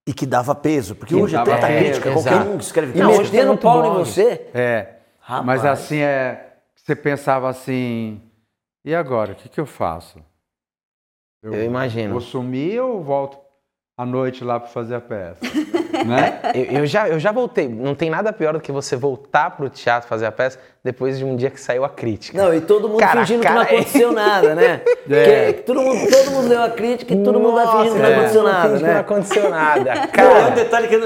E 0.08 0.14
que 0.14 0.24
dava 0.24 0.54
peso, 0.54 0.96
porque 0.96 1.14
Que 1.14 1.20
hoje 1.20 1.34
é 1.36 1.38
dava 1.38 1.50
tanta 1.54 1.66
crítica, 1.68 2.10
qualquer 2.12 2.32
exato. 2.32 2.50
um 2.50 2.56
que 2.58 2.64
escreve 2.64 2.98
E 2.98 3.00
Não, 3.02 3.10
hoje 3.10 3.30
tem 3.30 3.40
metendo 3.40 3.44
o 3.44 3.48
muito 3.50 3.62
pau 3.62 4.00
em 4.00 4.04
você? 4.04 4.50
É. 4.54 5.01
Rapaz. 5.22 5.46
Mas 5.46 5.64
assim, 5.64 6.00
é, 6.00 6.56
você 6.74 6.96
pensava 6.96 7.48
assim, 7.48 8.20
e 8.84 8.94
agora? 8.94 9.32
O 9.32 9.34
que, 9.36 9.48
que 9.48 9.60
eu 9.60 9.66
faço? 9.66 10.18
Eu 11.42 11.64
imagino. 11.64 12.12
Vou 12.12 12.20
sumir 12.20 12.80
ou 12.80 13.02
volto 13.02 13.38
à 13.96 14.04
noite 14.04 14.44
lá 14.44 14.58
para 14.58 14.68
fazer 14.68 14.96
a 14.96 15.00
peça? 15.00 15.40
né? 16.06 16.40
Eu, 16.54 16.80
eu 16.80 16.86
já, 16.86 17.08
eu 17.08 17.20
já 17.20 17.30
voltei. 17.30 17.68
Não 17.68 17.94
tem 17.94 18.10
nada 18.10 18.32
pior 18.32 18.54
do 18.54 18.60
que 18.60 18.72
você 18.72 18.96
voltar 18.96 19.50
pro 19.52 19.70
teatro 19.70 20.08
fazer 20.08 20.26
a 20.26 20.32
peça 20.32 20.58
depois 20.84 21.16
de 21.16 21.24
um 21.24 21.36
dia 21.36 21.48
que 21.48 21.60
saiu 21.60 21.84
a 21.84 21.88
crítica. 21.88 22.36
Não, 22.36 22.52
e 22.52 22.60
todo 22.60 22.88
mundo 22.88 22.98
Cara, 22.98 23.20
fingindo 23.20 23.42
cara, 23.42 23.64
que 23.64 23.72
não 23.72 23.78
aconteceu 23.80 24.10
nada, 24.12 24.54
né? 24.54 24.80
É. 25.08 25.52
Que- 25.52 25.62
todo, 25.62 25.80
mundo, 25.80 26.10
todo 26.10 26.30
mundo 26.32 26.48
leu 26.48 26.62
a 26.62 26.70
crítica 26.70 27.14
e 27.14 27.22
todo 27.22 27.38
mundo 27.38 27.54
vai 27.54 27.66
fingindo 27.68 27.94
que 27.94 28.00
não 28.00 28.08
aconteceu 28.10 28.42
finge 28.42 28.52
nada, 28.52 28.76
que 28.76 28.82
Não 28.82 28.88
né? 28.92 28.98
aconteceu 28.98 29.50
nada. 29.50 29.94
Não, 29.94 30.02
é 30.02 30.04
um 30.04 30.08
Cara, 30.08 30.50
detalhe 30.50 30.88
que 30.88 30.96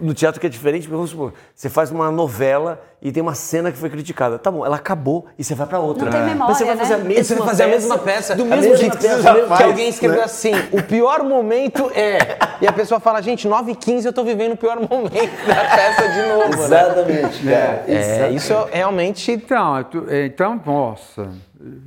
no 0.00 0.14
teatro 0.14 0.40
que 0.40 0.46
é 0.46 0.50
diferente, 0.50 0.82
porque 0.84 0.94
vamos 0.96 1.10
supor, 1.10 1.34
você 1.54 1.68
faz 1.68 1.90
uma 1.90 2.10
novela 2.10 2.80
e 3.00 3.12
tem 3.12 3.22
uma 3.22 3.34
cena 3.34 3.70
que 3.70 3.78
foi 3.78 3.90
criticada. 3.90 4.38
Tá 4.38 4.50
bom, 4.50 4.64
ela 4.66 4.76
acabou 4.76 5.26
e 5.38 5.44
você 5.44 5.54
vai 5.54 5.66
pra 5.66 5.78
outra. 5.78 6.06
Não 6.06 6.10
tem 6.12 6.20
Mas 6.22 6.30
memória, 6.30 6.54
você 6.54 6.64
vai 6.64 6.74
né? 6.74 6.80
fazer 6.82 6.94
a 6.94 6.98
mesma 6.98 7.24
você 7.24 7.34
vai 7.34 7.46
fazer 7.48 7.62
a 7.62 7.68
mesma 7.68 7.98
peça. 7.98 8.34
Do 8.34 8.44
mesmo 8.46 8.76
jeito 8.76 8.96
que 8.96 9.02
peça, 9.02 9.16
você 9.16 9.22
já 9.22 9.34
que 9.34 9.42
faz. 9.46 9.60
alguém 9.60 9.88
escreveu 9.88 10.18
né? 10.18 10.24
assim, 10.24 10.52
o 10.72 10.82
pior 10.82 11.22
momento 11.22 11.92
é... 11.94 12.38
E 12.60 12.66
a 12.66 12.72
pessoa 12.72 12.98
fala, 12.98 13.20
gente, 13.22 13.46
9h15 13.48 14.06
eu 14.06 14.12
tô 14.12 14.24
vivendo 14.24 14.52
o 14.54 14.56
pior 14.56 14.80
momento 14.80 15.46
da 15.46 15.54
peça 15.76 16.08
de 16.08 16.22
novo, 16.28 16.48
né? 16.48 16.64
Exatamente, 16.64 17.44
cara. 17.44 17.84
É, 17.86 18.30
isso 18.30 18.54
realmente... 18.72 19.17
Então, 19.28 19.76
é 19.76 19.84
é, 20.08 20.26
então, 20.26 20.60
nossa, 20.64 21.32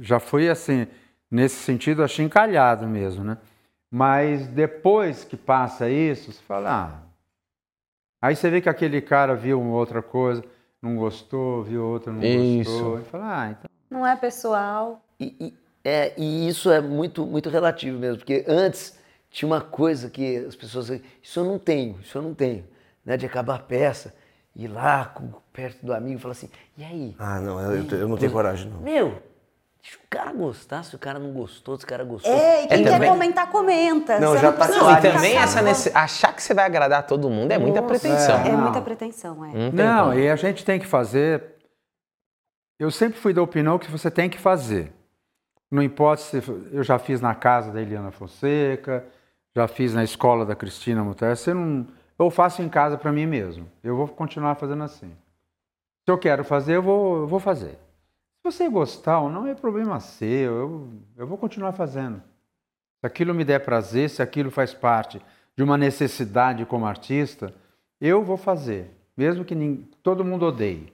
já 0.01 0.19
fui 0.19 0.49
assim, 0.49 0.87
nesse 1.29 1.55
sentido, 1.55 2.03
achincalhado 2.03 2.87
mesmo, 2.87 3.23
né? 3.23 3.37
Mas 3.89 4.47
depois 4.47 5.23
que 5.23 5.35
passa 5.35 5.89
isso, 5.89 6.31
você 6.31 6.41
fala, 6.43 6.69
ah. 6.71 6.99
Aí 8.21 8.35
você 8.35 8.49
vê 8.49 8.61
que 8.61 8.69
aquele 8.69 9.01
cara 9.01 9.35
viu 9.35 9.59
uma 9.59 9.73
outra 9.75 10.01
coisa, 10.01 10.43
não 10.81 10.95
gostou, 10.95 11.63
viu 11.63 11.83
outra, 11.83 12.11
não 12.13 12.21
Isso. 12.23 12.71
gostou. 12.71 12.99
E 12.99 13.03
fala, 13.03 13.41
ah, 13.41 13.49
então. 13.51 13.69
Não 13.89 14.05
é 14.05 14.15
pessoal. 14.15 15.03
E, 15.19 15.35
e- 15.39 15.53
é, 15.83 16.13
e 16.15 16.47
isso 16.47 16.69
é 16.71 16.79
muito, 16.79 17.25
muito 17.25 17.49
relativo 17.49 17.97
mesmo, 17.97 18.17
porque 18.17 18.45
antes 18.47 18.97
tinha 19.31 19.47
uma 19.47 19.61
coisa 19.61 20.09
que 20.11 20.37
as 20.37 20.55
pessoas 20.55 20.89
isso 21.23 21.39
eu 21.39 21.43
não 21.43 21.57
tenho, 21.57 21.99
isso 22.01 22.17
eu 22.17 22.21
não 22.21 22.35
tenho, 22.35 22.63
né? 23.03 23.17
De 23.17 23.25
acabar 23.25 23.55
a 23.55 23.59
peça, 23.59 24.13
ir 24.55 24.67
lá 24.67 25.05
com- 25.05 25.31
perto 25.53 25.85
do 25.85 25.93
amigo 25.93 26.17
e 26.19 26.21
falar 26.21 26.33
assim, 26.33 26.49
e 26.77 26.83
aí? 26.83 27.15
Ah, 27.19 27.39
não, 27.39 27.59
eu, 27.59 27.85
eu 27.99 28.07
não 28.07 28.17
tenho 28.17 28.31
coragem, 28.31 28.69
não. 28.69 28.79
Meu, 28.81 29.21
deixa 29.81 29.97
o 29.97 30.07
cara 30.09 30.31
gostar, 30.33 30.83
se 30.83 30.95
o 30.95 30.99
cara 30.99 31.19
não 31.19 31.31
gostou, 31.31 31.77
se 31.77 31.83
o 31.83 31.87
cara 31.87 32.03
gostou. 32.03 32.31
É, 32.31 32.65
e 32.65 32.67
quem 32.67 32.83
quer 32.83 32.91
também- 32.91 33.09
comentar, 33.09 33.49
comenta. 33.49 34.19
Não, 34.19 34.33
Você 34.33 34.39
já 34.39 34.51
tá 34.51 34.65
precisa 34.65 34.83
Não, 34.85 34.91
e 34.97 35.01
também 35.01 35.37
essa 35.37 35.61
nesse... 35.61 35.91
achar 35.95 36.33
que 36.33 36.41
você 36.43 36.53
vai 36.53 36.65
agradar 36.65 37.05
todo 37.07 37.29
mundo 37.29 37.51
é 37.51 37.57
muita 37.57 37.81
pretensão. 37.81 38.39
É 38.45 38.51
Não. 38.51 38.61
muita 38.61 38.81
pretensão, 38.81 39.43
é. 39.45 39.53
Não 39.53 39.71
Não, 39.71 40.13
e 40.19 40.29
a 40.29 40.35
gente 40.35 40.63
tem 40.65 40.79
que 40.79 40.85
fazer. 40.87 41.55
Eu 42.79 42.89
sempre 42.91 43.19
fui 43.19 43.33
da 43.33 43.41
opinião 43.41 43.77
que 43.77 43.91
você 43.91 44.09
tem 44.09 44.29
que 44.29 44.39
fazer. 44.39 44.91
Não 45.69 45.81
importa 45.83 46.21
se. 46.23 46.41
Eu 46.71 46.83
já 46.83 46.97
fiz 46.99 47.21
na 47.21 47.33
casa 47.35 47.71
da 47.71 47.79
Eliana 47.81 48.11
Fonseca, 48.11 49.05
já 49.55 49.67
fiz 49.67 49.93
na 49.93 50.03
escola 50.03 50.45
da 50.45 50.55
Cristina 50.55 51.03
Mutter. 51.03 51.35
Você 51.35 51.53
não, 51.53 51.87
eu 52.27 52.31
faço 52.31 52.61
em 52.61 52.69
casa 52.69 52.97
para 52.97 53.11
mim 53.11 53.25
mesmo. 53.25 53.67
Eu 53.83 53.95
vou 53.95 54.07
continuar 54.07 54.55
fazendo 54.55 54.83
assim. 54.83 55.09
Se 56.05 56.11
eu 56.11 56.17
quero 56.17 56.43
fazer, 56.43 56.75
eu 56.75 56.81
vou, 56.83 57.17
eu 57.19 57.27
vou 57.27 57.39
fazer. 57.39 57.71
Se 57.71 58.51
você 58.51 58.67
gostar 58.69 59.19
ou 59.19 59.29
não, 59.29 59.45
é 59.47 59.53
problema 59.55 59.99
seu. 59.99 60.51
Eu, 60.55 60.87
eu 61.17 61.27
vou 61.27 61.37
continuar 61.37 61.71
fazendo. 61.73 62.17
Se 62.99 63.05
aquilo 63.07 63.33
me 63.33 63.43
der 63.45 63.63
prazer, 63.63 64.09
se 64.09 64.21
aquilo 64.21 64.49
faz 64.51 64.73
parte 64.73 65.21
de 65.55 65.63
uma 65.63 65.77
necessidade 65.77 66.65
como 66.65 66.85
artista, 66.85 67.53
eu 67.99 68.23
vou 68.23 68.37
fazer. 68.37 68.91
Mesmo 69.15 69.45
que 69.45 69.53
nin- 69.53 69.87
todo 70.01 70.23
mundo 70.25 70.45
odeie. 70.45 70.91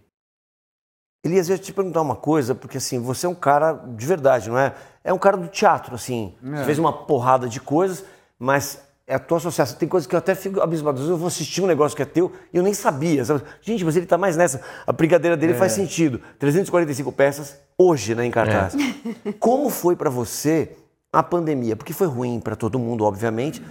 Elias, 1.24 1.50
eu 1.50 1.56
ia 1.56 1.62
te 1.62 1.74
perguntar 1.74 2.02
uma 2.02 2.16
coisa, 2.16 2.56
porque 2.56 2.78
assim, 2.78 3.00
você 3.02 3.26
é 3.26 3.30
um 3.30 3.36
cara 3.36 3.74
de 3.74 4.06
verdade, 4.06 4.50
não 4.50 4.58
é? 4.58 4.74
É 5.04 5.12
um 5.14 5.18
cara 5.18 5.36
do 5.38 5.48
teatro, 5.48 5.96
assim. 5.96 6.36
Você 6.42 6.62
É. 6.62 6.66
fez 6.66 6.80
uma 6.80 6.94
porrada 7.06 7.48
de 7.50 7.60
coisas, 7.60 8.06
mas 8.40 8.87
é 9.08 9.16
a 9.16 9.20
tua 9.20 9.38
associação. 9.38 9.78
Tem 9.78 9.88
coisas 9.88 10.06
que 10.06 10.14
eu 10.14 10.20
até 10.20 10.36
fico 10.36 10.60
abismado. 10.60 11.02
Eu 11.02 11.18
vou 11.18 11.28
assistir 11.28 11.62
um 11.62 11.66
negócio 11.66 11.96
que 11.96 12.04
é 12.04 12.06
teu 12.06 12.34
e 12.54 12.58
eu 12.58 12.64
nem 12.64 12.74
sabia. 12.74 13.24
sabe? 13.24 13.42
Gente, 13.62 13.86
mas 13.86 13.96
ele 13.96 14.06
tá 14.06 14.18
mais 14.18 14.36
nessa. 14.36 14.62
A 14.86 14.92
brincadeira 14.92 15.38
dele 15.38 15.54
faz 15.54 15.72
sentido. 15.72 16.22
345 16.38 17.12
peças 17.14 17.58
hoje, 17.78 18.14
né, 18.14 18.26
em 18.26 18.32
cartaz. 18.32 18.76
Como 19.40 19.70
foi 19.70 19.96
pra 19.96 20.10
você 20.10 20.76
a 21.12 21.24
pandemia? 21.24 21.78
Porque 21.78 21.94
foi 21.94 22.08
ruim 22.08 22.42
pra 22.42 22.56
todo 22.56 22.78
mundo, 22.78 23.06
obviamente. 23.06 23.64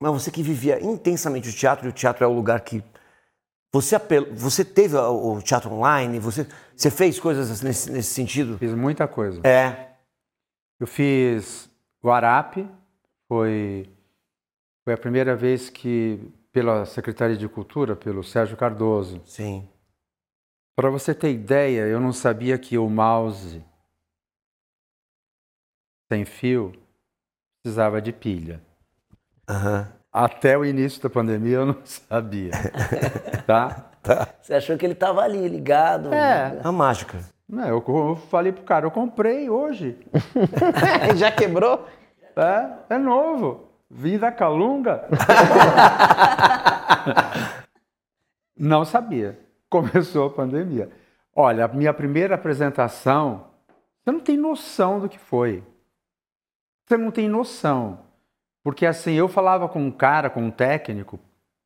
Mas 0.00 0.12
você 0.12 0.30
que 0.30 0.42
vivia 0.42 0.84
intensamente 0.84 1.48
o 1.48 1.52
teatro, 1.52 1.86
e 1.86 1.88
o 1.88 1.92
teatro 1.92 2.22
é 2.22 2.26
o 2.28 2.32
lugar 2.32 2.60
que 2.60 2.84
você, 3.72 3.96
você 4.32 4.64
teve 4.64 4.96
o 4.96 5.42
teatro 5.42 5.72
online, 5.72 6.18
você, 6.18 6.46
você 6.74 6.90
fez 6.90 7.18
coisas 7.18 7.60
nesse, 7.62 7.90
nesse 7.90 8.14
sentido? 8.14 8.56
Fiz 8.58 8.72
muita 8.74 9.08
coisa. 9.08 9.40
É. 9.46 9.88
Eu 10.80 10.86
fiz 10.86 11.68
o 12.02 12.10
Arap, 12.10 12.56
foi, 13.28 13.90
foi 14.88 14.94
a 14.94 14.96
primeira 14.96 15.36
vez 15.36 15.68
que, 15.68 16.18
pela 16.50 16.86
Secretaria 16.86 17.36
de 17.36 17.46
Cultura, 17.46 17.94
pelo 17.94 18.24
Sérgio 18.24 18.56
Cardoso. 18.56 19.20
Sim. 19.26 19.68
Para 20.74 20.88
você 20.88 21.14
ter 21.14 21.30
ideia, 21.30 21.82
eu 21.82 22.00
não 22.00 22.10
sabia 22.10 22.56
que 22.56 22.78
o 22.78 22.88
mouse 22.88 23.62
sem 26.10 26.24
fio 26.24 26.72
precisava 27.62 28.00
de 28.00 28.14
pilha. 28.14 28.62
Aham. 29.46 29.92
Até 30.10 30.56
o 30.56 30.64
início 30.64 31.02
da 31.02 31.10
pandemia 31.10 31.56
eu 31.56 31.66
não 31.66 31.76
sabia. 31.84 32.52
tá? 33.46 33.90
Você 34.40 34.54
achou 34.54 34.78
que 34.78 34.86
ele 34.86 34.94
estava 34.94 35.20
ali, 35.20 35.46
ligado? 35.48 36.14
É. 36.14 36.62
A 36.64 36.72
mágica. 36.72 37.18
Não, 37.46 37.68
eu, 37.68 37.84
eu 37.86 38.16
falei 38.30 38.52
pro 38.52 38.62
cara, 38.62 38.86
eu 38.86 38.90
comprei 38.90 39.50
hoje. 39.50 39.98
Já 41.14 41.30
quebrou? 41.30 41.86
É, 42.34 42.94
é 42.94 42.98
novo. 42.98 43.67
Vim 43.90 44.18
da 44.18 44.30
Calunga. 44.30 45.08
Não 48.56 48.84
sabia. 48.84 49.38
Começou 49.70 50.26
a 50.26 50.30
pandemia. 50.30 50.90
Olha, 51.34 51.64
a 51.64 51.68
minha 51.68 51.94
primeira 51.94 52.34
apresentação, 52.34 53.46
você 54.02 54.10
não 54.10 54.18
tem 54.18 54.36
noção 54.36 54.98
do 54.98 55.08
que 55.08 55.18
foi. 55.18 55.62
Você 56.84 56.96
não 56.96 57.12
tem 57.12 57.28
noção. 57.28 58.00
Porque 58.64 58.84
assim, 58.84 59.12
eu 59.12 59.28
falava 59.28 59.68
com 59.68 59.80
um 59.80 59.90
cara, 59.90 60.28
com 60.28 60.42
um 60.42 60.50
técnico, 60.50 61.20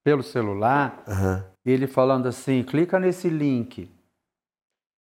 pelo 0.05 0.23
celular, 0.23 1.03
Aham. 1.09 1.45
ele 1.65 1.87
falando 1.87 2.27
assim, 2.27 2.63
clica 2.63 2.99
nesse 2.99 3.29
link. 3.29 3.91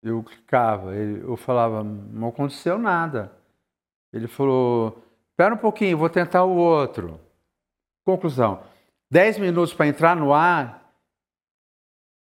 Eu 0.03 0.23
clicava, 0.23 0.95
eu 0.95 1.37
falava, 1.37 1.85
não 1.85 2.29
aconteceu 2.29 2.79
nada. 2.79 3.31
Ele 4.13 4.27
falou, 4.27 5.03
espera 5.37 5.55
um 5.55 5.59
pouquinho, 5.59 5.99
vou 5.99 6.09
tentar 6.09 6.45
o 6.45 6.57
outro. 6.57 7.21
Conclusão, 8.07 8.63
10 9.11 9.39
minutos 9.39 9.75
para 9.75 9.87
entrar 9.87 10.17
no 10.17 10.33
ar, 10.33 10.91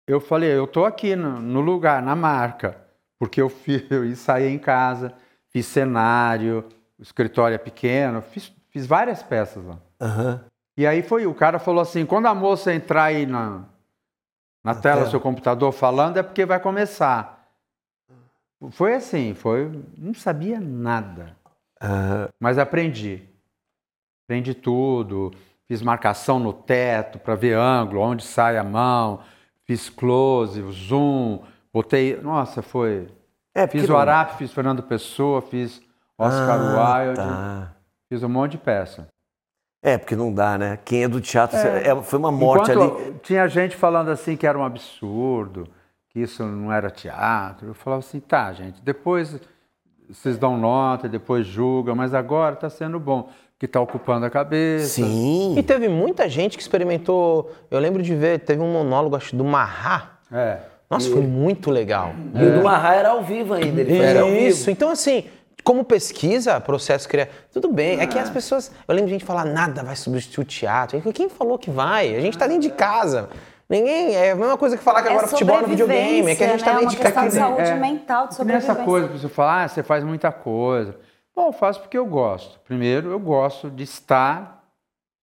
eu 0.06 0.20
falei, 0.20 0.50
eu 0.52 0.66
estou 0.66 0.86
aqui 0.86 1.16
no, 1.16 1.40
no 1.40 1.60
lugar, 1.60 2.00
na 2.00 2.14
marca, 2.14 2.80
porque 3.18 3.42
eu, 3.42 3.48
fiz, 3.48 3.82
eu 3.90 4.04
ensaiei 4.04 4.50
em 4.50 4.58
casa, 4.58 5.12
fiz 5.48 5.66
cenário, 5.66 6.64
o 6.96 7.02
escritório 7.02 7.56
é 7.56 7.58
pequeno, 7.58 8.22
fiz, 8.22 8.52
fiz 8.70 8.86
várias 8.86 9.20
peças 9.20 9.64
lá. 9.64 9.78
Aham. 10.00 10.44
E 10.76 10.86
aí 10.86 11.02
foi, 11.02 11.26
o 11.26 11.34
cara 11.34 11.58
falou 11.58 11.82
assim, 11.82 12.06
quando 12.06 12.26
a 12.26 12.34
moça 12.34 12.72
entrar 12.72 13.04
aí 13.04 13.26
na, 13.26 13.64
na 14.62 14.74
tela 14.76 14.94
tela. 14.94 15.04
do 15.06 15.10
seu 15.10 15.20
computador 15.20 15.72
falando, 15.72 16.18
é 16.18 16.22
porque 16.22 16.46
vai 16.46 16.60
começar. 16.60 17.48
Foi 18.70 18.94
assim, 18.94 19.34
foi, 19.34 19.68
não 19.98 20.14
sabia 20.14 20.60
nada, 20.60 21.36
Aham. 21.82 22.28
mas 22.40 22.58
aprendi. 22.58 23.22
Aprendi 24.24 24.54
tudo, 24.54 25.32
fiz 25.66 25.82
marcação 25.82 26.38
no 26.38 26.52
teto 26.52 27.18
para 27.18 27.34
ver 27.34 27.56
ângulo, 27.56 28.00
onde 28.00 28.22
sai 28.22 28.56
a 28.56 28.64
mão, 28.64 29.20
fiz 29.64 29.90
close, 29.90 30.62
zoom, 30.70 31.42
botei, 31.72 32.16
nossa, 32.20 32.62
foi. 32.62 33.08
É, 33.54 33.66
Fiz 33.66 33.88
o 33.90 33.96
Arap, 33.96 34.38
fiz 34.38 34.50
Fernando 34.52 34.82
Pessoa, 34.82 35.42
fiz 35.42 35.82
Oscar 36.16 36.58
Ah, 36.58 36.98
Wilde, 37.02 37.16
tá. 37.16 37.72
fiz 38.08 38.22
um 38.22 38.28
monte 38.28 38.52
de 38.52 38.58
peça. 38.58 39.08
É, 39.84 39.98
porque 39.98 40.14
não 40.16 40.32
dá, 40.32 40.56
né? 40.56 40.78
Quem 40.84 41.02
é 41.02 41.08
do 41.08 41.20
teatro, 41.20 41.58
é, 41.58 42.02
foi 42.02 42.18
uma 42.18 42.30
morte 42.32 42.70
Enquanto 42.70 42.96
ali. 42.98 43.14
Tinha 43.22 43.46
gente 43.48 43.76
falando 43.76 44.08
assim 44.10 44.36
que 44.36 44.46
era 44.46 44.56
um 44.56 44.64
absurdo, 44.64 45.68
que 46.08 46.20
isso 46.20 46.42
não 46.44 46.72
era 46.72 46.88
teatro. 46.90 47.66
Eu 47.68 47.74
falava 47.74 48.00
assim, 48.00 48.20
tá, 48.20 48.52
gente, 48.52 48.80
depois 48.80 49.38
vocês 50.12 50.36
dão 50.36 50.56
nota, 50.58 51.08
depois 51.08 51.46
julgam, 51.46 51.94
mas 51.94 52.12
agora 52.12 52.54
está 52.54 52.68
sendo 52.68 53.00
bom, 53.00 53.28
que 53.58 53.66
está 53.66 53.80
ocupando 53.80 54.26
a 54.26 54.30
cabeça. 54.30 54.86
Sim. 54.86 55.54
E 55.56 55.62
teve 55.62 55.88
muita 55.88 56.28
gente 56.28 56.56
que 56.56 56.62
experimentou. 56.62 57.50
Eu 57.70 57.78
lembro 57.78 58.02
de 58.02 58.14
ver, 58.14 58.40
teve 58.40 58.60
um 58.60 58.72
monólogo, 58.72 59.16
acho, 59.16 59.34
do 59.34 59.44
Marra. 59.44 60.18
É. 60.30 60.58
Nossa, 60.90 61.10
foi 61.10 61.22
muito 61.22 61.70
legal. 61.70 62.12
E 62.34 62.44
o 62.44 62.58
do 62.58 62.62
Marra 62.62 62.94
era 62.94 63.10
ao 63.10 63.22
vivo 63.22 63.54
ainda, 63.54 63.80
ele 63.80 63.98
fazia 63.98 64.20
ao 64.20 64.28
vivo. 64.28 64.46
Isso, 64.46 64.70
então 64.70 64.90
assim, 64.90 65.24
como 65.64 65.84
pesquisa, 65.84 66.60
processo 66.60 67.08
criativo, 67.08 67.38
tudo 67.50 67.72
bem. 67.72 68.00
É 68.00 68.06
que 68.06 68.18
as 68.18 68.28
pessoas. 68.28 68.70
Eu 68.86 68.94
lembro 68.94 69.08
de 69.08 69.14
gente 69.14 69.24
falar, 69.24 69.46
nada 69.46 69.82
vai 69.82 69.96
substituir 69.96 70.42
o 70.42 70.44
teatro. 70.44 71.00
Quem 71.12 71.30
falou 71.30 71.58
que 71.58 71.70
vai? 71.70 72.14
A 72.14 72.20
gente 72.20 72.36
tá 72.36 72.46
dentro 72.46 72.62
de 72.62 72.70
casa. 72.70 73.30
Ninguém. 73.72 74.14
É 74.14 74.30
a 74.32 74.36
mesma 74.36 74.56
coisa 74.58 74.76
que 74.76 74.82
falar 74.84 75.02
que 75.02 75.08
agora 75.08 75.26
futebol 75.26 75.58
é 75.58 75.62
no 75.62 75.68
videogame. 75.68 76.30
É 76.30 76.34
que 76.36 76.44
a 76.44 76.48
gente 76.48 76.62
tá 76.64 76.74
né? 76.74 76.80
dentro 76.80 76.96
de 76.96 77.02
questão 77.02 77.26
de 77.28 77.34
saúde 77.34 77.62
É. 77.62 77.74
mental, 77.74 78.28
de 78.28 78.34
E 78.34 78.44
nessa 78.44 78.66
sobrevivência. 78.74 78.84
coisa, 78.84 79.08
você 79.08 79.28
fala, 79.28 79.62
ah, 79.64 79.68
você 79.68 79.82
faz 79.82 80.04
muita 80.04 80.30
coisa. 80.30 80.96
Bom, 81.34 81.46
eu 81.48 81.52
faço 81.52 81.80
porque 81.80 81.96
eu 81.96 82.04
gosto. 82.06 82.60
Primeiro, 82.60 83.10
eu 83.10 83.18
gosto 83.18 83.70
de 83.70 83.82
estar 83.82 84.62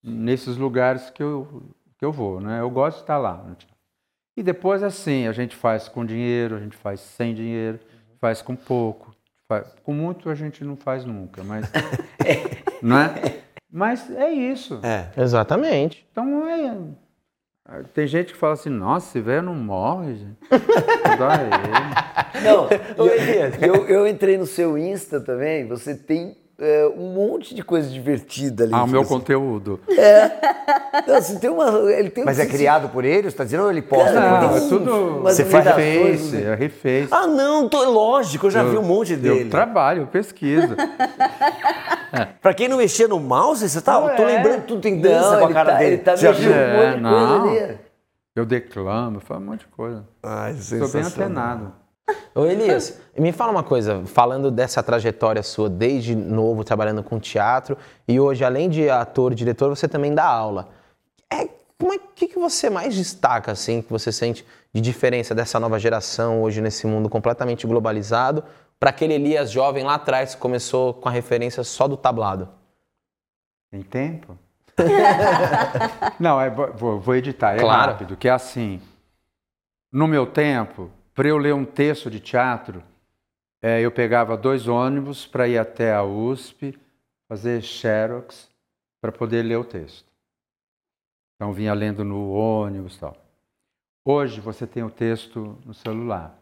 nesses 0.04 0.58
lugares 0.58 1.10
que 1.12 1.22
eu, 1.22 1.62
que 1.98 2.04
eu 2.04 2.12
vou, 2.12 2.42
né? 2.42 2.60
Eu 2.62 2.70
gosto 2.70 2.98
de 2.98 3.04
estar 3.04 3.18
lá. 3.18 3.46
E 4.36 4.42
depois, 4.42 4.82
assim, 4.82 5.28
a 5.28 5.32
gente 5.32 5.56
faz 5.56 5.88
com 5.88 6.04
dinheiro, 6.06 6.56
a 6.56 6.60
gente 6.60 6.76
faz 6.78 7.00
sem 7.02 7.36
dinheiro, 7.36 7.80
faz 8.20 8.42
com 8.42 8.56
pouco. 8.56 9.14
faz- 9.48 9.68
com 9.84 9.94
muito 9.94 10.30
a 10.30 10.36
gente 10.36 10.64
não 10.64 10.76
faz 10.76 11.04
nunca, 11.06 11.44
mas. 11.44 11.70
não 12.82 12.98
é? 13.00 13.40
Mas 13.72 14.10
é 14.12 14.32
isso. 14.32 14.80
É. 14.84 15.10
Exatamente. 15.22 16.08
Então 16.12 16.48
é. 16.48 16.76
Tem 17.94 18.08
gente 18.08 18.34
que 18.34 18.40
fala 18.40 18.54
assim, 18.54 18.70
nossa, 18.70 19.08
esse 19.10 19.20
velho 19.22 19.44
não 19.44 19.54
morre, 19.56 20.16
gente. 20.16 20.38
Dá 21.18 21.40
ele. 21.42 22.44
Não, 22.44 22.68
eu, 23.62 23.76
eu, 23.76 23.88
eu 23.88 24.08
entrei 24.08 24.38
no 24.38 24.46
seu 24.46 24.78
Insta 24.78 25.20
também, 25.20 25.68
você 25.68 25.94
tem 25.96 26.36
é, 26.58 26.92
um 26.98 27.14
monte 27.14 27.56
de 27.56 27.64
coisa 27.64 27.88
divertida 27.90 28.64
ali. 28.66 28.74
Ah, 28.74 28.84
o 28.84 28.88
meu 28.88 29.02
assim. 29.02 29.10
conteúdo. 29.10 29.80
Não, 31.08 31.16
você 31.22 31.40
tem 31.40 31.50
uma, 31.50 31.70
ele 31.92 32.10
tem 32.10 32.24
um- 32.24 32.26
Mas 32.26 32.40
é 32.40 32.46
criado 32.46 32.90
por 32.90 33.06
ele? 33.06 33.30
Você 33.30 33.38
tá 33.38 33.44
dizendo 33.46 33.64
ou 33.64 33.72
ele 33.72 33.82
posta? 33.82 34.14
Cara, 34.14 34.48
Não, 34.48 34.58
é 34.58 34.60
tudo. 34.62 35.22
Você 35.22 35.46
faz 35.46 35.66
reface, 35.66 36.36
né? 36.36 36.52
é 36.52 36.56
reface. 36.56 37.08
Ah, 37.12 37.28
não, 37.28 37.70
tô, 37.70 37.84
lógico, 37.90 38.48
eu 38.48 38.52
já 38.52 38.64
vi 38.64 38.78
um 38.78 38.84
monte 38.84 39.16
dele. 39.16 39.44
Eu 39.44 39.50
trabalho, 39.50 40.02
eu 40.04 40.08
pesquiso. 40.08 40.76
Pra 42.42 42.54
quem 42.54 42.68
não 42.68 42.78
mexia 42.78 43.08
no 43.08 43.20
mouse, 43.20 43.68
você 43.68 43.82
tá. 43.82 44.00
Não 44.00 44.16
tô 44.16 44.24
é. 44.24 44.38
lembrando 44.38 44.66
tudo 44.66 44.82
tem 44.82 45.00
dança 45.00 45.32
Não, 45.32 45.40
com 45.40 45.46
a 45.46 45.54
cara 45.54 45.72
tá, 45.74 45.78
dele. 45.78 45.94
ele 45.96 46.02
tá 46.04 46.16
já 46.16 46.30
mexendo 46.30 46.46
viu? 46.46 46.54
um 46.54 46.76
monte 46.76 47.00
de 47.00 47.06
É, 47.06 47.10
coisa 47.10 47.70
ali. 47.70 47.78
Eu 48.36 48.46
declamo, 48.46 49.18
eu 49.18 49.22
faço 49.22 49.42
um 49.42 49.46
monte 49.46 49.60
de 49.62 49.68
coisa. 49.68 50.06
Ai, 50.24 50.52
Estou 50.52 50.88
bem 50.90 51.02
antenado. 51.02 51.74
Ô 52.34 52.46
Elias, 52.46 53.00
me 53.18 53.32
fala 53.32 53.52
uma 53.52 53.64
coisa, 53.64 54.02
falando 54.06 54.50
dessa 54.50 54.82
trajetória 54.82 55.44
sua 55.44 55.70
desde 55.70 56.16
novo 56.16 56.64
trabalhando 56.64 57.04
com 57.04 57.20
teatro 57.20 57.78
e 58.08 58.20
hoje, 58.20 58.44
além 58.44 58.70
de 58.70 58.90
ator 58.90 59.32
e 59.32 59.36
diretor, 59.36 59.70
você 59.70 59.88
também 59.88 60.14
dá 60.14 60.26
aula. 60.26 60.70
É, 61.32 61.48
como 61.78 61.94
é 61.94 62.00
que, 62.16 62.28
que 62.28 62.40
você 62.40 62.70
mais 62.70 62.96
destaca, 62.96 63.52
assim, 63.52 63.82
que 63.82 63.92
você 63.92 64.12
sente 64.12 64.46
de 64.74 64.82
diferença 64.82 65.36
dessa 65.36 65.60
nova 65.60 65.78
geração 65.80 66.42
hoje 66.42 66.62
nesse 66.62 66.88
mundo 66.88 67.10
completamente 67.10 67.66
globalizado 67.68 68.44
para 68.80 68.92
aquele 68.92 69.14
Elias 69.14 69.52
jovem 69.52 69.84
lá 69.84 69.96
atrás 69.96 70.34
que 70.36 70.42
começou 70.42 70.94
com 70.94 71.10
a 71.10 71.12
referência 71.12 71.64
só 71.64 71.88
do 71.88 71.98
tablado? 71.98 72.50
Tem 73.70 73.82
tempo? 73.84 74.38
Não, 76.20 76.40
é, 76.40 76.50
vou, 76.50 77.00
vou 77.00 77.16
editar, 77.16 77.56
é 77.56 77.60
Claro. 77.60 77.92
rápido, 77.92 78.16
que 78.16 78.28
é 78.28 78.32
assim. 78.32 78.82
No 79.92 80.08
meu 80.08 80.26
tempo, 80.26 80.90
para 81.14 81.28
eu 81.28 81.38
ler 81.38 81.54
um 81.54 81.66
texto 81.66 82.10
de 82.10 82.20
teatro, 82.20 82.82
é, 83.62 83.82
eu 83.82 83.92
pegava 83.92 84.38
dois 84.38 84.68
ônibus 84.68 85.26
para 85.28 85.48
ir 85.48 85.58
até 85.58 85.94
a 85.94 86.04
USP, 86.04 86.80
fazer 87.28 87.62
xerox, 87.62 88.50
para 89.02 89.12
poder 89.12 89.44
ler 89.44 89.58
o 89.58 89.66
texto. 89.66 90.08
Então, 91.36 91.52
vinha 91.52 91.74
lendo 91.74 92.04
no 92.06 92.32
ônibus 92.32 92.96
e 92.96 93.00
tal. 93.00 93.18
Hoje, 94.06 94.40
você 94.40 94.66
tem 94.66 94.84
o 94.84 94.90
texto 94.90 95.58
no 95.66 95.74
celular. 95.74 96.39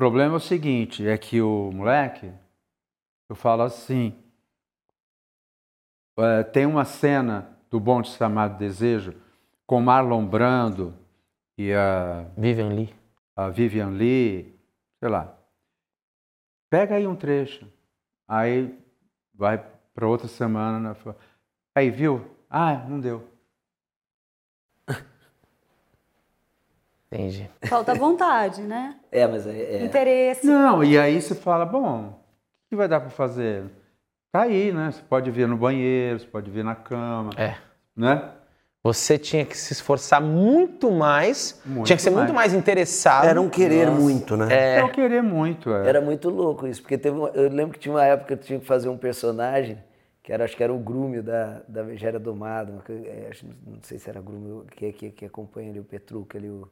O 0.00 0.02
problema 0.02 0.32
é 0.32 0.36
o 0.38 0.40
seguinte, 0.40 1.06
é 1.06 1.18
que 1.18 1.42
o 1.42 1.70
moleque, 1.70 2.32
eu 3.28 3.36
falo 3.36 3.60
assim, 3.60 4.18
é, 6.18 6.42
tem 6.42 6.64
uma 6.64 6.86
cena 6.86 7.54
do 7.68 7.78
Bonde 7.78 8.08
Chamado 8.08 8.56
Desejo 8.56 9.12
com 9.66 9.78
Marlon 9.78 10.24
Brando 10.24 10.94
e 11.58 11.70
a, 11.74 12.22
Vivian 12.34 12.70
Lee. 12.70 12.94
a 13.36 13.50
Vivian 13.50 13.90
Lee, 13.90 14.58
sei 15.00 15.10
lá. 15.10 15.38
Pega 16.70 16.94
aí 16.94 17.06
um 17.06 17.14
trecho. 17.14 17.70
Aí 18.26 18.74
vai 19.34 19.58
para 19.92 20.08
outra 20.08 20.28
semana. 20.28 20.94
né, 20.94 21.14
Aí, 21.74 21.90
viu? 21.90 22.24
Ah, 22.48 22.86
não 22.88 22.98
deu. 22.98 23.29
Entendi. 27.12 27.50
Falta 27.64 27.94
vontade, 27.94 28.62
né? 28.62 28.96
É, 29.12 29.26
mas 29.26 29.44
é, 29.46 29.50
é. 29.50 29.84
Interesse. 29.84 30.46
Não, 30.46 30.84
e 30.84 30.96
aí 30.96 31.20
você 31.20 31.34
fala, 31.34 31.66
bom, 31.66 32.10
o 32.10 32.14
que 32.68 32.76
vai 32.76 32.86
dar 32.86 33.00
para 33.00 33.10
fazer? 33.10 33.64
Tá 34.32 34.42
aí, 34.42 34.70
né? 34.72 34.92
Você 34.92 35.02
pode 35.02 35.28
ver 35.32 35.48
no 35.48 35.56
banheiro, 35.56 36.20
você 36.20 36.26
pode 36.26 36.48
ver 36.48 36.62
na 36.62 36.76
cama, 36.76 37.30
É. 37.36 37.56
né? 37.96 38.30
Você 38.84 39.18
tinha 39.18 39.44
que 39.44 39.56
se 39.58 39.72
esforçar 39.72 40.22
muito 40.22 40.90
mais, 40.92 41.60
Muito 41.66 41.86
tinha 41.86 41.96
que 41.96 42.02
ser 42.02 42.10
muito 42.10 42.32
mais. 42.32 42.52
mais 42.52 42.54
interessado. 42.54 43.26
Era 43.26 43.40
um 43.40 43.50
querer 43.50 43.86
Nossa. 43.88 44.00
muito, 44.00 44.36
né? 44.36 44.46
É. 44.76 44.80
Eu 44.80 44.88
querer 44.90 45.22
muito. 45.22 45.74
É. 45.74 45.88
Era 45.88 46.00
muito 46.00 46.30
louco 46.30 46.66
isso, 46.68 46.80
porque 46.80 46.96
teve 46.96 47.16
uma- 47.18 47.28
eu 47.30 47.50
lembro 47.50 47.72
que 47.74 47.80
tinha 47.80 47.92
uma 47.92 48.04
época 48.06 48.28
que 48.28 48.32
eu 48.34 48.46
tinha 48.46 48.60
que 48.60 48.64
fazer 48.64 48.88
um 48.88 48.96
personagem, 48.96 49.76
que 50.22 50.32
era, 50.32 50.44
acho 50.44 50.56
que 50.56 50.62
era 50.62 50.72
o 50.72 50.78
Grúmio 50.78 51.22
da, 51.22 51.60
da 51.66 51.82
Megera 51.82 52.18
Domada, 52.20 52.72
é, 52.88 53.26
acho- 53.30 53.44
não 53.66 53.80
sei 53.82 53.98
se 53.98 54.08
era 54.08 54.20
Grúmio 54.20 54.64
que, 54.70 54.92
que, 54.92 55.10
que 55.10 55.24
acompanha 55.26 55.70
ali 55.70 55.80
o 55.80 55.84
Petruca 55.84 56.38
ali. 56.38 56.48
O, 56.48 56.68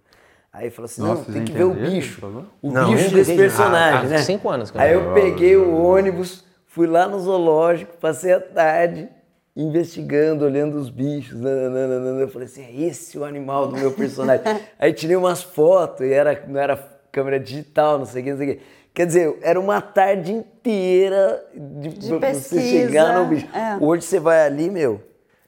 aí 0.53 0.71
falou 0.71 0.87
assim, 0.87 1.03
Nossa, 1.03 1.25
não, 1.27 1.33
tem 1.35 1.45
que 1.45 1.53
ver 1.53 1.65
o 1.65 1.75
bicho, 1.75 2.21
o 2.63 2.71
Não, 2.73 2.91
bicho 2.93 3.15
desse 3.15 3.35
personagem, 3.37 4.07
Há 4.07 4.11
né? 4.11 4.19
cinco 4.19 4.49
anos 4.51 4.71
que 4.71 4.77
eu 4.77 4.81
Aí 4.81 4.93
eu 4.93 5.13
peguei 5.15 5.57
o 5.57 5.75
ônibus, 5.77 6.45
fui 6.67 6.87
lá 6.87 7.07
no 7.07 7.19
zoológico, 7.21 7.97
passei 7.99 8.33
a 8.33 8.41
tarde 8.41 9.09
investigando, 9.57 10.45
olhando 10.45 10.77
os 10.79 10.89
bichos. 10.89 11.39
nananana. 11.41 12.21
Eu 12.21 12.29
falei 12.29 12.47
assim, 12.47 12.63
é 12.65 12.73
esse 12.87 13.19
o 13.19 13.25
animal 13.25 13.67
do 13.67 13.77
meu 13.77 13.91
personagem. 13.91 14.45
Aí 14.79 14.93
tirei 14.93 15.17
umas 15.17 15.43
fotos 15.43 16.07
e 16.07 16.13
era, 16.13 16.45
não 16.47 16.61
era 16.61 16.77
câmera 17.11 17.41
digital, 17.41 17.99
não 17.99 18.07
sei 18.07 18.23
o 18.23 18.25
que, 18.25 18.31
não 18.31 18.39
sei 18.39 18.51
o 18.51 18.55
que. 18.57 18.63
Quer 18.95 19.07
dizer, 19.07 19.39
era 19.43 19.59
uma 19.61 19.81
tarde 19.81 20.33
inteira 20.33 21.45
de, 21.55 21.89
De 21.89 22.09
pra 22.19 22.33
você 22.35 22.55
pesquisa, 22.57 22.61
chegar 22.87 23.19
no 23.19 23.27
bicho. 23.27 23.47
é. 23.55 23.77
Hoje 23.81 24.03
você 24.05 24.19
vai 24.21 24.45
ali, 24.47 24.71
meu, 24.71 25.01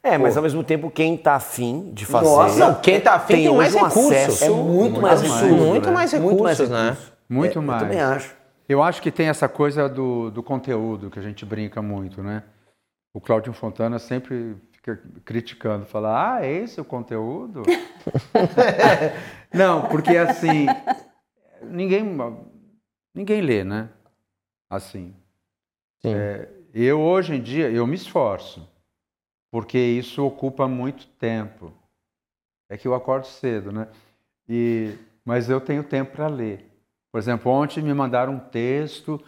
É, 0.03 0.17
mas 0.17 0.37
ao 0.37 0.43
mesmo 0.43 0.65
tempo, 0.65 0.91
quem 0.91 1.17
tá 1.17 1.35
afim 1.35 1.93
de 1.93 2.07
fazer. 2.07 2.27
Nossa, 2.29 2.59
Não, 2.59 2.81
quem 2.81 3.01
tá 3.01 3.15
afim 3.15 3.35
tem, 3.35 3.49
hoje 3.49 3.57
mais 3.59 3.75
um 3.75 3.79
recurso. 3.79 4.09
acesso 4.13 4.45
É 4.45 4.49
muito 4.49 5.01
mais 5.01 5.21
absurdo, 5.21 5.45
recurso, 5.45 5.67
muito 5.67 5.87
né? 5.89 5.93
mais 5.93 6.13
recursos, 6.13 6.33
Muito 6.33 6.43
mais 6.43 6.59
né? 6.71 6.89
recursos. 6.91 7.13
Muito 7.29 7.59
É, 7.59 7.63
mais. 7.63 7.83
Eu 7.83 7.89
também 7.89 8.01
acho. 8.03 8.35
Eu 8.69 8.83
acho 8.83 9.03
que 9.03 9.11
tem 9.11 9.29
essa 9.29 9.49
coisa 9.49 9.89
do, 9.89 10.31
do 10.31 10.43
conteúdo 10.43 11.11
que 11.11 11.19
a 11.19 11.23
gente 11.23 11.45
brinca 11.45 11.83
muito, 11.83 12.23
né? 12.23 12.43
O 13.13 13.21
Cláudio 13.21 13.53
Fontana 13.53 13.99
sempre 13.99 14.57
fica 14.73 14.99
criticando, 15.25 15.85
fala, 15.85 16.37
ah, 16.37 16.45
é 16.47 16.51
esse 16.51 16.81
o 16.81 16.85
conteúdo? 16.85 17.63
Não, 19.53 19.83
porque 19.89 20.17
assim, 20.17 20.67
ninguém, 21.63 22.17
ninguém 23.15 23.41
lê, 23.43 23.65
né? 23.65 23.89
Assim. 24.71 25.15
Sim. 26.01 26.15
Eu 26.73 27.01
hoje 27.01 27.35
em 27.35 27.43
dia, 27.43 27.69
eu 27.69 27.87
me 27.87 27.97
esforço, 27.97 28.67
porque 29.51 29.79
isso 29.79 30.25
ocupa 30.25 30.69
muito 30.69 31.07
tempo. 31.07 31.73
É 32.69 32.77
que 32.77 32.87
eu 32.87 32.95
acordo 32.95 33.27
cedo, 33.27 33.73
né? 33.73 33.89
E, 34.49 34.95
mas 35.25 35.51
eu 35.51 35.61
tenho 35.61 35.83
tempo 35.83 36.13
para 36.13 36.29
ler. 36.29 36.71
Por 37.11 37.19
exemplo, 37.19 37.51
ontem 37.51 37.83
me 37.83 37.93
mandaram 37.93 38.35
um 38.35 38.39
texto, 38.39 39.21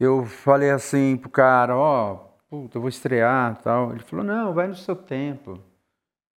eu 0.00 0.24
falei 0.24 0.70
assim 0.70 1.16
pro 1.16 1.28
cara, 1.28 1.76
ó, 1.76 2.14
puta, 2.48 2.78
eu 2.78 2.80
vou 2.80 2.88
estrear 2.88 3.60
tal. 3.62 3.92
Ele 3.92 4.00
falou, 4.00 4.24
não, 4.24 4.54
vai 4.54 4.66
no 4.66 4.74
seu 4.74 4.96
tempo. 4.96 5.60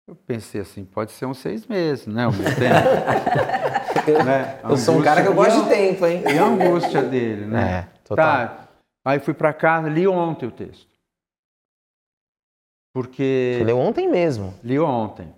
Eu 0.08 0.14
pensei 0.14 0.60
assim, 0.60 0.84
pode 0.84 1.12
ser 1.12 1.26
uns 1.26 1.38
seis 1.38 1.66
meses, 1.66 2.06
né? 2.06 2.26
O 2.26 2.32
meu 2.32 2.44
tempo. 2.54 4.24
né? 4.24 4.60
Eu 4.62 4.76
sou 4.76 4.98
um 4.98 5.02
cara 5.02 5.20
que 5.20 5.28
eu 5.28 5.34
gosto 5.34 5.64
de 5.64 5.68
tempo, 5.68 6.06
hein? 6.06 6.22
e 6.24 6.38
a 6.38 6.44
angústia 6.44 7.02
dele, 7.02 7.44
né? 7.46 7.70
É, 7.70 7.98
total. 8.04 8.26
Tá. 8.26 8.68
Aí 9.04 9.18
fui 9.18 9.34
para 9.34 9.52
casa, 9.52 9.88
li 9.88 10.06
ontem 10.06 10.46
o 10.46 10.50
texto. 10.50 10.95
Porque 12.96 13.56
Você 13.58 13.64
leu 13.64 13.78
ontem 13.78 14.08
mesmo. 14.10 14.58
li 14.64 14.78
ontem. 14.78 15.30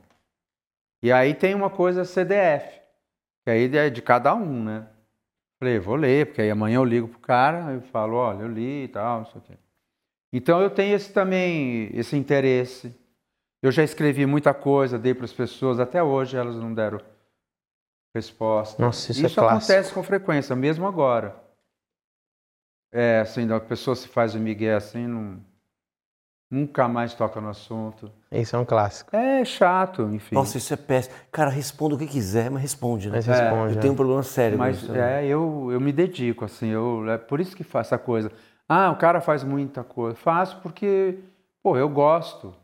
E 1.03 1.11
aí 1.11 1.35
tem 1.35 1.57
uma 1.57 1.69
coisa 1.69 2.05
CDF, 2.05 2.81
que 3.45 3.51
aí 3.51 3.77
é 3.77 3.91
de 3.91 4.01
cada 4.01 4.33
um, 4.33 4.63
né? 4.63 4.87
Falei, 5.59 5.81
vou 5.81 5.97
ler, 5.97 6.27
porque 6.27 6.41
aí 6.41 6.53
amanhã 6.53 6.77
eu 6.77 6.85
ligo 6.85 7.09
pro 7.09 7.19
cara, 7.19 7.73
eu 7.73 7.81
falo, 7.81 8.15
olha, 8.15 8.43
eu 8.43 8.49
li 8.49 8.85
e 8.85 8.89
tal, 8.89 9.19
não 9.19 9.27
sei 9.27 9.41
o 9.41 9.43
quê. 9.43 9.55
Então 10.33 10.63
eu 10.63 10.71
tenho 10.71 10.95
esse 10.95 11.13
também, 11.13 11.91
esse 11.99 12.17
interesse. 12.17 12.95
Eu 13.61 13.73
já 13.73 13.83
escrevi 13.83 14.25
muita 14.25 14.55
coisa, 14.55 14.97
dei 14.97 15.13
para 15.13 15.25
as 15.25 15.33
pessoas, 15.33 15.81
até 15.81 16.01
hoje 16.01 16.37
elas 16.37 16.55
não 16.55 16.73
deram 16.73 17.01
resposta. 18.15 18.81
Nossa, 18.81 19.11
isso, 19.11 19.27
Isso 19.27 19.41
é 19.41 19.43
clássico. 19.43 19.73
acontece 19.73 19.93
com 19.93 20.03
frequência, 20.05 20.55
mesmo 20.55 20.87
agora. 20.87 21.35
É, 22.93 23.19
assim, 23.19 23.51
a 23.53 23.59
pessoa 23.59 23.97
se 23.97 24.07
faz 24.07 24.37
o 24.37 24.39
migué 24.39 24.75
assim, 24.77 25.09
não, 25.09 25.45
nunca 26.51 26.89
mais 26.89 27.15
toca 27.15 27.41
no 27.41 27.49
assunto. 27.49 28.11
Isso 28.33 28.57
é 28.57 28.59
um 28.59 28.65
clássico. 28.65 29.15
É 29.15 29.45
chato, 29.45 30.03
enfim. 30.13 30.35
Nossa, 30.35 30.57
isso 30.59 30.73
é 30.73 30.77
péssimo. 30.77 31.15
Cara, 31.31 31.51
responda 31.51 31.95
o 31.95 31.99
que 31.99 32.07
quiser, 32.07 32.51
mas 32.51 32.63
responde, 32.63 33.09
né? 33.09 33.17
Mas 33.17 33.27
responde. 33.27 33.73
Eu 33.75 33.79
é. 33.79 33.81
tenho 33.81 33.93
um 33.93 33.97
problema 33.97 34.23
sério 34.23 34.57
com 34.57 34.65
Mas 34.65 34.77
isso. 34.83 34.93
né? 34.93 35.25
é, 35.25 35.27
eu, 35.27 35.69
eu 35.71 35.81
me 35.81 35.93
dedico, 35.93 36.45
assim, 36.45 36.69
eu, 36.69 37.09
é 37.11 37.19
por 37.19 37.41
isso 37.41 37.55
que 37.57 37.65
faço 37.65 37.95
essa 37.95 37.99
coisa. 38.03 38.31
Ah, 38.69 38.91
o 38.91 38.97
cara 38.97 39.21
faz 39.21 39.43
muita 39.45 39.83
coisa. 39.83 40.15
Faço 40.17 40.59
porque, 40.63 41.19
pô, 41.63 41.77
eu 41.77 41.89
gosto. 41.89 42.55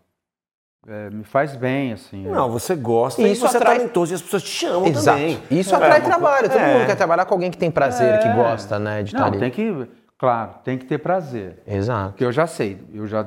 É, 0.87 1.09
me 1.09 1.25
faz 1.25 1.57
bem, 1.57 1.95
assim. 1.95 2.27
Não, 2.27 2.51
você 2.51 2.77
gosta 2.77 3.23
E 3.23 3.27
e 3.27 3.33
isso 3.33 3.41
você 3.49 3.57
atrai- 3.57 3.77
é 3.77 3.79
talentoso 3.79 4.13
e 4.13 4.17
as 4.17 4.21
pessoas 4.21 4.43
te 4.43 4.51
chamam 4.51 4.87
Exato. 4.87 5.17
também. 5.19 5.43
Isso 5.51 5.73
É, 5.75 5.79
atrai 5.79 6.03
trabalho. 6.03 6.49
Todo 6.51 6.59
é. 6.59 6.75
mundo 6.75 6.87
quer 6.87 6.95
trabalhar 6.97 7.25
com 7.25 7.33
alguém 7.33 7.51
que 7.51 7.57
tem 7.57 7.71
prazer, 7.71 8.19
que 8.21 8.29
É. 8.29 8.35
gosta, 8.35 8.79
né, 8.79 9.03
de 9.03 9.09
estar 9.09 9.21
Não, 9.21 9.29
ali. 9.29 9.39
tem 9.39 9.51
que, 9.51 9.89
claro, 10.19 10.57
tem 10.63 10.77
que 10.77 10.85
ter 10.85 10.99
prazer. 10.99 11.63
Exato. 11.67 12.11
Porque 12.11 12.25
eu 12.27 12.31
já 12.33 12.47
sei, 12.47 12.79
eu 12.93 13.07
já 13.07 13.27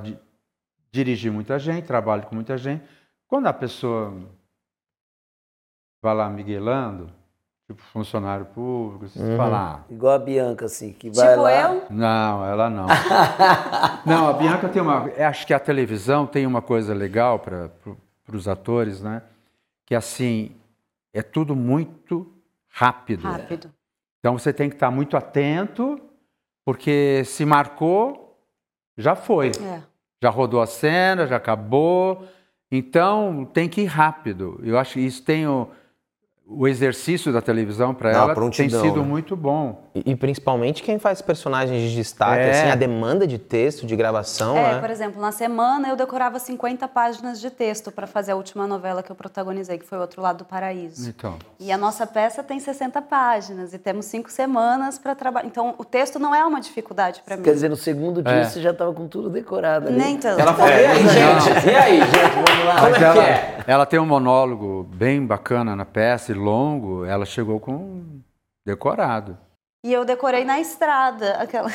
dirigi 0.98 1.30
muita 1.30 1.60
gente, 1.60 1.86
trabalho 1.86 2.24
com 2.24 2.34
muita 2.34 2.58
gente. 2.58 2.84
Quando 3.28 3.46
a 3.48 3.54
pessoa 3.54 4.14
vai 6.02 6.16
lá 6.16 6.28
miguelando, 6.30 7.10
tipo 7.68 7.82
funcionário 7.94 8.46
público, 8.48 9.08
você 9.08 9.20
Uhum. 9.22 9.38
fala, 9.38 9.76
ah, 9.88 9.92
Igual 9.94 10.14
a 10.16 10.20
Bianca, 10.20 10.66
assim, 10.66 10.92
que 10.94 11.10
vai 11.12 11.30
Tipo 11.30 11.42
lá... 11.44 11.52
eu? 11.74 11.86
não, 11.92 12.46
ela 12.46 12.70
não. 12.70 12.88
não, 14.06 14.30
a 14.30 14.34
Bianca 14.34 14.70
tem 14.70 14.82
uma. 14.82 15.08
eu 15.10 15.28
Acho 15.28 15.46
que 15.46 15.54
a 15.54 15.60
televisão 15.60 16.26
tem 16.26 16.46
uma 16.48 16.62
coisa 16.62 16.94
legal 16.94 17.38
para 17.40 17.70
os 18.34 18.48
atores, 18.48 19.02
né? 19.02 19.22
Que 19.86 19.94
assim, 19.94 20.56
é 21.14 21.22
tudo 21.22 21.56
muito 21.56 22.32
rápido. 22.70 23.24
Rápido. 23.28 23.72
Então 24.20 24.38
você 24.38 24.52
tem 24.52 24.68
que 24.70 24.76
estar 24.76 24.90
muito 24.90 25.16
atento, 25.16 26.00
porque 26.66 27.24
se 27.26 27.46
marcou, 27.46 28.36
já 28.98 29.16
foi. 29.16 29.52
É. 29.62 29.82
Já 30.22 30.30
rodou 30.30 30.62
a 30.62 30.66
cena, 30.66 31.28
já 31.28 31.38
acabou. 31.38 32.28
Então 32.72 33.46
tem 33.46 33.70
que 33.70 33.82
ir 33.82 33.86
rápido. 33.86 34.60
Eu 34.64 34.78
acho 34.78 34.94
que 34.96 35.00
isso 35.02 35.24
tem 35.24 35.48
o, 35.48 35.70
o 36.50 36.66
exercício 36.66 37.34
da 37.34 37.42
televisão 37.42 37.94
para 37.94 38.12
ela 38.12 38.34
tem 38.52 38.70
sido 38.70 39.02
né? 39.02 39.08
muito 39.08 39.36
bom. 39.36 39.84
E, 39.94 40.12
e 40.12 40.16
principalmente 40.16 40.82
quem 40.82 40.98
faz 40.98 41.22
personagens 41.22 41.82
de 41.90 41.94
destaque, 41.94 42.42
É. 42.42 42.52
assim, 42.52 42.72
a 42.72 42.76
demanda 42.76 43.28
de 43.28 43.38
texto, 43.38 43.86
de 43.86 43.96
gravação, 43.98 44.58
É, 44.58 44.76
né? 44.76 44.80
por 44.80 44.90
exemplo, 44.90 45.22
na 45.22 45.34
semana 45.34 45.90
eu 45.90 45.98
decorava 45.98 46.40
50 46.40 46.88
páginas 46.88 47.42
de 47.42 47.50
texto 47.50 47.92
para 47.92 48.08
fazer 48.08 48.32
a 48.32 48.36
última 48.38 48.66
novela 48.66 49.04
que 49.04 49.12
eu 49.12 49.16
protagonizei, 49.16 49.78
que 49.78 49.86
foi 49.86 49.98
O 49.98 50.02
Outro 50.02 50.22
Lado 50.22 50.38
do 50.40 50.46
Paraíso. 50.46 51.10
Então, 51.10 51.38
E 51.60 51.70
a 51.70 51.78
nossa 51.78 52.08
peça 52.08 52.42
tem 52.42 52.60
60 52.62 53.02
páginas 53.02 53.74
e 53.74 53.78
temos 53.78 54.06
cinco 54.06 54.32
semanas 54.32 54.98
para 54.98 55.14
trabalhar. 55.16 55.48
Então, 55.48 55.76
o 55.78 55.84
texto 55.84 56.18
não 56.18 56.34
é 56.34 56.46
uma 56.46 56.62
dificuldade 56.62 57.22
para 57.26 57.36
mim. 57.36 57.44
Quer 57.44 57.54
dizer, 57.56 57.70
no 57.70 57.76
segundo 57.76 58.24
dia 58.24 58.34
É. 58.34 58.44
você 58.46 58.62
já 58.62 58.74
tava 58.74 58.94
com 58.94 59.06
tudo 59.08 59.30
decorado 59.30 59.88
ali. 59.90 59.98
Nem 59.98 60.18
tanto. 60.18 60.40
Ela 60.40 60.54
falou, 60.54 60.72
e 60.72 60.86
aí, 60.86 61.08
gente? 61.10 61.68
E 61.68 61.76
aí, 61.76 62.00
gente? 62.00 62.36
Vamos 62.36 62.66
lá. 62.66 62.76
Como 62.80 62.96
é 62.96 63.00
que 63.14 63.20
é? 63.20 63.57
ela 63.72 63.86
tem 63.86 64.00
um 64.00 64.06
monólogo 64.06 64.84
bem 64.96 65.26
bacana 65.26 65.76
na 65.76 65.86
peça 65.86 66.32
e 66.32 66.36
longo. 66.36 67.04
Ela 67.06 67.26
chegou 67.26 67.60
com 67.60 68.04
decorado. 68.66 69.38
E 69.86 69.94
eu 69.94 70.04
decorei 70.04 70.44
na 70.44 70.60
estrada 70.60 71.36
aquela. 71.36 71.70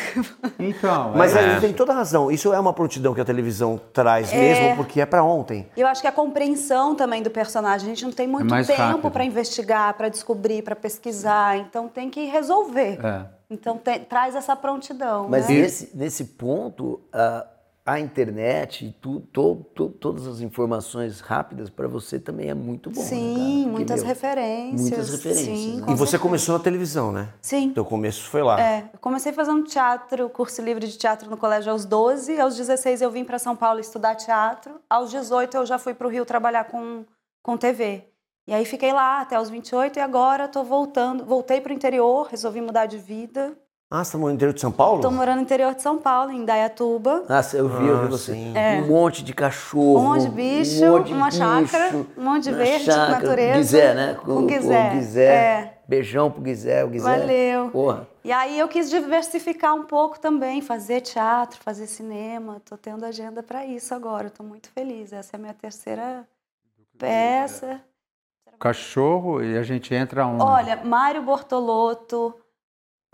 Então, 0.58 1.12
Mas 1.16 1.34
é, 1.34 1.42
ele 1.52 1.60
tem 1.60 1.72
toda 1.72 1.92
a 1.92 1.94
razão. 1.94 2.30
Isso 2.30 2.52
é 2.52 2.58
uma 2.58 2.72
prontidão 2.72 3.14
que 3.14 3.20
a 3.20 3.24
televisão 3.24 3.80
traz 3.92 4.32
mesmo, 4.32 4.76
porque 4.76 5.00
é 5.00 5.06
pra 5.06 5.22
ontem. 5.22 5.68
E 5.76 5.80
eu 5.80 5.86
acho 5.86 6.02
que 6.02 6.06
a 6.06 6.12
compreensão 6.12 6.94
também 6.94 7.22
do 7.22 7.30
personagem, 7.30 7.86
a 7.86 7.94
gente 7.94 8.04
não 8.04 8.12
tem 8.12 8.26
muito 8.26 8.50
mais 8.50 8.66
tempo 8.66 9.10
para 9.10 9.24
investigar, 9.24 9.94
para 9.94 10.08
descobrir, 10.08 10.62
para 10.62 10.76
pesquisar, 10.76 11.56
então 11.58 11.88
tem 11.88 12.10
que 12.10 12.24
resolver. 12.26 12.98
é. 13.04 13.42
Então 13.48 13.76
te- 13.76 14.00
traz 14.00 14.34
essa 14.34 14.56
prontidão. 14.56 15.28
Mas 15.28 15.46
né? 15.48 15.56
nesse, 15.56 15.94
nesse 15.94 16.24
ponto, 16.24 17.00
a, 17.12 17.46
a 17.84 17.98
internet 17.98 18.86
e 18.86 18.92
tu, 18.92 19.20
to- 19.32 19.66
to- 19.74 19.88
todas 19.88 20.26
as 20.26 20.40
informações 20.40 21.20
rápidas 21.20 21.68
para 21.68 21.88
você 21.88 22.18
também 22.20 22.48
é 22.48 22.54
muito 22.54 22.88
bom. 22.90 23.00
né? 23.00 23.06
Sim, 23.06 23.34
Porque, 23.64 23.70
muitas 23.76 24.00
meu, 24.00 24.06
referências. 24.08 24.80
muitas 24.80 25.10
referências, 25.10 25.58
Sim, 25.58 25.76
né? 25.80 25.86
com 25.86 25.90
E 25.90 25.94
você 25.94 26.10
certeza. 26.12 26.18
começou 26.22 26.58
na 26.58 26.62
televisão, 26.62 27.10
né? 27.10 27.28
Sim. 27.42 27.72
Teu 27.72 27.84
começo 27.84 28.22
foi 28.28 28.42
lá. 28.42 28.60
É, 28.60 28.88
eu 28.92 28.98
comecei 29.00 29.32
fazendo 29.32 29.64
teatro, 29.64 30.28
curso 30.28 30.62
livre 30.62 30.86
de 30.86 30.96
teatro 30.96 31.28
no 31.28 31.36
colégio 31.36 31.72
aos 31.72 31.84
12, 31.84 32.38
aos 32.40 32.56
16 32.56 33.02
eu 33.02 33.10
vim 33.10 33.24
para 33.24 33.38
São 33.38 33.56
Paulo 33.56 33.80
estudar 33.80 34.14
teatro, 34.14 34.80
aos 34.88 35.10
18 35.10 35.56
eu 35.56 35.66
já 35.66 35.76
fui 35.78 35.92
para 35.92 36.06
o 36.06 36.10
Rio 36.10 36.24
trabalhar 36.24 36.64
com, 36.64 37.04
com 37.42 37.56
TV. 37.56 38.04
E 38.46 38.54
aí 38.54 38.64
fiquei 38.64 38.92
lá 38.92 39.20
até 39.20 39.40
os 39.40 39.48
28 39.50 39.98
e 39.98 40.02
agora 40.02 40.44
estou 40.44 40.64
voltando, 40.64 41.24
voltei 41.24 41.60
para 41.60 41.70
o 41.72 41.74
interior, 41.74 42.26
resolvi 42.28 42.60
mudar 42.60 42.86
de 42.86 42.98
vida. 42.98 43.56
Ah, 43.94 44.02
você 44.02 44.12
tá 44.12 44.16
morando 44.18 44.30
no 44.30 44.36
interior 44.36 44.54
de 44.54 44.60
São 44.62 44.72
Paulo? 44.72 44.96
Estou 45.00 45.10
morando 45.10 45.36
no 45.36 45.42
interior 45.42 45.74
de 45.74 45.82
São 45.82 45.98
Paulo, 45.98 46.30
em 46.30 46.38
Indaiatuba. 46.38 47.24
Nossa, 47.28 47.58
eu 47.58 47.68
vi, 47.68 47.86
eu 47.86 47.98
vi 47.98 48.04
Ah, 48.06 48.08
você. 48.08 48.32
sim. 48.32 48.54
Um 48.56 48.86
monte 48.86 49.22
de 49.22 49.34
cachorro. 49.34 49.98
Um 49.98 50.02
monte 50.04 50.22
de 50.22 50.30
bicho, 50.30 50.86
monte 50.86 51.06
de 51.08 51.12
uma 51.12 51.30
chácara, 51.30 51.84
bicho, 51.90 52.06
um 52.16 52.24
monte 52.24 52.44
de 52.44 52.52
verde, 52.52 52.84
chácara. 52.86 53.10
natureza. 53.20 53.58
Guizé, 53.58 53.94
né? 53.94 54.14
Com 54.24 54.46
Guizé, 54.46 54.88
Com 54.88 54.96
Guizé. 54.96 55.24
é. 55.26 55.78
Beijão 55.86 56.30
pro 56.30 56.40
Guizé, 56.40 56.82
o 56.82 56.88
Guizé. 56.88 57.18
Valeu. 57.18 57.68
Porra. 57.68 58.08
E 58.24 58.32
aí 58.32 58.58
eu 58.58 58.66
quis 58.66 58.88
diversificar 58.88 59.74
um 59.74 59.82
pouco 59.84 60.18
também, 60.18 60.62
fazer 60.62 61.02
teatro, 61.02 61.60
fazer 61.62 61.86
cinema. 61.86 62.62
Tô 62.64 62.78
tendo 62.78 63.04
agenda 63.04 63.42
para 63.42 63.66
isso 63.66 63.94
agora. 63.94 64.30
Tô 64.30 64.42
muito 64.42 64.70
feliz. 64.70 65.12
Essa 65.12 65.36
é 65.36 65.36
a 65.36 65.40
minha 65.40 65.52
terceira 65.52 66.26
peça. 66.98 67.78
Cachorro 68.58 69.42
e 69.42 69.58
a 69.58 69.62
gente 69.62 69.92
entra 69.94 70.26
um. 70.26 70.40
Olha, 70.40 70.76
Mário 70.82 71.20
Bortolotto, 71.20 72.32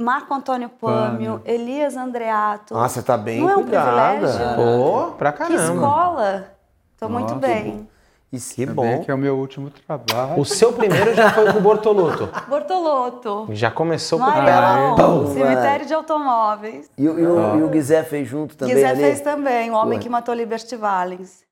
Marco 0.00 0.32
Antônio 0.32 0.68
Pâmio, 0.68 1.42
Elias 1.44 1.96
Andreato. 1.96 2.76
Ah, 2.76 2.88
você 2.88 3.02
tá 3.02 3.16
bem 3.16 3.40
Não 3.40 3.50
é 3.50 3.56
um 3.56 3.62
cuidada. 3.62 4.16
privilégio? 4.28 4.54
Pô, 4.56 5.12
pra 5.18 5.32
que 5.32 5.38
caramba. 5.38 5.62
escola! 5.74 6.52
Tô 6.96 7.08
muito 7.08 7.34
Nossa, 7.34 7.46
bem. 7.46 7.88
Que 8.30 8.60
Ainda 8.60 8.74
bom. 8.74 9.00
que 9.02 9.10
é 9.10 9.14
o 9.14 9.18
meu 9.18 9.36
último 9.36 9.70
trabalho. 9.70 10.38
O 10.38 10.44
seu 10.44 10.72
primeiro 10.72 11.14
já 11.14 11.30
foi 11.32 11.50
com 11.52 11.58
o 11.58 11.62
Bortoluto. 11.62 12.28
Bortolotto. 12.48 13.48
Já 13.50 13.72
começou 13.72 14.20
com 14.20 14.24
o 14.26 14.32
pé 14.32 15.32
cemitério 15.32 15.86
de 15.86 15.94
automóveis. 15.94 16.88
E, 16.96 17.08
o- 17.08 17.18
e 17.18 17.26
o, 17.26 17.56
e 17.58 17.62
o 17.64 17.68
Guizé 17.68 18.04
fez 18.04 18.28
junto 18.28 18.56
também 18.56 18.74
Guizé 18.76 18.86
ali? 18.90 19.00
fez 19.00 19.20
também, 19.20 19.70
O 19.70 19.74
Homem 19.74 19.98
Pô. 19.98 20.02
que 20.04 20.08
Matou 20.08 20.32
Liberty 20.34 20.76
Valens. 20.76 21.42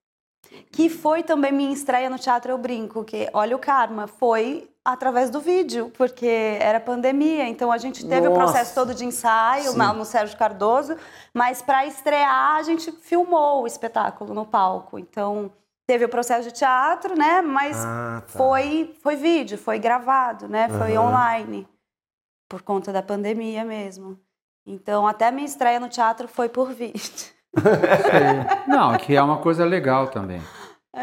Que 0.71 0.89
foi 0.89 1.23
também 1.25 1.51
minha 1.51 1.73
estreia 1.73 2.09
no 2.09 2.19
Teatro 2.19 2.53
Eu 2.53 2.59
Brinco, 2.59 3.03
que, 3.03 3.29
olha 3.33 3.57
o 3.57 3.59
karma, 3.59 4.07
foi 4.07 4.69
através 4.87 5.31
do 5.31 5.41
vídeo, 5.41 5.91
porque 5.99 6.57
era 6.61 6.79
pandemia, 6.79 7.49
então 7.49 7.73
a 7.73 7.79
gente 7.79 8.07
teve 8.07 8.29
o 8.29 8.31
Nossa. 8.31 8.53
processo 8.53 8.75
todo 8.75 8.95
de 8.95 9.05
ensaio 9.05 9.73
Sim. 9.73 9.79
no 9.79 10.05
Sérgio 10.05 10.39
Cardoso, 10.39 10.97
mas 11.35 11.61
para 11.61 11.85
estrear 11.87 12.57
a 12.57 12.63
gente 12.63 12.93
filmou 12.93 13.63
o 13.63 13.67
espetáculo 13.67 14.33
no 14.33 14.47
palco. 14.47 14.99
Então 14.99 15.51
teve 15.87 16.05
o 16.05 16.09
processo 16.09 16.49
de 16.49 16.55
teatro, 16.55 17.19
né? 17.19 17.43
Mas 17.43 17.77
Ah, 17.85 18.23
tá. 18.27 18.39
foi, 18.39 18.95
foi 19.03 19.17
vídeo, 19.17 19.59
foi 19.59 19.79
gravado, 19.79 20.49
né? 20.49 20.69
Foi 20.69 20.97
Aham. 20.97 21.09
online, 21.09 21.69
por 22.49 22.63
conta 22.63 22.93
da 22.93 23.03
pandemia 23.03 23.65
mesmo. 23.65 24.19
Então, 24.65 25.07
até 25.07 25.27
a 25.29 25.33
minha 25.33 25.47
estreia 25.47 25.79
no 25.79 25.89
teatro 25.89 26.27
foi 26.27 26.49
por 26.49 26.73
vídeo. 26.73 27.35
Não, 28.67 28.97
que 28.99 29.15
é 29.15 29.23
uma 29.23 29.39
coisa 29.39 29.65
legal 29.65 30.09
também. 30.09 30.43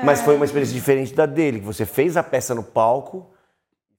Mas 0.04 0.22
foi 0.22 0.36
uma 0.36 0.46
experiência 0.46 0.74
diferente 0.74 1.14
da 1.14 1.26
dele, 1.26 1.60
que 1.60 1.66
você 1.66 1.86
fez 1.86 2.18
a 2.18 2.24
peça 2.24 2.54
no 2.56 2.64
palco, 2.64 3.33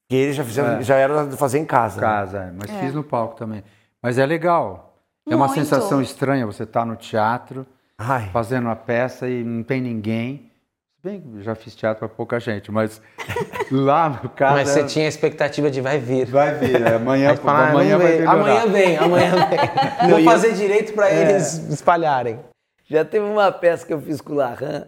que 0.09 0.15
ele 0.17 0.33
já, 0.33 0.45
fizeram, 0.45 0.79
É. 0.79 0.83
já 0.83 0.97
era 0.97 1.27
de 1.27 1.37
fazer 1.37 1.59
em 1.59 1.65
casa. 1.65 2.01
né? 2.01 2.07
Casa, 2.07 2.39
é, 2.39 2.51
mas 2.53 2.71
fiz 2.81 2.95
no 2.95 3.03
palco 3.03 3.37
também. 3.37 3.63
Mas 4.03 4.19
é 4.19 4.27
legal. 4.27 4.95
É 5.29 5.35
uma 5.35 5.47
Muito. 5.47 5.59
sensação 5.59 6.03
estranha 6.03 6.45
você 6.47 6.65
estar 6.65 6.85
no 6.85 6.97
teatro, 6.97 7.67
Ai, 7.99 8.29
fazendo 8.33 8.65
uma 8.67 8.77
peça 8.77 9.27
e 9.29 9.43
não 9.43 9.63
tem 9.63 9.81
ninguém. 9.81 10.51
Se 10.97 11.09
bem 11.11 11.21
que 11.21 11.37
eu 11.39 11.43
já 11.43 11.55
fiz 11.55 11.75
teatro 11.75 12.01
para 12.01 12.09
pouca 12.09 12.39
gente, 12.39 12.71
mas 12.71 13.01
lá 13.73 14.09
no 14.23 14.29
caso. 14.29 14.55
Mas 14.57 14.69
você 14.69 14.81
é- 14.81 14.85
tinha 14.85 15.07
a 15.07 15.09
expectativa 15.09 15.71
de 15.71 15.81
vai 15.81 15.99
vir. 15.99 16.27
Vai 16.27 16.55
vir, 16.55 16.83
é, 16.83 16.95
amanhã, 16.97 17.35
fala, 17.39 17.59
ah, 17.59 17.71
amanhã 17.71 17.97
vai 17.99 18.13
melhorar. 18.19 18.33
Amanhã 18.33 18.67
vem, 18.67 18.97
amanhã 18.99 19.33
vem. 20.01 20.11
Vou 20.11 20.25
fazer 20.25 20.53
direito 20.53 20.93
pra 20.93 21.11
eles 21.11 21.55
espalharem. 21.71 22.39
Já 22.87 23.03
teve 23.05 23.25
uma 23.25 23.51
peça 23.51 23.87
que 23.87 23.95
eu 23.95 24.01
fiz 24.03 24.21
com 24.21 24.35
o 24.35 24.37
Larran. 24.37 24.85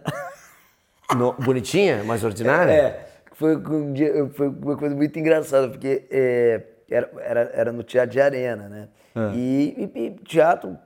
no- 1.15 1.33
bonitinha, 1.33 2.03
mais 2.03 2.23
ordinária? 2.23 2.71
É, 2.71 3.06
foi, 3.37 3.55
um 3.55 3.93
dia- 3.93 4.27
foi 4.33 4.47
uma 4.49 4.75
coisa 4.75 4.95
muito 4.95 5.17
engraçada, 5.19 5.69
porque 5.69 6.03
é, 6.09 6.61
era, 6.89 7.09
era, 7.19 7.51
era 7.53 7.71
no 7.71 7.83
Teatro 7.83 8.11
de 8.11 8.19
Arena, 8.21 8.67
né? 8.67 8.87
E, 9.35 9.89
e- 9.95 9.99
e 10.05 10.09
teatro. 10.25 10.77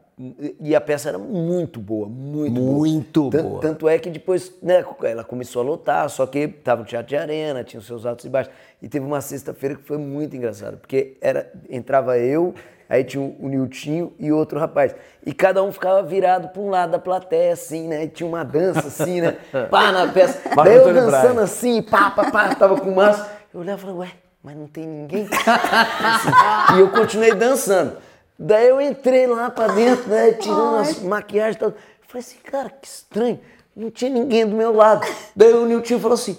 E 0.60 0.76
a 0.76 0.82
peça 0.82 1.10
era 1.10 1.18
muito 1.18 1.80
boa, 1.80 2.08
muito, 2.08 2.54
boa. 2.54 2.72
Muito 2.78 3.30
Tan- 3.32 3.42
boa. 3.42 3.62
Tanto 3.62 3.90
é 3.90 3.98
que 3.98 4.10
depois 4.10 4.54
né, 4.62 4.84
ela 5.04 5.24
começou 5.24 5.62
a 5.64 5.66
lotar, 5.66 6.08
só 6.10 6.28
que 6.28 6.40
estava 6.40 6.82
no 6.82 6.88
Teatro 6.88 7.08
de 7.10 7.16
Arena, 7.18 7.64
tinha 7.64 7.80
os 7.80 7.88
seus 7.88 8.06
altos 8.06 8.26
e 8.26 8.30
baixos. 8.30 8.54
E 8.82 8.88
teve 8.88 9.04
uma 9.06 9.20
sexta-feira 9.22 9.76
que 9.76 9.84
foi 9.84 9.98
muito 9.98 10.36
engraçado, 10.36 10.78
porque 10.78 11.18
era, 11.22 11.52
entrava 11.70 12.20
eu, 12.20 12.54
aí 12.91 13.06
tinha 13.06 13.23
o, 13.23 13.38
o 13.39 13.47
Niltinho 13.47 14.13
e 14.19 14.34
outro 14.34 14.60
rapaz. 14.60 14.93
E 15.25 15.34
cada 15.34 15.63
um 15.63 15.71
ficava 15.71 16.04
virado 16.04 16.49
para 16.49 16.62
um 16.62 16.69
lado 16.69 16.91
da 16.91 16.99
plateia, 16.99 17.54
assim, 17.54 17.88
né? 17.88 18.04
E 18.04 18.10
tinha 18.10 18.27
uma 18.27 18.43
dança, 18.43 18.88
assim, 18.88 19.21
né? 19.21 19.38
Pá, 19.69 19.93
na 19.93 20.08
peça. 20.08 20.41
Daí 20.54 20.75
eu 20.75 20.93
dançando 20.93 21.39
assim, 21.39 21.82
pá, 21.82 22.12
pá, 22.12 22.30
pá, 22.30 22.54
tava 22.54 22.77
com 22.80 22.91
massa. 22.91 23.32
Eu 23.54 23.62
olhava 23.62 23.77
e 23.77 23.82
falava, 23.82 23.99
ué, 23.99 24.12
mas 24.43 24.58
não 24.58 24.67
tem 24.67 24.86
ninguém? 24.86 25.25
Assim, 25.32 26.75
e 26.75 26.80
eu 26.82 26.89
continuei 26.89 27.34
dançando. 27.34 27.95
Daí 28.38 28.67
eu 28.67 28.82
entrei 28.82 29.25
lá 29.25 29.49
pra 29.49 29.67
dentro, 29.67 30.10
né, 30.10 30.34
tirando 30.34 30.75
as 30.77 30.99
maquiagens 30.99 31.56
e 31.56 31.60
tal. 31.60 31.73
Falei 32.08 32.19
assim, 32.19 32.38
cara, 32.43 32.69
que 32.69 32.88
estranho, 32.88 33.39
não 33.73 33.89
tinha 33.89 34.12
ninguém 34.12 34.45
do 34.45 34.56
meu 34.56 34.73
lado. 34.73 35.08
Daí 35.34 35.54
o 35.54 35.65
Nilton 35.65 35.97
falou 35.97 36.15
assim, 36.15 36.38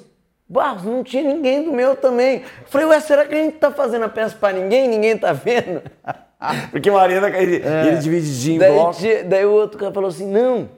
Barros, 0.52 0.84
não 0.84 1.02
tinha 1.02 1.22
ninguém 1.22 1.64
do 1.64 1.72
meu 1.72 1.96
também. 1.96 2.44
Falei, 2.66 2.86
ué, 2.88 3.00
será 3.00 3.24
que 3.24 3.34
a 3.34 3.38
gente 3.38 3.56
tá 3.56 3.70
fazendo 3.70 4.04
a 4.04 4.08
peça 4.10 4.36
pra 4.38 4.52
ninguém? 4.52 4.86
Ninguém 4.86 5.16
tá 5.16 5.32
vendo? 5.32 5.80
Porque 6.70 6.90
o 6.90 6.98
Arena, 6.98 7.28
ele, 7.31 7.57
ele 7.57 7.96
dividia 7.98 8.55
em 8.55 8.59
Daí, 8.59 8.92
tinha- 8.92 9.24
daí 9.24 9.44
o 9.46 9.52
outro 9.52 9.78
cara 9.78 9.92
falou 9.92 10.09
assim, 10.09 10.26
não, 10.26 10.68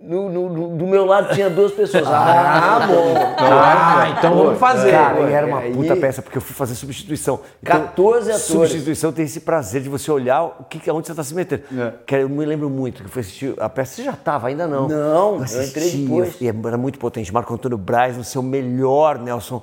no, 0.00 0.30
no- 0.30 0.48
no- 0.48 0.76
do 0.76 0.86
meu 0.86 1.04
lado 1.04 1.34
tinha 1.34 1.50
duas 1.50 1.72
pessoas. 1.72 2.04
Ah, 2.08 2.86
bom. 2.86 3.14
Ah, 3.40 4.14
então 4.16 4.36
vamos 4.36 4.58
fazer. 4.58 4.92
Cara, 4.92 5.20
e 5.28 5.32
era 5.32 5.46
uma 5.46 5.58
Aí- 5.60 5.72
puta 5.72 5.96
peça, 5.96 6.22
porque 6.22 6.38
eu 6.38 6.42
fui 6.42 6.54
fazer 6.54 6.74
substituição. 6.76 7.40
Então, 7.62 7.80
14 7.80 8.30
atores. 8.30 8.42
Substituição 8.46 9.12
tem 9.12 9.24
esse 9.24 9.40
prazer 9.40 9.82
de 9.82 9.88
você 9.88 10.10
olhar 10.10 10.44
o 10.44 10.64
que, 10.64 10.78
onde 10.90 11.06
você 11.06 11.12
está 11.12 11.24
se 11.24 11.34
metendo. 11.34 11.62
É. 11.76 11.92
Que 12.06 12.14
eu 12.16 12.28
me 12.28 12.44
lembro 12.44 12.70
muito 12.70 13.00
que 13.02 13.06
eu 13.08 13.10
fui 13.10 13.20
assistir 13.20 13.54
a 13.58 13.68
peça. 13.68 13.96
Você 13.96 14.04
já 14.04 14.12
estava, 14.12 14.48
ainda 14.48 14.66
não. 14.68 14.86
Não, 14.88 15.36
eu 15.36 15.42
assisti, 15.42 15.68
entrei 15.70 15.90
depois. 16.02 16.36
E 16.40 16.46
era 16.48 16.78
muito 16.78 16.98
potente. 16.98 17.32
Marco 17.32 17.52
Antônio 17.52 17.76
Braz 17.78 18.16
no 18.16 18.22
seu 18.24 18.42
melhor, 18.42 19.18
Nelson 19.18 19.62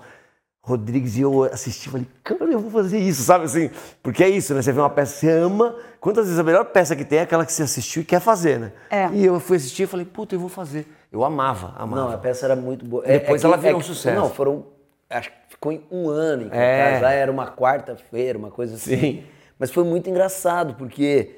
Rodrigues 0.68 1.16
e 1.16 1.22
eu 1.22 1.44
assisti 1.44 1.88
e 1.88 1.92
falei, 1.92 2.08
cara, 2.24 2.44
eu 2.52 2.58
vou 2.60 2.72
fazer 2.72 2.98
isso, 2.98 3.22
sabe 3.22 3.46
assim? 3.46 3.70
Porque 4.02 4.24
é 4.24 4.30
isso, 4.30 4.52
né? 4.56 4.64
Você 4.64 4.72
vê 4.72 4.80
uma 4.80 4.90
peça 4.90 5.16
você 5.20 5.30
ama, 5.30 5.76
quantas 6.00 6.26
vezes 6.26 6.40
a 6.40 6.44
melhor 6.44 6.66
peça 6.66 6.96
que 6.96 7.06
tem 7.06 7.20
é 7.20 7.22
aquela 7.22 7.46
que 7.46 7.54
você 7.54 7.62
assistiu 7.62 8.02
e 8.02 8.06
quer 8.06 8.20
fazer, 8.20 8.60
né? 8.60 8.72
É. 8.90 9.08
E 9.14 9.24
eu 9.24 9.40
fui 9.40 9.58
assistir 9.58 9.84
e 9.84 9.86
falei, 9.86 10.06
puta, 10.08 10.34
eu 10.34 10.40
vou 10.40 10.50
fazer. 10.50 10.88
Eu 11.12 11.24
amava, 11.24 11.74
amava. 11.78 11.96
Não, 11.96 12.10
a 12.12 12.18
peça 12.18 12.48
era 12.48 12.56
muito 12.56 12.84
boa. 12.84 13.04
Depois 13.06 13.42
que- 13.42 13.46
ela 13.48 13.58
virou 13.58 13.78
um 13.78 13.82
que- 13.82 13.86
sucesso. 13.86 14.20
Não, 14.20 14.28
foram. 14.30 14.66
Acho 15.08 15.30
que 15.30 15.36
ficou 15.50 15.72
em 15.72 15.84
um 15.92 16.10
ano 16.10 16.44
em 16.44 16.48
É. 16.48 16.50
cartaz. 16.82 17.02
Lá 17.04 17.12
era 17.14 17.32
uma 17.32 17.46
quarta-feira, 17.52 18.38
uma 18.40 18.50
coisa 18.50 18.74
assim. 18.74 18.98
Sim. 19.00 19.24
Mas 19.60 19.70
foi 19.72 19.84
muito 19.84 20.10
engraçado, 20.10 20.74
porque 20.74 21.36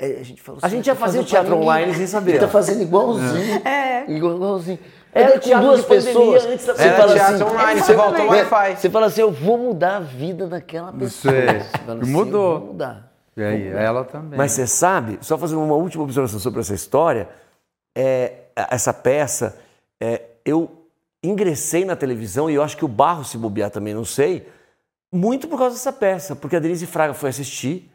é, 0.00 0.18
a 0.20 0.22
gente 0.24 0.42
falou 0.42 0.58
A 0.60 0.66
assim, 0.66 0.76
gente 0.76 0.86
já 0.86 0.94
tá 0.96 1.00
fazia 1.00 1.20
o 1.20 1.24
teatro 1.24 1.56
online 1.56 1.94
sem 1.94 2.08
saber. 2.08 2.32
A 2.32 2.34
gente 2.34 2.40
tá 2.42 2.48
fazendo 2.48 2.82
igualzinho. 2.82 3.62
É. 3.66 4.04
Igualzinho. 4.10 4.78
Era 5.12 5.30
daí 5.30 5.38
teatro 5.40 5.66
com 5.66 5.72
duas 5.74 5.84
pandemia 5.86 6.04
pessoas. 6.12 6.46
antes 6.46 6.66
da- 6.66 6.74
Você 6.74 6.82
Era 6.82 6.96
fala 6.96 7.14
teatro 7.14 7.34
assim, 7.34 7.44
online, 7.44 7.80
você 7.80 7.86
você 7.86 7.94
volta 7.94 8.22
ao? 8.22 8.28
Wi-Fi. 8.28 8.76
Você 8.76 8.90
fala 8.90 9.06
assim, 9.06 9.20
eu 9.20 9.30
vou 9.32 9.58
mudar 9.58 9.96
a 9.96 10.00
vida 10.00 10.46
daquela 10.46 10.92
pessoa. 10.92 11.34
E 12.02 12.06
mudou. 12.06 12.54
eu 12.54 12.58
vou 12.60 12.68
mudar. 12.68 13.12
E 13.36 13.42
aí, 13.42 13.68
ela 13.68 14.04
também. 14.04 14.36
Mas 14.36 14.52
você 14.52 14.66
sabe, 14.66 15.18
só 15.22 15.38
fazendo 15.38 15.62
uma 15.62 15.74
última 15.76 16.02
observação 16.04 16.38
sobre 16.40 16.60
essa 16.60 16.74
história, 16.74 17.28
é, 17.96 18.32
essa 18.56 18.92
peça, 18.92 19.56
é, 20.00 20.22
eu 20.44 20.70
ingressei 21.22 21.84
na 21.84 21.96
televisão 21.96 22.50
e 22.50 22.54
eu 22.54 22.62
acho 22.62 22.76
que 22.76 22.84
o 22.84 22.88
Barro 22.88 23.24
se 23.24 23.38
bobear 23.38 23.70
também, 23.70 23.94
não 23.94 24.04
sei, 24.04 24.48
muito 25.12 25.48
por 25.48 25.58
causa 25.58 25.74
dessa 25.76 25.92
peça, 25.92 26.36
porque 26.36 26.56
a 26.56 26.60
Denise 26.60 26.86
Fraga 26.86 27.14
foi 27.14 27.30
assistir 27.30 27.90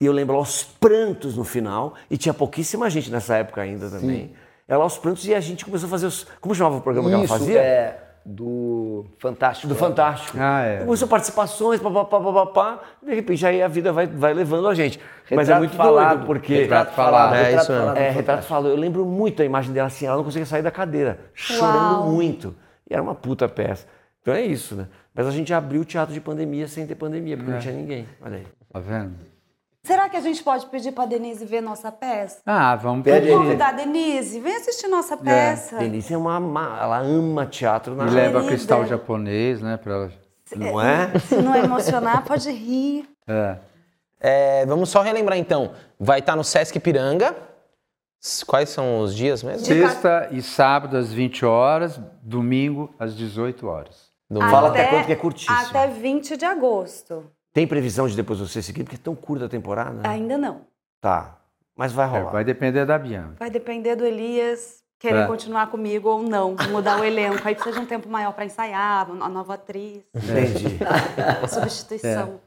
e 0.00 0.06
eu 0.06 0.12
lembro 0.12 0.36
aos 0.36 0.62
prantos 0.64 1.36
no 1.36 1.44
final, 1.44 1.94
e 2.10 2.16
tinha 2.16 2.32
pouquíssima 2.32 2.88
gente 2.88 3.10
nessa 3.10 3.36
época 3.36 3.60
ainda 3.60 3.90
também. 3.90 4.32
Ela 4.68 4.84
aos 4.84 4.98
prantos 4.98 5.26
e 5.26 5.34
a 5.34 5.40
gente 5.40 5.64
começou 5.64 5.86
a 5.86 5.90
fazer 5.90 6.06
os. 6.06 6.26
Como 6.40 6.54
chamava 6.54 6.76
o 6.76 6.80
programa 6.82 7.08
que 7.08 7.14
ela 7.14 7.24
Isso 7.24 7.32
fazia? 7.32 7.58
é 7.58 8.04
do 8.28 9.06
Fantástico. 9.18 9.68
Do 9.68 9.74
Fantástico. 9.74 10.36
Ah, 10.38 10.60
é. 10.62 10.78
Começou 10.84 11.08
participações, 11.08 11.80
papapá, 11.80 12.20
papapá, 12.20 12.82
de 13.02 13.14
repente 13.14 13.46
aí 13.46 13.62
a 13.62 13.68
vida 13.68 13.90
vai, 13.90 14.06
vai 14.06 14.34
levando 14.34 14.68
a 14.68 14.74
gente. 14.74 15.00
Mas 15.30 15.48
é 15.48 15.54
Retrato 15.54 15.58
muito 15.60 15.74
falado, 15.76 16.16
doido, 16.16 16.26
porque. 16.26 16.54
Retrato 16.54 16.94
falado. 16.94 17.34
É, 17.34 17.42
retrato 17.44 17.62
isso 17.62 17.72
mesmo. 17.72 17.86
falado 17.86 17.98
É, 17.98 18.10
retrato 18.10 18.44
falou. 18.44 18.70
Eu 18.70 18.76
lembro 18.76 19.06
muito 19.06 19.40
a 19.40 19.44
imagem 19.44 19.72
dela 19.72 19.86
assim, 19.86 20.04
ela 20.04 20.16
não 20.16 20.24
conseguia 20.24 20.44
sair 20.44 20.62
da 20.62 20.70
cadeira, 20.70 21.18
chorando 21.32 22.00
Uau. 22.00 22.08
muito. 22.10 22.54
E 22.88 22.92
era 22.92 23.02
uma 23.02 23.14
puta 23.14 23.48
peça. 23.48 23.86
Então 24.20 24.34
é 24.34 24.42
isso, 24.42 24.74
né? 24.74 24.88
Mas 25.14 25.26
a 25.26 25.30
gente 25.30 25.52
abriu 25.54 25.80
o 25.80 25.84
teatro 25.84 26.12
de 26.12 26.20
pandemia 26.20 26.68
sem 26.68 26.86
ter 26.86 26.94
pandemia, 26.94 27.36
porque 27.36 27.50
não 27.50 27.58
tinha 27.58 27.74
ninguém. 27.74 28.06
Olha 28.20 28.36
aí. 28.36 28.46
Tá 28.70 28.78
vendo? 28.78 29.14
Será 29.88 30.08
que 30.08 30.16
a 30.16 30.20
gente 30.20 30.42
pode 30.42 30.66
pedir 30.66 30.92
pra 30.92 31.06
Denise 31.06 31.44
ver 31.46 31.60
nossa 31.62 31.90
peça? 31.90 32.40
Ah, 32.44 32.76
vamos 32.76 33.02
pedir. 33.04 33.28
aí. 33.30 33.34
Convidar 33.34 33.68
a 33.70 33.72
Denise, 33.72 34.38
vem 34.38 34.54
assistir 34.54 34.86
nossa 34.86 35.16
peça. 35.16 35.78
Denise 35.78 36.12
é 36.12 36.16
uma. 36.18 36.38
ma- 36.38 36.78
Ela 36.80 36.98
ama 36.98 37.46
teatro 37.46 37.94
na 37.96 38.04
E 38.06 38.10
leva 38.10 38.32
Querida. 38.40 38.48
cristal 38.48 38.84
japonês, 38.86 39.62
né? 39.62 39.78
Pra 39.78 39.94
ela. 39.94 40.12
Não 40.54 40.78
é? 40.80 41.18
Se 41.18 41.36
não 41.36 41.56
emocionar, 41.56 42.22
pode 42.24 42.50
rir. 42.50 43.08
É. 43.26 43.56
É, 44.20 44.66
vamos 44.66 44.90
só 44.90 45.00
relembrar 45.00 45.38
então. 45.38 45.72
Vai 45.98 46.18
estar 46.18 46.36
no 46.36 46.44
Sesc 46.44 46.78
Piranga. 46.78 47.34
Quais 48.46 48.68
são 48.68 49.00
os 49.00 49.14
dias 49.14 49.42
mesmo? 49.42 49.64
Sexta 49.64 50.28
e 50.32 50.42
sábado 50.42 50.96
às 50.98 51.10
20 51.12 51.46
horas, 51.46 52.00
domingo 52.22 52.92
às 52.98 53.16
18 53.16 53.66
horas. 53.66 54.08
Do- 54.28 54.40
Fala 54.40 54.68
até 54.68 54.84
quanto 54.88 55.06
que 55.06 55.12
é 55.12 55.16
curtíssimo. 55.16 55.56
Até 55.56 55.86
20 55.86 56.36
de 56.36 56.44
agosto. 56.44 57.24
Tem 57.58 57.66
previsão 57.66 58.06
de 58.06 58.14
depois 58.14 58.38
você 58.38 58.62
seguir, 58.62 58.84
porque 58.84 58.94
é 58.94 59.00
tão 59.02 59.16
curta 59.16 59.46
a 59.46 59.48
temporada? 59.48 60.08
Ainda 60.08 60.38
não. 60.38 60.60
Tá. 61.00 61.38
Mas 61.76 61.90
vai 61.92 62.06
É, 62.06 62.08
rolar. 62.08 62.30
vai 62.30 62.44
depender 62.44 62.86
da 62.86 62.96
Bianca. 62.96 63.34
Vai 63.36 63.50
depender 63.50 63.96
do 63.96 64.06
Elias 64.06 64.76
querer 64.96 65.24
É. 65.24 65.26
continuar 65.26 65.66
comigo 65.68 66.08
ou 66.08 66.22
não. 66.22 66.54
Mudar 66.70 67.00
o 67.00 67.04
elenco. 67.04 67.40
Aí 67.44 67.56
precisa 67.56 67.74
de 67.74 67.84
um 67.84 67.86
tempo 67.88 68.08
maior 68.08 68.32
pra 68.32 68.44
ensaiar, 68.44 69.10
a 69.10 69.28
nova 69.28 69.54
atriz, 69.54 70.04
Entendi. 70.14 70.78
substituição. 71.52 72.38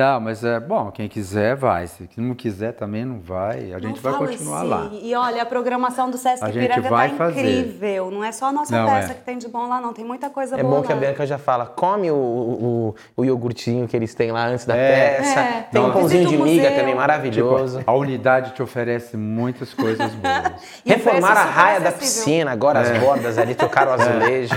Não, 0.00 0.18
mas 0.18 0.42
é 0.42 0.58
bom, 0.58 0.90
quem 0.90 1.06
quiser 1.08 1.54
vai. 1.54 1.86
Se 1.86 2.08
não 2.16 2.34
quiser 2.34 2.72
também 2.72 3.04
não 3.04 3.18
vai. 3.20 3.72
A 3.74 3.78
gente 3.78 3.84
Não 3.84 3.94
vai 4.02 4.12
fala 4.14 4.26
continuar 4.28 4.58
assim. 4.60 4.68
lá. 4.68 4.90
E 4.92 5.14
olha, 5.14 5.42
a 5.42 5.46
programação 5.46 6.10
do 6.10 6.16
Sesc 6.16 6.42
A 6.42 6.50
gente 6.50 6.62
Piranga 6.68 6.88
vai 6.88 7.10
tá 7.10 7.16
fazer. 7.16 7.40
incrível. 7.40 8.10
Não 8.10 8.24
é 8.24 8.32
só 8.32 8.46
a 8.46 8.52
nossa 8.52 8.74
Não, 8.74 8.86
peça 8.88 9.12
é. 9.12 9.14
que 9.14 9.20
tem 9.22 9.36
de 9.36 9.46
bom 9.46 9.68
lá, 9.68 9.78
não. 9.78 9.92
Tem 9.92 10.02
muita 10.04 10.30
coisa 10.30 10.58
É 10.58 10.62
boa 10.62 10.76
bom 10.76 10.82
que 10.82 10.90
a 10.90 10.94
lá. 10.94 11.00
Bianca 11.02 11.26
já 11.26 11.36
fala, 11.36 11.66
come 11.66 12.10
o, 12.10 12.14
o, 12.16 12.94
o 13.14 13.24
iogurtinho 13.26 13.86
que 13.86 13.94
eles 13.94 14.14
têm 14.14 14.32
lá 14.32 14.46
antes 14.46 14.64
da 14.64 14.74
É. 14.74 15.16
peça. 15.18 15.40
É, 15.40 15.62
Tem 15.70 15.82
um 15.82 15.92
pãozinho 15.92 16.28
de 16.28 16.36
miga 16.38 16.62
museu. 16.62 16.76
também 16.80 16.94
maravilhoso. 16.94 17.78
Tipo, 17.80 17.90
a 17.90 17.94
unidade 17.94 18.52
te 18.52 18.62
oferece 18.62 19.18
muitas 19.18 19.74
coisas 19.74 20.14
boas. 20.14 20.52
Reformaram 20.86 21.42
a 21.42 21.44
raia 21.44 21.80
da 21.80 21.92
piscina, 21.92 22.50
agora 22.52 22.80
as 22.80 22.90
bordas 22.98 23.36
ali, 23.36 23.54
trocaram 23.54 23.90
o 23.90 23.94
azulejo. 24.00 24.54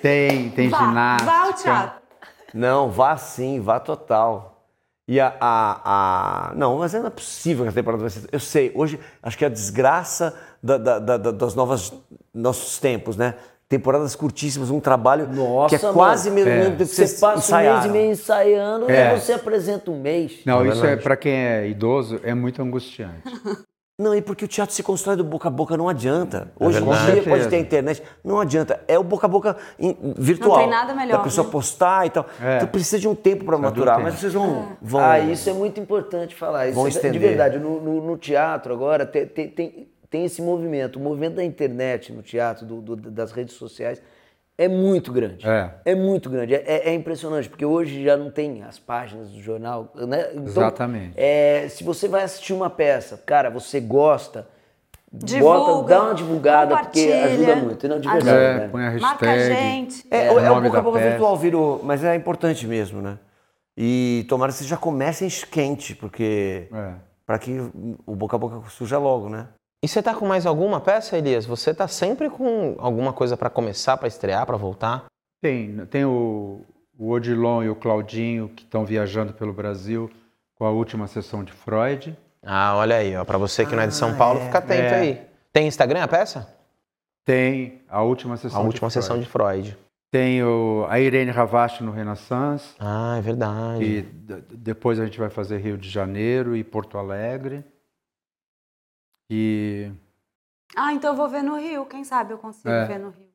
Tem, 0.00 0.48
tem 0.50 0.70
Vá, 0.70 0.78
ginástica. 0.78 1.30
vá 1.30 1.38
ao 1.44 1.52
teatro. 1.52 2.00
Não, 2.54 2.88
vá 2.90 3.16
sim, 3.18 3.60
vá 3.60 3.78
total. 3.78 4.55
E 5.08 5.20
a, 5.20 5.32
a, 5.40 6.50
a- 6.50 6.54
Não, 6.56 6.78
mas 6.78 6.92
não 6.92 7.06
é 7.06 7.10
possível 7.10 7.64
que 7.64 7.70
a 7.70 7.72
temporada 7.72 8.00
vai 8.00 8.10
ser. 8.10 8.28
Eu 8.32 8.40
sei, 8.40 8.72
hoje 8.74 8.98
acho 9.22 9.38
que 9.38 9.44
é 9.44 9.46
a 9.46 9.50
desgraça 9.50 10.34
da, 10.62 10.76
da- 10.78 10.98
da- 10.98 11.16
da- 11.16 11.30
das 11.30 11.54
novas 11.54 11.92
nossos 12.34 12.78
tempos, 12.78 13.16
né? 13.16 13.34
Temporadas 13.68 14.14
curtíssimas, 14.14 14.70
um 14.70 14.78
trabalho 14.80 15.28
Nossa, 15.32 15.76
que 15.78 15.84
é 15.86 15.92
quase 15.92 16.30
mano. 16.30 16.44
mesmo 16.44 16.50
É. 16.52 16.64
tempo 16.66 16.76
que 16.78 16.84
Você 16.86 17.02
passa 17.02 17.26
um 17.28 17.32
mês 17.34 17.44
ensaiaram. 17.44 17.86
e 17.86 17.90
meio 17.90 18.10
ensaiando, 18.12 18.90
É. 18.90 19.10
aí 19.10 19.20
você 19.20 19.32
apresenta 19.32 19.90
um 19.90 20.00
mês. 20.00 20.40
Não, 20.44 20.64
É 20.64 20.68
isso 20.68 20.86
é 20.86 20.96
para 20.96 21.16
quem 21.16 21.32
é 21.32 21.68
idoso 21.68 22.20
é 22.22 22.32
muito 22.34 22.60
angustiante. 22.62 23.22
Não, 23.98 24.14
e 24.14 24.20
porque 24.20 24.44
o 24.44 24.48
teatro 24.48 24.74
se 24.74 24.82
constrói 24.82 25.16
do 25.16 25.24
boca 25.24 25.48
a 25.48 25.50
boca, 25.50 25.74
não 25.74 25.88
adianta. 25.88 26.52
Hoje 26.60 26.76
em 26.76 26.84
verdade. 26.84 27.12
dia 27.12 27.22
pode 27.22 27.48
ter 27.48 27.58
internet, 27.58 28.02
não 28.22 28.38
adianta. 28.38 28.78
É 28.86 28.98
o 28.98 29.02
boca 29.02 29.24
a 29.24 29.28
boca 29.28 29.56
in- 29.78 29.96
virtual. 30.18 30.50
Não 30.50 30.58
tem 30.58 30.68
nada 30.68 30.94
melhor, 30.94 31.16
Da 31.16 31.24
pessoa 31.24 31.46
né? 31.46 31.50
postar 31.50 32.06
e 32.06 32.10
tal. 32.10 32.26
É. 32.38 32.56
Então 32.56 32.68
precisa 32.68 32.98
de 32.98 33.08
um 33.08 33.14
tempo 33.14 33.46
para 33.46 33.54
de 33.56 33.60
um 33.62 33.64
maturar, 33.64 33.96
tempo. 33.96 34.08
mas 34.10 34.20
vocês 34.20 34.34
vão. 34.34 34.76
vão 34.82 35.00
Ah, 35.00 35.18
isso 35.18 35.48
é 35.48 35.54
muito 35.54 35.80
importante 35.80 36.34
falar. 36.34 36.66
Isso 36.66 36.74
Vão 36.74 36.86
é 36.86 36.90
de 36.90 36.96
estender. 36.96 37.18
verdade. 37.22 37.58
No, 37.58 37.80
no- 37.80 38.06
no 38.06 38.18
teatro 38.18 38.74
agora 38.74 39.06
tem, 39.06 39.24
tem, 39.26 39.48
tem, 39.48 39.88
tem 40.10 40.24
esse 40.26 40.42
movimento. 40.42 40.96
O 40.98 41.00
movimento 41.02 41.36
da 41.36 41.44
internet 41.44 42.12
no 42.12 42.20
teatro, 42.20 42.66
do- 42.66 42.82
do- 42.82 43.10
das 43.10 43.32
redes 43.32 43.54
sociais, 43.54 44.02
é 44.58 44.68
muito 44.68 45.12
grande. 45.12 45.46
É. 45.46 45.94
muito 45.94 46.30
grande. 46.30 46.54
É, 46.54 46.62
é- 46.66 46.88
é 46.90 46.94
impressionante, 46.94 47.48
porque 47.48 47.64
hoje 47.64 48.02
já 48.04 48.16
não 48.16 48.30
tem 48.30 48.62
as 48.62 48.78
páginas 48.78 49.30
do 49.30 49.40
jornal. 49.40 49.92
Né? 49.94 50.28
Então, 50.32 50.44
Exatamente. 50.44 51.12
é, 51.16 51.68
se 51.68 51.84
você 51.84 52.08
vai 52.08 52.22
assistir 52.24 52.52
uma 52.52 52.70
peça, 52.70 53.16
cara, 53.26 53.50
você 53.50 53.80
gosta, 53.80 54.46
Divulga, 55.12 55.58
bota, 55.58 55.88
dá 55.88 56.02
uma 56.02 56.14
divulgada, 56.14 56.76
porque 56.78 57.00
ajuda 57.12 57.56
muito. 57.56 57.88
Não, 57.88 58.00
de 58.00 58.08
Ajuda. 58.08 58.24
verdade. 58.24 58.56
É, 58.56 58.58
né? 58.64 58.68
põe 58.68 58.86
a 58.86 58.92
Marca 59.00 59.26
a 59.26 59.32
hashtag. 59.32 59.60
gente. 59.62 60.06
É, 60.10 60.30
o 60.32 60.38
é, 60.38 60.50
o 60.50 60.54
nome 60.54 60.66
boca 60.68 60.78
a 60.78 60.80
da 60.80 60.82
boca 60.84 60.98
peça. 60.98 61.10
virtual 61.10 61.36
virou, 61.36 61.80
mas 61.84 62.04
é 62.04 62.14
importante 62.14 62.66
mesmo, 62.66 63.00
né? 63.00 63.18
E 63.76 64.26
tomara 64.28 64.50
que 64.52 64.58
vocês 64.58 64.68
já 64.68 64.76
comecem 64.76 65.28
quente, 65.50 65.94
porque 65.94 66.68
É. 66.72 66.94
para 67.24 67.38
que 67.38 67.56
o 68.06 68.14
boca 68.16 68.36
a 68.36 68.38
boca 68.38 68.60
surja 68.68 68.98
logo, 68.98 69.28
né? 69.30 69.46
E 69.82 69.88
você 69.88 70.02
tá 70.02 70.14
com 70.14 70.26
mais 70.26 70.46
alguma 70.46 70.80
peça, 70.80 71.16
Elias? 71.16 71.44
Você 71.46 71.72
tá 71.74 71.86
sempre 71.86 72.30
com 72.30 72.74
alguma 72.78 73.12
coisa 73.12 73.36
pra 73.36 73.50
começar, 73.50 73.96
pra 73.96 74.08
estrear, 74.08 74.46
pra 74.46 74.56
voltar? 74.56 75.04
Tem, 75.40 75.84
tem 75.86 76.04
o, 76.04 76.62
o 76.98 77.10
Odilon 77.10 77.62
e 77.62 77.68
o 77.70 77.76
Claudinho 77.76 78.48
que 78.48 78.64
estão 78.64 78.84
viajando 78.84 79.32
pelo 79.32 79.52
Brasil 79.52 80.10
com 80.56 80.64
a 80.64 80.70
última 80.70 81.06
sessão 81.06 81.44
de 81.44 81.52
Freud. 81.52 82.16
Ah, 82.42 82.74
olha 82.76 82.96
aí, 82.96 83.16
ó. 83.16 83.24
Pra 83.24 83.38
você 83.38 83.66
que 83.66 83.74
não 83.76 83.82
é 83.82 83.86
de 83.86 83.94
São 83.94 84.10
Ah, 84.10 84.16
Paulo, 84.16 84.40
é. 84.40 84.44
fica 84.46 84.58
atento 84.58 84.82
É. 84.82 84.94
aí. 85.00 85.20
Tem 85.52 85.66
Instagram 85.68 86.02
a 86.02 86.08
peça? 86.08 86.48
Tem 87.24 87.82
a 87.88 88.02
última 88.02 88.36
sessão 88.36 88.58
A 88.60 88.62
de 88.62 88.66
última 88.68 88.88
Freud. 88.90 89.02
sessão 89.04 89.20
de 89.20 89.26
Freud. 89.26 89.76
Tem 90.10 90.42
o, 90.42 90.86
a 90.88 90.98
Irene 91.00 91.30
Ravache 91.30 91.82
no 91.82 91.90
Renaissance. 91.92 92.74
Ah, 92.78 93.16
é 93.18 93.20
verdade. 93.20 93.84
E 93.84 94.02
depois 94.56 94.98
a 94.98 95.04
gente 95.04 95.18
vai 95.18 95.28
fazer 95.28 95.58
Rio 95.58 95.76
de 95.76 95.88
Janeiro 95.90 96.56
e 96.56 96.64
Porto 96.64 96.96
Alegre. 96.96 97.64
E 99.30 99.90
Ah, 100.76 100.92
então 100.92 101.10
eu 101.10 101.16
vou 101.16 101.28
ver 101.28 101.42
no 101.42 101.56
Rio. 101.58 101.84
Quem 101.86 102.04
sabe 102.04 102.32
eu 102.32 102.38
consigo 102.38 102.68
É. 102.68 102.86
ver 102.86 102.98
no 102.98 103.10
Rio. 103.10 103.26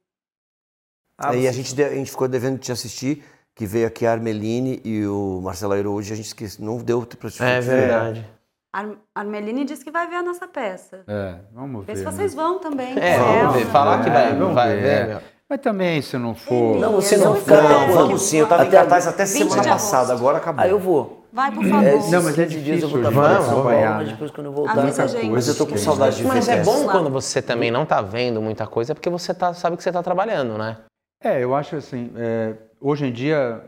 Ah, 1.17 1.29
Aí 1.31 1.47
a 1.47 1.51
gente, 1.51 1.81
a 1.83 1.89
gente 1.89 2.09
ficou 2.11 2.27
devendo 2.27 2.57
te 2.57 2.71
assistir, 2.71 3.23
que 3.55 3.65
veio 3.65 3.85
aqui 3.87 4.05
a 4.05 4.11
Armeline 4.13 4.81
e 4.83 5.05
o 5.05 5.39
Marcelo 5.43 5.73
Airo 5.73 5.91
hoje, 5.91 6.13
a 6.13 6.15
gente 6.15 6.25
esquece, 6.27 6.61
não 6.61 6.77
deu 6.77 7.01
pra 7.05 7.29
te 7.29 7.41
É 7.43 7.59
verdade. 7.61 8.27
Ar 8.73 8.89
Armeline 9.13 9.65
disse 9.65 9.83
que 9.83 9.91
vai 9.91 10.07
ver 10.07 10.15
a 10.15 10.23
nossa 10.23 10.47
peça. 10.47 11.03
é, 11.07 11.35
vamos 11.51 11.85
Vê 11.85 11.93
ver. 11.93 11.99
se 11.99 12.05
né? 12.05 12.11
vocês 12.11 12.33
vão 12.33 12.59
também. 12.59 12.97
É, 12.97 13.19
vamos 13.19 13.55
ver. 13.55 13.65
Falar 13.65 14.03
que 14.03 14.09
vai, 14.09 14.31
É, 14.31 14.35
vamos 14.35 14.55
vai 14.55 14.75
ver, 14.75 14.81
ver, 14.81 15.09
é. 15.17 15.21
Mas 15.49 15.59
também 15.59 16.01
se 16.01 16.17
não 16.17 16.33
for. 16.33 16.79
Não, 16.79 16.93
Eu 16.93 17.01
não 17.17 17.33
ver. 17.33 17.61
nervoso. 17.61 17.97
Vamos 17.97 18.21
sim, 18.21 18.37
eu 18.37 18.47
tava 18.47 18.63
em 18.63 18.67
Até 18.67 18.77
cartaz 18.77 19.07
até 19.07 19.25
20 19.25 19.49
semana 19.49 19.63
passada, 19.63 20.13
agora 20.13 20.37
acabou. 20.37 20.63
Aí 20.63 20.69
eu 20.71 20.79
vou. 20.79 21.20
Vai, 21.31 21.51
por 21.51 21.65
É, 21.65 21.69
favor. 21.69 22.11
Não, 22.11 22.23
mas 22.23 22.39
é 22.39 22.43
15 22.45 22.61
dias 22.61 22.81
eu 22.81 22.89
vou 22.89 22.99
difícil 22.99 23.21
estar 23.21 23.31
Vamos, 23.31 23.45
São 23.45 23.53
Paulo, 23.55 23.69
acompanhar, 23.69 23.95
mas 23.95 24.09
depois 24.09 24.31
quando 24.31 24.47
eu 24.47 24.51
voltar... 24.53 24.79
Avisa 24.79 25.07
gente. 25.07 25.29
Mas 25.29 25.47
eu 25.47 25.55
tô 25.55 25.65
com 25.65 25.77
saudade 25.77 26.17
de 26.17 26.23
Mas 26.25 26.47
é 26.47 26.63
bom 26.63 26.87
quando 26.87 27.09
você 27.09 27.41
também 27.41 27.71
não 27.71 27.85
tá 27.85 28.01
vendo 28.01 28.41
muita 28.41 28.67
coisa, 28.67 28.93
porque 28.93 29.09
você 29.09 29.33
tá, 29.33 29.53
sabe 29.53 29.77
que 29.77 29.83
você 29.83 29.91
tá 29.91 30.03
trabalhando, 30.03 30.57
né? 30.57 30.77
É, 31.23 31.41
eu 31.41 31.55
acho 31.55 31.75
assim, 31.75 32.11
é, 32.17 32.55
hoje 32.79 33.05
em 33.05 33.11
dia, 33.11 33.63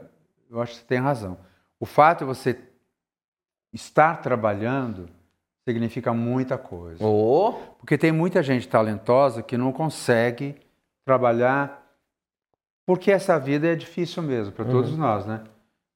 eu 0.49 0.61
acho 0.61 0.73
que 0.73 0.79
você 0.79 0.85
tem 0.85 0.99
razão. 0.99 1.37
O 1.79 1.85
fato 1.85 2.19
de 2.19 2.25
você 2.25 2.59
estar 3.71 4.21
trabalhando 4.21 5.07
significa 5.67 6.13
muita 6.13 6.57
coisa. 6.57 7.03
Ô, 7.03 7.53
Porque 7.79 7.97
tem 7.97 8.11
muita 8.11 8.43
gente 8.43 8.67
talentosa 8.67 9.41
que 9.41 9.57
não 9.57 9.71
consegue 9.71 10.55
trabalhar 11.05 11.81
Porque 12.85 13.11
essa 13.11 13.39
vida 13.39 13.67
é 13.67 13.75
difícil 13.75 14.21
mesmo 14.21 14.51
para 14.51 14.65
todos 14.65 14.97
nós, 14.97 15.25
né? 15.25 15.41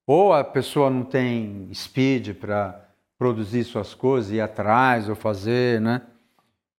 Ou 0.08 0.32
a 0.32 0.42
pessoa 0.42 0.88
não 0.88 1.04
tem 1.04 1.68
speed 1.74 2.30
para 2.36 2.80
produzir 3.18 3.62
suas 3.64 3.92
coisas, 3.92 4.30
ir 4.32 4.40
atrás 4.40 5.06
ou 5.06 5.14
fazer, 5.14 5.82
né? 5.82 6.00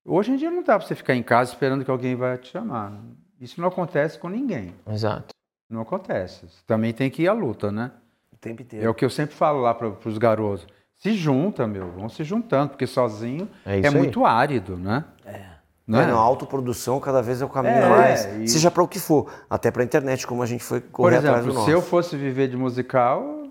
Hoje 0.03 0.32
em 0.32 0.36
dia 0.36 0.49
não 0.49 0.63
dá 0.63 0.80
para 0.80 0.88
você 0.88 0.95
ficar 0.95 1.13
em 1.13 1.21
casa 1.21 1.51
esperando 1.53 1.86
que 1.86 1.91
alguém 1.91 2.15
vai 2.15 2.36
te 2.39 2.49
chamar. 2.49 2.91
Isso 3.39 3.61
não 3.61 3.67
acontece 3.67 4.17
com 4.17 4.30
ninguém. 4.30 4.73
Exato. 4.89 5.27
Não 5.69 5.82
acontece. 5.82 6.47
Você 6.47 6.63
também 6.65 6.91
tem 6.91 7.07
que 7.11 7.21
ir 7.21 7.27
à 7.27 7.34
luta, 7.34 7.71
né? 7.71 7.91
O 8.34 8.38
tempo 8.38 8.61
É 8.61 8.63
inteiro. 8.63 8.89
o 8.89 8.95
que 8.95 9.05
eu 9.05 9.11
sempre 9.11 9.36
falo 9.36 9.61
lá 9.61 9.75
para 9.75 9.88
os 10.09 10.17
garotos. 10.17 10.65
Se 10.97 11.13
junta, 11.13 11.67
meu, 11.67 11.91
vão 11.91 12.09
se 12.09 12.23
juntando, 12.23 12.69
porque 12.71 12.88
sozinho 12.88 13.47
É 13.63 13.80
é, 13.80 13.89
muito 13.91 14.25
árido, 14.25 14.75
né? 14.75 15.05
É. 15.23 15.59
Não 15.89 15.99
É, 15.99 16.03
é? 16.03 16.07
não, 16.07 16.17
a 16.19 16.21
autoprodução 16.21 16.99
cada 16.99 17.19
vez 17.19 17.41
é 17.41 17.45
o 17.45 17.49
caminho 17.49 17.73
É, 17.77 17.89
mais. 17.89 18.25
e- 18.37 18.47
Seja 18.47 18.69
para 18.69 18.83
o 18.83 18.87
que 18.87 18.99
for. 18.99 19.27
Até 19.49 19.71
para 19.71 19.81
a 19.81 19.85
internet, 19.85 20.27
como 20.27 20.43
a 20.43 20.45
gente 20.45 20.63
foi 20.63 20.79
Por 20.81 20.91
correr 20.91 21.17
atrás 21.17 21.37
do 21.37 21.39
exemplo, 21.39 21.53
nosso. 21.55 21.65
se 21.65 21.71
eu 21.71 21.81
fosse 21.81 22.15
viver 22.15 22.47
de 22.47 22.55
musical, 22.55 23.47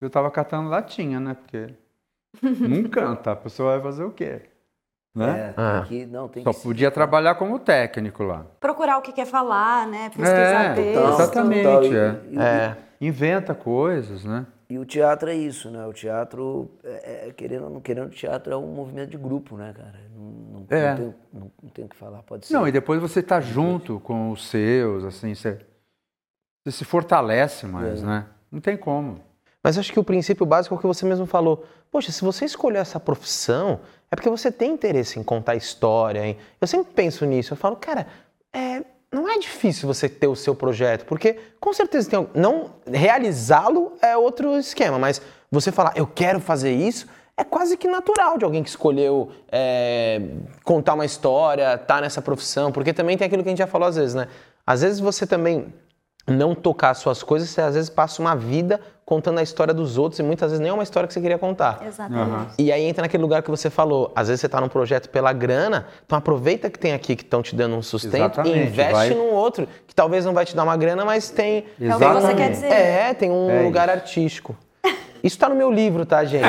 eu 0.00 0.08
tava 0.08 0.30
catando 0.30 0.70
latinha, 0.70 1.20
né? 1.20 1.34
Porque 1.34 1.74
não 2.82 2.88
canta, 2.88 3.32
a 3.32 3.36
pessoa 3.36 3.72
vai 3.74 3.82
fazer 3.82 4.04
o 4.04 4.10
quê? 4.10 4.40
Né? 5.14 5.28
É, 5.50 5.54
Ah. 5.56 5.80
tem 5.80 5.88
que, 5.88 6.06
não, 6.06 6.28
tem 6.28 6.42
Só 6.42 6.52
que 6.54 6.62
podia 6.62 6.90
trabalhar 6.90 7.34
como 7.34 7.58
técnico 7.58 8.22
lá. 8.22 8.46
Procurar 8.58 8.96
o 8.96 9.02
que 9.02 9.12
quer 9.12 9.26
falar, 9.26 9.86
né? 9.88 10.08
Pesquisar 10.08 10.64
É, 10.70 10.74
texto. 10.74 10.94
Total, 11.02 11.12
exatamente, 11.14 11.62
total. 11.64 11.84
E- 11.84 11.96
é. 11.96 12.20
e- 12.30 12.38
É. 12.38 12.76
Inventa 13.02 13.54
coisas, 13.54 14.24
né? 14.24 14.46
E 14.68 14.78
o 14.78 14.84
teatro 14.86 15.28
é 15.28 15.34
isso, 15.34 15.68
né? 15.70 15.84
O 15.86 15.92
teatro, 15.92 16.70
é, 16.84 17.28
é, 17.28 17.32
querendo 17.32 17.64
ou 17.64 17.70
não 17.70 17.80
querendo, 17.80 18.06
o 18.06 18.10
teatro 18.10 18.52
é 18.52 18.56
um 18.56 18.68
movimento 18.72 19.10
de 19.10 19.16
grupo, 19.18 19.56
né, 19.56 19.72
cara? 19.76 19.98
Não, 20.14 20.22
não, 20.68 20.76
É. 20.76 20.90
não, 20.90 20.96
tem, 20.96 21.14
não, 21.32 21.50
não 21.62 21.70
tem 21.70 21.84
o 21.84 21.88
que 21.88 21.96
falar, 21.96 22.22
pode 22.22 22.46
ser. 22.46 22.52
Não, 22.54 22.66
e 22.66 22.72
depois 22.72 23.00
você 23.00 23.22
tá 23.22 23.40
junto 23.40 24.00
com 24.00 24.30
os 24.30 24.48
seus, 24.48 25.04
assim, 25.04 25.34
você, 25.34 25.58
você 26.64 26.78
se 26.78 26.84
fortalece 26.84 27.66
mais, 27.66 28.02
né? 28.02 28.26
Não 28.50 28.60
tem 28.60 28.76
como. 28.76 29.20
Mas 29.62 29.76
acho 29.76 29.92
que 29.92 30.00
o 30.00 30.04
princípio 30.04 30.46
básico 30.46 30.74
é 30.74 30.78
o 30.78 30.80
que 30.80 30.86
você 30.86 31.04
mesmo 31.04 31.26
falou. 31.26 31.66
Poxa, 31.90 32.10
se 32.10 32.22
você 32.22 32.44
escolheu 32.46 32.80
essa 32.80 32.98
profissão, 32.98 33.80
é 34.10 34.16
porque 34.16 34.30
você 34.30 34.50
tem 34.50 34.72
interesse 34.72 35.18
em 35.18 35.22
contar 35.22 35.54
história. 35.54 36.24
Hein? 36.26 36.38
Eu 36.60 36.66
sempre 36.66 36.92
penso 36.94 37.26
nisso. 37.26 37.52
Eu 37.52 37.56
falo, 37.58 37.76
cara, 37.76 38.06
é, 38.52 38.82
não 39.12 39.28
é 39.28 39.38
difícil 39.38 39.86
você 39.86 40.08
ter 40.08 40.28
o 40.28 40.34
seu 40.36 40.54
projeto, 40.54 41.04
porque 41.04 41.38
com 41.60 41.72
certeza 41.74 42.08
tem. 42.08 42.28
Não 42.34 42.70
realizá-lo 42.86 43.92
é 44.00 44.16
outro 44.16 44.56
esquema, 44.56 44.98
mas 44.98 45.20
você 45.50 45.70
falar, 45.70 45.92
eu 45.94 46.06
quero 46.06 46.40
fazer 46.40 46.72
isso, 46.72 47.06
é 47.40 47.44
quase 47.44 47.76
que 47.76 47.88
natural 47.88 48.36
de 48.36 48.44
alguém 48.44 48.62
que 48.62 48.68
escolheu 48.68 49.30
é, 49.50 50.20
contar 50.62 50.92
uma 50.94 51.06
história, 51.06 51.76
tá 51.78 52.00
nessa 52.00 52.20
profissão, 52.20 52.70
porque 52.70 52.92
também 52.92 53.16
tem 53.16 53.26
aquilo 53.26 53.42
que 53.42 53.48
a 53.48 53.52
gente 53.52 53.58
já 53.58 53.66
falou 53.66 53.88
às 53.88 53.96
vezes, 53.96 54.14
né? 54.14 54.28
Às 54.66 54.82
vezes 54.82 55.00
você 55.00 55.26
também 55.26 55.72
não 56.28 56.54
tocar 56.54 56.92
suas 56.94 57.22
coisas, 57.22 57.48
você 57.48 57.62
às 57.62 57.74
vezes 57.74 57.88
passa 57.88 58.20
uma 58.20 58.36
vida 58.36 58.78
contando 59.06 59.38
a 59.38 59.42
história 59.42 59.72
dos 59.74 59.96
outros 59.98 60.20
e 60.20 60.22
muitas 60.22 60.50
vezes 60.50 60.60
nem 60.60 60.70
é 60.70 60.72
uma 60.72 60.82
história 60.82 61.06
que 61.08 61.14
você 61.14 61.20
queria 61.20 61.38
contar. 61.38 61.82
Exatamente. 61.84 62.52
E 62.58 62.70
aí 62.70 62.84
entra 62.84 63.02
naquele 63.02 63.22
lugar 63.22 63.42
que 63.42 63.50
você 63.50 63.68
falou, 63.70 64.12
às 64.14 64.28
vezes 64.28 64.42
você 64.42 64.48
tá 64.48 64.60
num 64.60 64.68
projeto 64.68 65.08
pela 65.08 65.32
grana, 65.32 65.86
então 66.04 66.16
aproveita 66.18 66.68
que 66.70 66.78
tem 66.78 66.92
aqui 66.92 67.16
que 67.16 67.22
estão 67.24 67.42
te 67.42 67.56
dando 67.56 67.74
um 67.74 67.82
sustento 67.82 68.16
Exatamente, 68.16 68.56
e 68.58 68.62
investe 68.66 68.92
vai- 68.92 69.10
num 69.14 69.32
outro, 69.32 69.66
que 69.86 69.94
talvez 69.94 70.24
não 70.26 70.34
vai 70.34 70.44
te 70.44 70.54
dar 70.54 70.62
uma 70.62 70.76
grana, 70.76 71.04
mas 71.06 71.30
tem 71.30 71.64
É 71.80 71.96
o 71.96 71.98
que 71.98 72.04
você 72.06 72.34
quer 72.34 72.50
dizer. 72.50 72.66
é, 72.70 73.14
tem 73.14 73.30
um 73.30 73.50
É 73.50 73.62
lugar 73.62 73.88
artístico. 73.88 74.54
Isso 75.22 75.38
tá 75.38 75.48
no 75.48 75.54
meu 75.54 75.70
livro, 75.70 76.04
tá, 76.06 76.24
gente? 76.24 76.44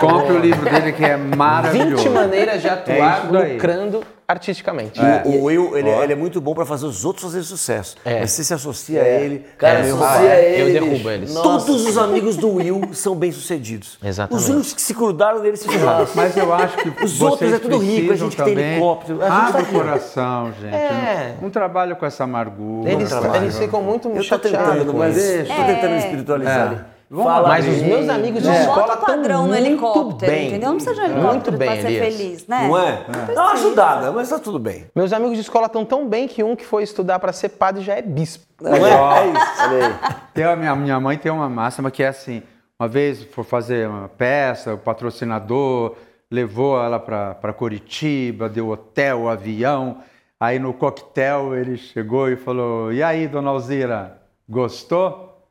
Compre 0.00 0.32
o 0.32 0.38
livro 0.38 0.68
dele 0.68 0.92
que 0.92 1.04
é 1.04 1.16
maravilhoso. 1.16 2.04
20 2.04 2.08
maneiras 2.10 2.62
de 2.62 2.68
atuar 2.68 3.18
isso 3.18 3.32
daí. 3.32 3.52
lucrando 3.54 4.02
artisticamente. 4.28 5.00
O 5.24 5.44
Will, 5.44 5.76
ele, 5.76 5.88
ele 5.88 6.12
é 6.12 6.16
muito 6.16 6.38
bom 6.38 6.54
para 6.54 6.66
fazer 6.66 6.84
os 6.84 7.04
outros 7.04 7.24
fazerem 7.24 7.44
sucesso. 7.44 7.96
É. 8.04 8.20
Mas 8.20 8.32
você 8.32 8.44
se 8.44 8.52
associa 8.52 9.02
a 9.02 9.08
ele. 9.08 9.44
Cara, 9.56 9.78
é 9.78 9.90
associa 9.90 10.30
a 10.30 10.40
ele, 10.40 10.62
eu 10.76 10.80
derrubo 10.80 11.10
eles. 11.10 11.32
Nossa. 11.34 11.48
Todos 11.66 11.86
os 11.86 11.96
amigos 11.96 12.36
do 12.36 12.56
Will 12.56 12.90
são 12.92 13.16
bem-sucedidos. 13.16 13.98
Exatamente. 14.04 14.42
Os 14.44 14.48
únicos 14.50 14.74
que 14.74 14.82
se 14.82 14.92
grudaram 14.92 15.40
nele 15.40 15.56
se 15.56 15.66
ferraram. 15.66 16.06
Mas 16.14 16.36
eu 16.36 16.52
acho 16.52 16.76
que 16.76 17.04
Os 17.04 17.22
outros 17.22 17.52
é 17.52 17.58
tudo 17.58 17.78
rico, 17.78 18.12
a 18.12 18.16
gente 18.16 18.36
que 18.36 18.42
tem 18.42 18.58
helicóptero, 18.58 19.18
tá 19.18 19.48
Abre 19.48 19.62
o 19.62 19.66
coração, 19.66 20.52
gente. 20.60 20.74
É. 20.74 21.32
Não, 21.36 21.44
não 21.44 21.50
trabalha 21.50 21.94
com 21.94 22.04
essa 22.04 22.24
amargura. 22.24 22.90
Eles, 22.90 23.10
eles 23.34 23.58
ficam 23.58 23.82
muito 23.82 24.08
Eu 24.08 24.16
tô 24.16 24.22
chateados 24.22 24.72
tentando, 24.72 24.92
com 24.92 24.98
mas 24.98 25.16
isso. 25.16 25.46
tô 25.54 25.64
tentando 25.64 25.90
me 25.92 25.98
espiritualizar. 25.98 26.86
É. 27.10 27.22
Fala 27.22 27.48
Mas 27.48 27.66
os 27.66 27.76
bem. 27.76 27.84
meus 27.88 28.08
amigos 28.08 28.42
de 28.42 28.48
Não 28.48 28.54
escola 28.54 28.86
bota 28.86 28.98
o 29.02 29.06
padrão 29.06 29.42
no 29.42 29.48
muito 29.48 29.64
helicóptero, 29.66 30.30
bem. 30.32 30.48
entendeu? 30.48 30.68
Não 30.68 30.76
precisa 30.76 30.94
de 30.94 31.00
um 31.00 31.04
Muito 31.14 31.18
helicóptero 31.24 31.56
bem, 31.56 31.68
pra 31.68 31.80
ser 31.80 31.86
Elias. 31.90 32.16
feliz, 32.16 32.46
né? 32.46 32.68
Não 32.68 32.78
é? 32.78 33.04
Dá 33.34 33.42
uma 33.44 33.52
ajudada, 33.52 34.12
mas 34.12 34.28
tá 34.28 34.38
tudo 34.38 34.58
bem. 34.58 34.86
Meus 34.94 35.12
amigos 35.12 35.34
de 35.36 35.40
escola 35.40 35.66
estão 35.66 35.84
tão 35.84 36.06
bem 36.06 36.28
que 36.28 36.42
um 36.44 36.54
que 36.54 36.66
foi 36.66 36.82
estudar 36.82 37.18
para 37.18 37.32
ser 37.32 37.48
padre 37.50 37.82
já 37.82 37.94
é 37.94 38.02
bispo. 38.02 38.44
Não 38.60 38.72
é? 38.74 38.90
É 39.22 39.26
isso. 39.28 39.98
Tem 40.34 40.44
a 40.44 40.54
minha, 40.54 40.76
minha 40.76 41.00
mãe 41.00 41.16
tem 41.16 41.32
uma 41.32 41.48
máxima 41.48 41.90
que 41.90 42.02
é 42.02 42.08
assim: 42.08 42.42
uma 42.78 42.88
vez 42.88 43.22
for 43.24 43.44
fazer 43.44 43.88
uma 43.88 44.08
peça, 44.08 44.74
o 44.74 44.78
patrocinador 44.78 45.96
levou 46.30 46.78
ela 46.82 46.98
para 47.00 47.52
Curitiba, 47.54 48.48
deu 48.48 48.68
hotel, 48.68 49.28
avião. 49.28 49.98
Aí 50.40 50.58
no 50.58 50.72
coquetel 50.74 51.54
ele 51.56 51.76
chegou 51.78 52.28
e 52.28 52.36
falou: 52.36 52.92
E 52.92 53.02
aí, 53.02 53.26
dona 53.26 53.48
Alzira, 53.50 54.18
gostou? 54.48 55.42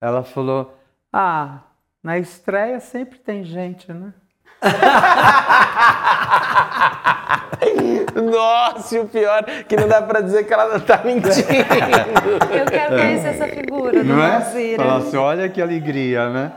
Ela 0.00 0.22
falou: 0.22 0.74
Ah, 1.12 1.60
na 2.02 2.18
estreia 2.18 2.80
sempre 2.80 3.18
tem 3.18 3.44
gente, 3.44 3.92
né? 3.92 4.12
Nossa, 8.14 8.96
e 8.96 9.00
o 9.00 9.06
pior 9.06 9.44
que 9.68 9.76
não 9.76 9.88
dá 9.88 10.02
pra 10.02 10.20
dizer 10.20 10.44
que 10.44 10.52
ela 10.52 10.72
não 10.72 10.80
tá 10.80 11.00
mentindo. 11.04 11.28
Eu 11.28 12.66
quero 12.66 12.96
conhecer 12.96 13.28
essa 13.28 13.48
figura 13.48 14.02
do 14.02 14.04
Não 14.04 14.22
é? 14.22 14.40
Fala 14.76 14.98
assim, 14.98 15.16
olha 15.16 15.48
que 15.48 15.60
alegria, 15.62 16.28
né? 16.30 16.52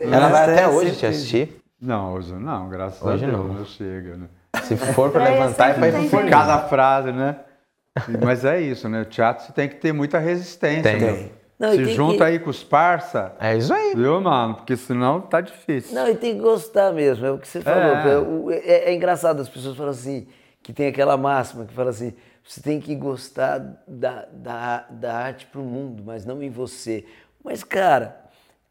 ela 0.00 0.28
vai 0.28 0.42
até 0.44 0.68
hoje 0.68 0.90
sempre 0.90 0.98
te 1.00 1.06
assistir. 1.06 1.56
Não, 1.80 2.14
hoje 2.14 2.32
não, 2.32 2.68
graças 2.68 3.02
Hoje 3.02 3.24
a 3.24 3.28
Deus, 3.28 3.46
não. 3.46 3.54
não 3.54 3.64
chega, 3.64 4.16
né? 4.16 4.26
Se 4.62 4.76
for 4.76 5.10
pra 5.10 5.24
levantar, 5.24 5.78
é 5.78 5.92
gente. 5.92 6.08
forno. 6.08 6.30
Cada 6.30 6.60
frase, 6.60 7.12
né? 7.12 7.36
Mas 8.22 8.44
é 8.44 8.60
isso, 8.60 8.88
né? 8.88 9.02
O 9.02 9.04
teatro 9.04 9.44
você 9.44 9.52
tem 9.52 9.68
que 9.68 9.76
ter 9.76 9.92
muita 9.92 10.18
resistência. 10.18 10.82
Tem. 10.82 11.00
meu. 11.00 11.30
Não, 11.58 11.72
Se 11.72 11.84
junta 11.94 12.16
que- 12.18 12.22
aí 12.24 12.38
com 12.40 12.50
os 12.50 12.64
parça, 12.64 13.32
É 13.40 13.56
isso 13.56 13.72
aí. 13.72 13.94
viu, 13.94 14.20
mano? 14.20 14.56
Porque 14.56 14.76
senão 14.76 15.20
tá 15.20 15.40
difícil. 15.40 15.94
Não, 15.94 16.08
e 16.08 16.14
tem 16.16 16.34
que 16.34 16.40
gostar 16.40 16.92
mesmo, 16.92 17.24
é 17.24 17.30
o 17.30 17.38
que 17.38 17.46
você 17.46 17.60
falou. 17.60 18.50
É. 18.50 18.56
É, 18.56 18.72
é- 18.72 18.90
é 18.90 18.94
engraçado, 18.94 19.40
as 19.40 19.48
pessoas 19.48 19.76
falam 19.76 19.92
assim, 19.92 20.26
que 20.62 20.72
tem 20.72 20.88
aquela 20.88 21.16
máxima 21.16 21.64
que 21.64 21.72
fala 21.72 21.90
assim, 21.90 22.12
você 22.42 22.60
tem 22.60 22.80
que 22.80 22.94
gostar 22.96 23.58
da, 23.86 24.26
da, 24.32 24.84
da 24.90 25.14
arte 25.14 25.46
pro 25.46 25.62
mundo, 25.62 26.02
mas 26.04 26.24
não 26.26 26.42
em 26.42 26.50
você. 26.50 27.04
Mas, 27.42 27.62
cara, 27.62 28.16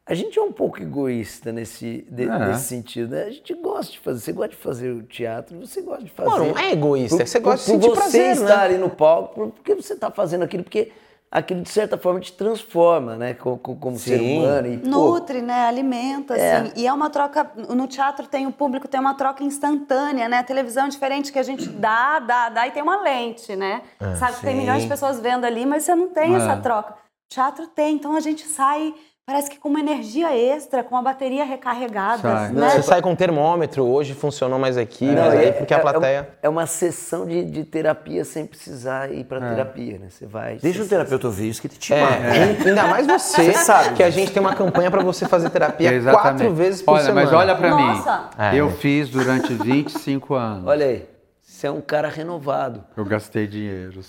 a 0.05 0.13
gente 0.13 0.37
é 0.37 0.41
um 0.41 0.51
pouco 0.51 0.81
egoísta 0.81 1.53
nesse, 1.53 2.05
de- 2.11 2.23
É. 2.29 2.39
nesse 2.47 2.65
sentido, 2.65 3.11
né? 3.15 3.23
A 3.23 3.31
gente 3.31 3.53
gosta 3.53 3.93
de 3.93 3.99
fazer, 3.99 4.19
você 4.19 4.33
gosta 4.33 4.49
de 4.49 4.57
fazer 4.57 4.91
o 4.91 5.03
teatro, 5.03 5.57
você 5.57 5.81
gosta 5.81 6.03
de 6.03 6.11
fazer. 6.11 6.29
Pô, 6.29 6.37
não 6.37 6.57
é 6.57 6.73
egoísta, 6.73 7.17
Por- 7.17 7.25
você 7.27 7.39
gosta 7.39 7.71
por- 7.71 7.77
de 7.77 7.83
sentir 7.85 7.87
por 7.87 7.95
você 7.95 8.01
prazer, 8.01 8.35
né? 8.35 8.41
estar 8.43 8.59
ali 8.61 8.77
no 8.77 8.89
palco, 8.89 9.33
por- 9.35 9.51
porque 9.51 9.73
você 9.73 9.93
está 9.93 10.11
fazendo 10.11 10.43
aquilo, 10.43 10.63
porque 10.63 10.91
aquilo 11.33 11.61
de 11.63 11.69
certa 11.69 11.97
forma 11.97 12.19
te 12.19 12.31
transforma, 12.31 13.15
né? 13.15 13.33
Como, 13.33 13.57
como- 13.57 13.97
ser 13.97 14.19
Sim. 14.19 14.37
humano. 14.37 14.67
E, 14.67 14.77
pô, 14.77 14.87
Nutre, 14.87 15.41
né? 15.41 15.65
Alimenta, 15.67 16.35
É. 16.37 16.57
assim. 16.57 16.71
E 16.75 16.85
é 16.85 16.93
uma 16.93 17.09
troca. 17.09 17.51
No 17.69 17.87
teatro 17.87 18.27
tem 18.27 18.45
o 18.45 18.51
público, 18.51 18.87
tem 18.87 18.99
uma 18.99 19.15
troca 19.15 19.43
instantânea, 19.43 20.29
né? 20.29 20.37
A 20.37 20.43
televisão 20.43 20.85
é 20.85 20.89
diferente 20.89 21.31
que 21.31 21.39
a 21.39 21.43
gente 21.43 21.67
dá, 21.67 22.19
dá, 22.19 22.49
dá 22.49 22.67
e 22.67 22.71
tem 22.71 22.83
uma 22.83 23.01
lente, 23.01 23.55
né? 23.55 23.81
Sabe 24.19 24.35
que 24.35 24.41
tem 24.41 24.53
sim. 24.53 24.59
milhões 24.61 24.83
de 24.83 24.87
pessoas 24.89 25.19
vendo 25.19 25.43
ali, 25.45 25.65
mas 25.65 25.83
você 25.83 25.95
não 25.95 26.09
tem 26.09 26.35
essa 26.35 26.55
troca. 26.57 26.93
O 26.93 27.33
teatro 27.33 27.65
tem, 27.67 27.95
então 27.95 28.15
a 28.15 28.19
gente 28.19 28.45
sai, 28.45 28.93
parece 29.25 29.49
que 29.49 29.57
com 29.57 29.69
uma 29.69 29.79
energia 29.79 30.35
extra, 30.35 30.83
com 30.83 30.97
a 30.97 31.01
bateria 31.01 31.45
recarregada, 31.45 32.21
Sai. 32.21 32.51
né? 32.51 32.69
Você 32.71 32.83
sai 32.83 33.01
com 33.01 33.11
um 33.11 33.15
termômetro, 33.15 33.83
hoje 33.85 34.13
funcionou 34.13 34.59
mais 34.59 34.77
aqui, 34.77 35.05
Não, 35.05 35.23
mas 35.23 35.33
é- 35.33 35.37
aí 35.39 35.51
porque 35.53 35.73
a 35.73 35.77
é- 35.77 35.79
plateia... 35.79 36.29
É 36.41 36.49
uma 36.49 36.65
sessão 36.65 37.25
de, 37.25 37.43
de 37.45 37.63
terapia 37.63 38.25
sem 38.25 38.45
precisar 38.45 39.11
ir 39.13 39.23
para 39.23 39.39
terapia, 39.39 39.97
né? 39.97 40.07
Você 40.09 40.25
vai. 40.25 40.57
Deixa 40.57 40.83
o 40.83 40.87
terapeuta 40.87 41.27
ouvir 41.27 41.47
isso 41.49 41.61
que 41.61 41.67
ele 41.67 41.75
te 41.77 41.93
É, 41.93 42.01
mata. 42.01 42.67
ainda 42.67 42.83
mais 42.87 43.07
você, 43.07 43.43
Você 43.45 43.53
sabe 43.53 43.95
que 43.95 44.03
a 44.03 44.09
gente 44.09 44.31
tem 44.31 44.41
uma 44.41 44.55
campanha 44.55 44.91
pra 44.91 45.01
você 45.01 45.25
fazer 45.25 45.49
terapia 45.49 46.01
quatro 46.11 46.53
vezes 46.53 46.81
por 46.81 46.95
olha, 46.95 47.03
semana. 47.03 47.25
Mas 47.25 47.33
olha 47.33 47.55
pra 47.55 47.69
Nossa. 47.69 48.17
mim. 48.17 48.27
É. 48.37 48.55
Eu 48.55 48.69
fiz 48.71 49.09
durante 49.09 49.53
25 49.53 50.33
anos. 50.35 50.67
Olha 50.67 50.85
aí, 50.85 51.07
você 51.41 51.67
é 51.67 51.71
um 51.71 51.79
cara 51.81 52.09
renovado. 52.09 52.83
Eu 52.97 53.05
gastei 53.05 53.47
dinheiro. 53.47 54.01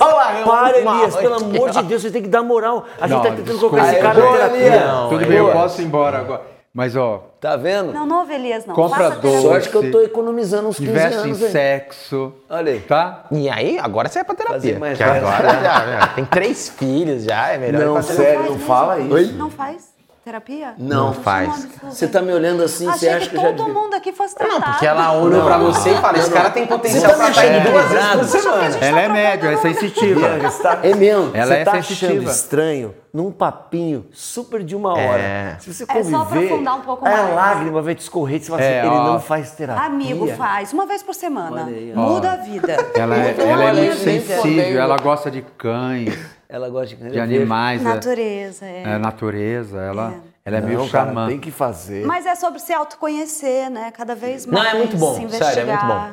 Olha 0.00 0.14
lá, 0.14 0.38
eu- 0.40 0.44
Para, 0.46 0.78
Elias, 0.78 1.16
pelo 1.16 1.34
amor 1.36 1.70
de 1.70 1.82
Deus, 1.84 2.02
você 2.02 2.10
tem 2.10 2.22
que 2.22 2.28
dar 2.28 2.42
moral. 2.42 2.84
A 3.00 3.06
gente 3.06 3.16
Não, 3.16 3.22
tá 3.22 3.30
tentando 3.30 3.44
desculpa. 3.46 3.76
colocar 3.76 3.86
esse 3.88 3.96
Aí, 3.96 4.02
cara 4.02 4.18
na 4.18 4.26
boa. 4.48 4.56
Elias. 4.56 4.82
Tudo 5.08 5.20
aí 5.20 5.26
bem, 5.26 5.38
eu 5.38 5.50
posso 5.52 5.80
ir 5.80 5.84
embora 5.84 6.18
agora. 6.18 6.42
Mas, 6.72 6.96
ó, 6.96 7.22
Tá 7.40 7.56
vendo? 7.56 7.92
Não, 7.92 8.06
não 8.06 8.28
Elias, 8.30 8.64
não. 8.64 8.74
Compra 8.74 9.10
doce. 9.10 9.42
Sorte 9.42 9.68
que 9.68 9.74
eu 9.76 9.90
tô 9.92 10.00
economizando 10.00 10.66
uns 10.66 10.78
15 10.78 10.90
investe 10.90 11.18
em 11.18 11.32
anos. 11.32 11.38
sexo, 11.38 12.32
Olha 12.48 12.72
aí. 12.72 12.80
tá? 12.80 13.24
E 13.30 13.50
aí, 13.50 13.78
agora 13.78 14.08
você 14.08 14.20
é 14.20 14.24
pra 14.24 14.34
terapia. 14.34 14.60
Fazer 14.60 14.78
mais 14.78 14.96
que 14.96 15.04
agora 15.04 15.50
já, 15.50 15.86
já 16.00 16.06
tem 16.14 16.24
três 16.24 16.70
filhos 16.70 17.24
já, 17.24 17.50
é 17.50 17.58
melhor 17.58 17.82
ir 17.82 17.84
Não, 17.84 18.02
sério, 18.02 18.44
não 18.52 18.58
fala 18.58 18.98
isso. 18.98 19.32
Não 19.34 19.50
faz. 19.50 19.93
Terapia? 20.24 20.74
Não. 20.78 21.06
Não 21.08 21.12
faz. 21.12 21.68
É 21.82 21.86
um. 21.86 21.90
Você 21.90 22.08
tá 22.08 22.22
me 22.22 22.32
olhando 22.32 22.62
assim, 22.62 22.86
você 22.86 23.06
Achei 23.06 23.08
acha 23.10 23.20
que, 23.26 23.30
que 23.30 23.36
eu 23.36 23.40
já 23.42 23.48
todo 23.52 23.66
devia... 23.66 23.74
mundo 23.82 23.94
aqui 23.94 24.12
fosse 24.12 24.34
tratado. 24.34 24.60
Não, 24.60 24.70
porque 24.70 24.86
ela 24.86 25.12
olhou 25.12 25.44
pra 25.44 25.58
você 25.58 25.90
e 25.90 25.96
fala, 25.98 26.18
esse 26.18 26.30
cara 26.30 26.50
tem 26.50 26.66
potencial 26.66 27.02
Você 27.12 27.18
tá 27.18 27.24
pra 27.24 27.28
estar 27.30 27.46
indo 27.46 27.70
duas 27.70 27.88
vezes 27.90 28.16
por 28.16 28.24
semana. 28.40 28.76
Ela 28.80 29.00
é 29.00 29.08
média, 29.08 29.48
é 29.48 29.56
sensitiva. 29.58 30.38
Você 30.38 30.62
tá, 30.62 30.78
É 30.82 30.94
mesmo. 30.94 31.30
Ela 31.34 31.46
você 31.46 31.54
é 31.54 31.64
tá 31.64 31.72
sensitiva. 31.72 32.12
achando 32.12 32.30
estranho 32.30 32.94
num 33.12 33.30
papinho 33.30 34.06
super 34.12 34.62
de 34.64 34.74
uma 34.74 34.92
hora. 34.92 35.20
É. 35.22 35.56
Se 35.60 35.72
você 35.72 35.84
É 35.86 36.02
só 36.02 36.18
conviver, 36.18 36.46
aprofundar 36.46 36.76
um 36.76 36.80
pouco 36.80 37.06
a 37.06 37.10
mais. 37.10 37.34
lágrima 37.34 37.82
vai 37.82 37.94
te 37.94 38.00
escorrer, 38.00 38.40
você 38.40 38.50
fala 38.50 38.62
É, 38.62 38.80
assim, 38.80 38.88
ele 38.88 38.96
ó. 38.96 39.04
não 39.12 39.20
faz 39.20 39.50
terapia. 39.52 39.84
Amigo, 39.84 40.26
faz. 40.36 40.72
Uma 40.72 40.86
vez 40.86 41.02
por 41.02 41.14
semana. 41.14 41.62
Olha 41.64 41.76
aí, 41.76 41.92
ó. 41.94 42.00
Muda 42.00 42.32
a 42.32 42.36
vida. 42.36 42.72
Ela 42.96 43.16
é, 43.16 43.34
ela 43.38 43.62
é 43.64 43.66
olha, 43.68 43.82
muito 43.84 43.96
sensível, 43.98 44.80
ela 44.80 44.96
gosta 44.96 45.30
de 45.30 45.42
cães, 45.56 46.12
Ela 46.48 46.68
gosta 46.68 46.94
de, 46.96 47.10
de 47.10 47.20
animais, 47.20 47.80
é- 47.80 47.84
Natureza, 47.84 48.66
é. 48.66 48.82
é, 48.82 48.98
natureza, 48.98 49.78
ela 49.80 50.12
é, 50.12 50.20
ela 50.44 50.56
é 50.56 50.60
Não, 50.60 50.68
meio 50.68 50.90
cara, 50.90 51.08
xamã. 51.08 51.26
tem 51.28 51.40
que 51.40 51.50
fazer. 51.50 52.04
Mas 52.06 52.26
é 52.26 52.34
sobre 52.34 52.58
se 52.60 52.72
autoconhecer, 52.72 53.70
né? 53.70 53.90
Cada 53.90 54.14
vez 54.14 54.46
Não, 54.46 54.54
mais. 54.58 54.74
é 54.74 54.78
muito 54.78 54.96
bom. 54.96 55.14
Se 55.14 55.36
Sério, 55.36 55.62
é 55.62 55.64
muito 55.64 55.86
bom. 55.86 56.10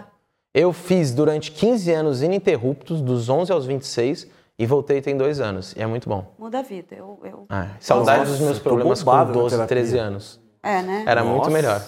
Eu 0.53 0.73
fiz 0.73 1.13
durante 1.13 1.51
15 1.51 1.91
anos 1.91 2.21
ininterruptos, 2.21 3.01
dos 3.01 3.29
11 3.29 3.51
aos 3.51 3.65
26, 3.65 4.27
e 4.59 4.65
voltei 4.65 5.01
tem 5.01 5.15
dois 5.17 5.39
anos. 5.39 5.73
E 5.77 5.81
é 5.81 5.87
muito 5.87 6.09
bom. 6.09 6.33
Muda 6.37 6.59
a 6.59 6.61
vida. 6.61 6.95
Eu, 6.95 7.19
eu... 7.23 7.45
Ah, 7.49 7.67
saudade 7.79 8.19
Nossa, 8.19 8.31
dos 8.31 8.39
meus 8.41 8.59
problemas 8.59 9.01
com 9.01 9.09
bombado 9.11 9.29
na 9.29 9.33
12, 9.35 9.55
terapia. 9.55 9.67
13 9.77 9.97
anos. 9.97 10.39
É, 10.61 10.81
né? 10.81 11.03
Era 11.07 11.23
muito 11.23 11.37
Nossa. 11.37 11.49
melhor. 11.51 11.81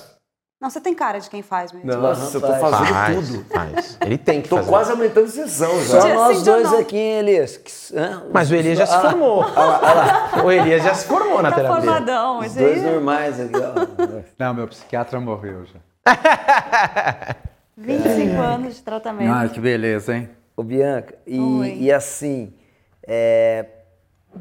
Não, 0.63 0.69
você 0.69 0.79
tem 0.79 0.95
cara 0.95 1.19
de 1.19 1.29
quem 1.29 1.41
faz 1.41 1.73
mesmo. 1.73 1.91
Nossa, 1.91 2.37
eu 2.37 2.39
tô 2.39 2.47
Faz. 2.47 2.61
fazendo 2.61 2.87
Faz, 2.87 3.27
tudo. 3.27 3.45
faz. 3.53 3.97
Ele 3.99 4.17
tem 4.17 4.41
que 4.41 4.47
Tô 4.47 4.55
fazer. 4.55 4.69
quase 4.69 4.91
aumentando 4.91 5.27
sessão 5.27 5.71
Só 5.81 5.99
já. 5.99 6.05
Dia 6.05 6.13
nós 6.15 6.41
dois 6.43 6.71
não. 6.71 6.79
aqui, 6.79 6.95
hein, 6.97 7.19
Elias? 7.19 7.91
Mas 8.31 8.49
o 8.49 8.55
Elias 8.55 8.77
já 8.77 8.85
se 8.85 8.93
Ah 8.93 9.01
lá, 9.01 9.09
formou. 9.09 9.43
O 10.45 10.49
Elias 10.49 10.81
já 10.81 10.93
se 10.93 11.05
formou 11.05 11.41
na 11.41 11.49
Tá 11.49 11.57
terapia. 11.57 11.81
formadão. 11.81 12.39
Os 12.39 12.45
Isso 12.45 12.59
dois 12.59 12.77
aí, 12.85 12.91
normais 12.93 13.39
aqui, 13.41 13.55
ó. 13.57 14.23
Não, 14.39 14.53
meu 14.53 14.67
psiquiatra 14.69 15.19
morreu 15.19 15.65
já. 15.65 15.79
25 17.75 18.41
anos 18.41 18.75
de 18.75 18.81
tratamento. 18.83 19.33
Ah, 19.33 19.49
que 19.49 19.59
beleza, 19.59 20.15
hein? 20.15 20.29
Ô, 20.55 20.63
Bianca, 20.63 21.13
e, 21.27 21.39
Oi. 21.39 21.77
e 21.79 21.91
assim, 21.91 22.53
é 23.05 23.65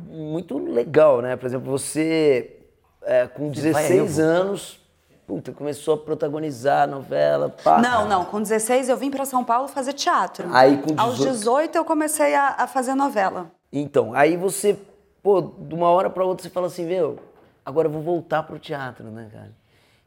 muito 0.08 0.56
legal, 0.58 1.20
né? 1.20 1.34
Por 1.34 1.46
exemplo, 1.46 1.68
você 1.68 2.58
é, 3.04 3.26
com 3.26 3.46
vai 3.46 3.54
16 3.54 4.18
aí, 4.20 4.24
eu 4.24 4.30
anos, 4.30 4.80
puta, 5.26 5.52
começou 5.52 5.94
a 5.94 5.98
protagonizar 5.98 6.88
novela, 6.88 7.48
pá. 7.48 7.78
Não, 7.80 8.08
não. 8.08 8.24
Com 8.24 8.40
16 8.40 8.88
eu 8.88 8.96
vim 8.96 9.10
pra 9.10 9.24
São 9.24 9.44
Paulo 9.44 9.68
fazer 9.68 9.92
teatro. 9.92 10.48
Aí, 10.52 10.76
com 10.78 11.00
Aos 11.00 11.16
18 11.16 11.32
18 11.38 11.76
eu 11.76 11.84
comecei 11.84 12.34
a, 12.34 12.56
a 12.58 12.66
fazer 12.66 12.94
novela. 12.94 13.50
Então, 13.72 14.12
aí 14.14 14.36
você, 14.36 14.78
pô, 15.22 15.40
de 15.40 15.74
uma 15.74 15.88
hora 15.88 16.10
pra 16.10 16.24
outra 16.24 16.42
você 16.42 16.50
fala 16.50 16.66
assim, 16.66 16.84
meu, 16.84 17.18
agora 17.64 17.88
eu 17.88 17.92
vou 17.92 18.02
voltar 18.02 18.42
pro 18.42 18.58
teatro, 18.58 19.10
né, 19.10 19.28
cara? 19.32 19.52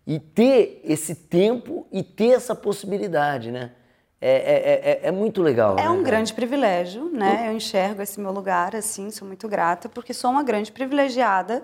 E 0.05 0.19
ter 0.19 0.81
esse 0.83 1.15
tempo 1.15 1.87
e 1.91 2.03
ter 2.03 2.29
essa 2.29 2.53
possibilidade, 2.53 3.51
né? 3.51 3.71
É, 4.21 4.31
é, 4.31 4.91
é, 4.91 5.07
é 5.07 5.11
muito 5.11 5.41
legal. 5.41 5.75
É 5.77 5.83
né, 5.83 5.89
um 5.89 6.01
grande 6.01 6.33
privilégio, 6.33 7.09
né? 7.11 7.47
Eu 7.47 7.53
enxergo 7.53 8.01
esse 8.01 8.19
meu 8.19 8.31
lugar 8.31 8.75
assim, 8.75 9.11
sou 9.11 9.27
muito 9.27 9.47
grata, 9.47 9.89
porque 9.89 10.13
sou 10.13 10.31
uma 10.31 10.43
grande 10.43 10.71
privilegiada. 10.71 11.63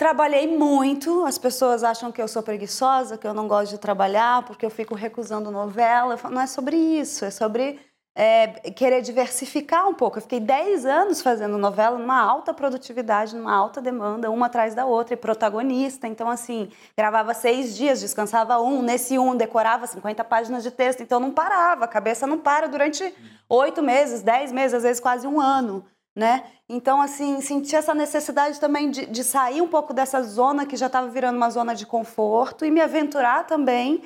Trabalhei 0.00 0.46
muito, 0.46 1.26
as 1.26 1.36
pessoas 1.36 1.84
acham 1.84 2.10
que 2.10 2.22
eu 2.22 2.26
sou 2.26 2.42
preguiçosa, 2.42 3.18
que 3.18 3.26
eu 3.26 3.34
não 3.34 3.46
gosto 3.46 3.72
de 3.72 3.78
trabalhar, 3.78 4.42
porque 4.46 4.64
eu 4.64 4.70
fico 4.70 4.94
recusando 4.94 5.50
novela. 5.50 6.16
Falo, 6.16 6.36
Não 6.36 6.40
é 6.40 6.46
sobre 6.46 6.74
isso, 6.74 7.22
é 7.22 7.30
sobre 7.30 7.78
é, 8.14 8.48
querer 8.70 9.02
diversificar 9.02 9.86
um 9.86 9.92
pouco. 9.92 10.16
Eu 10.16 10.22
fiquei 10.22 10.40
10 10.40 10.86
anos 10.86 11.20
fazendo 11.20 11.58
novela 11.58 11.98
numa 11.98 12.18
alta 12.18 12.54
produtividade, 12.54 13.36
numa 13.36 13.54
alta 13.54 13.82
demanda, 13.82 14.30
uma 14.30 14.46
atrás 14.46 14.74
da 14.74 14.86
outra, 14.86 15.12
e 15.12 15.18
protagonista. 15.18 16.08
Então, 16.08 16.30
assim, 16.30 16.70
gravava 16.96 17.34
seis 17.34 17.76
dias, 17.76 18.00
descansava 18.00 18.58
um, 18.58 18.80
nesse 18.80 19.18
um 19.18 19.36
decorava 19.36 19.86
50 19.86 20.24
páginas 20.24 20.62
de 20.62 20.70
texto, 20.70 21.02
então 21.02 21.20
não 21.20 21.30
parava, 21.30 21.84
a 21.84 21.88
cabeça 21.88 22.26
não 22.26 22.38
para 22.38 22.68
durante 22.68 23.14
oito 23.50 23.82
meses, 23.82 24.22
dez 24.22 24.50
meses, 24.50 24.72
às 24.76 24.82
vezes 24.82 24.98
quase 24.98 25.26
um 25.26 25.38
ano. 25.38 25.84
Né? 26.14 26.44
Então, 26.68 27.00
assim, 27.00 27.40
senti 27.40 27.76
essa 27.76 27.94
necessidade 27.94 28.58
também 28.58 28.90
de, 28.90 29.06
de 29.06 29.22
sair 29.22 29.62
um 29.62 29.68
pouco 29.68 29.94
dessa 29.94 30.22
zona 30.22 30.66
que 30.66 30.76
já 30.76 30.86
estava 30.86 31.08
virando 31.08 31.36
uma 31.36 31.50
zona 31.50 31.74
de 31.74 31.86
conforto 31.86 32.64
e 32.64 32.70
me 32.70 32.80
aventurar 32.80 33.46
também 33.46 34.02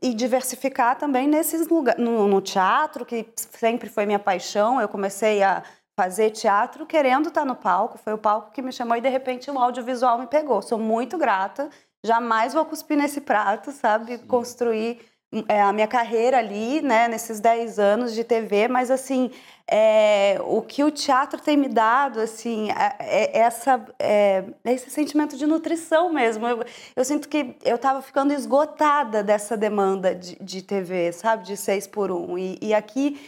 e 0.00 0.14
diversificar 0.14 0.96
também 0.96 1.26
nesses 1.26 1.68
lugares. 1.68 2.02
No, 2.02 2.28
no 2.28 2.40
teatro, 2.40 3.04
que 3.04 3.26
sempre 3.36 3.88
foi 3.88 4.06
minha 4.06 4.18
paixão, 4.18 4.80
eu 4.80 4.88
comecei 4.88 5.42
a 5.42 5.62
fazer 5.96 6.30
teatro 6.30 6.86
querendo 6.86 7.28
estar 7.28 7.44
no 7.44 7.56
palco, 7.56 7.98
foi 7.98 8.14
o 8.14 8.18
palco 8.18 8.52
que 8.52 8.62
me 8.62 8.72
chamou 8.72 8.96
e 8.96 9.00
de 9.00 9.08
repente 9.08 9.50
o 9.50 9.58
audiovisual 9.58 10.18
me 10.18 10.26
pegou. 10.26 10.62
Sou 10.62 10.78
muito 10.78 11.18
grata, 11.18 11.68
jamais 12.04 12.54
vou 12.54 12.64
cuspir 12.64 12.96
nesse 12.96 13.20
prato, 13.20 13.70
sabe? 13.70 14.18
Construir 14.18 15.00
é, 15.48 15.62
a 15.62 15.72
minha 15.72 15.86
carreira 15.86 16.38
ali, 16.38 16.82
né, 16.82 17.06
nesses 17.06 17.38
10 17.38 17.78
anos 17.78 18.14
de 18.14 18.24
TV, 18.24 18.66
mas 18.66 18.90
assim, 18.90 19.30
é, 19.66 20.36
o 20.44 20.60
que 20.60 20.82
o 20.82 20.90
teatro 20.90 21.40
tem 21.40 21.56
me 21.56 21.68
dado, 21.68 22.20
assim, 22.20 22.68
é, 22.72 22.96
é 22.98 23.38
essa, 23.38 23.84
é, 24.00 24.44
esse 24.64 24.90
sentimento 24.90 25.36
de 25.36 25.46
nutrição 25.46 26.12
mesmo. 26.12 26.48
Eu, 26.48 26.64
eu 26.96 27.04
sinto 27.04 27.28
que 27.28 27.56
eu 27.64 27.76
estava 27.76 28.02
ficando 28.02 28.32
esgotada 28.32 29.22
dessa 29.22 29.56
demanda 29.56 30.14
de, 30.14 30.36
de 30.40 30.62
TV, 30.62 31.12
sabe, 31.12 31.44
de 31.44 31.56
seis 31.56 31.86
por 31.86 32.10
um. 32.10 32.36
E, 32.36 32.58
e 32.60 32.74
aqui, 32.74 33.20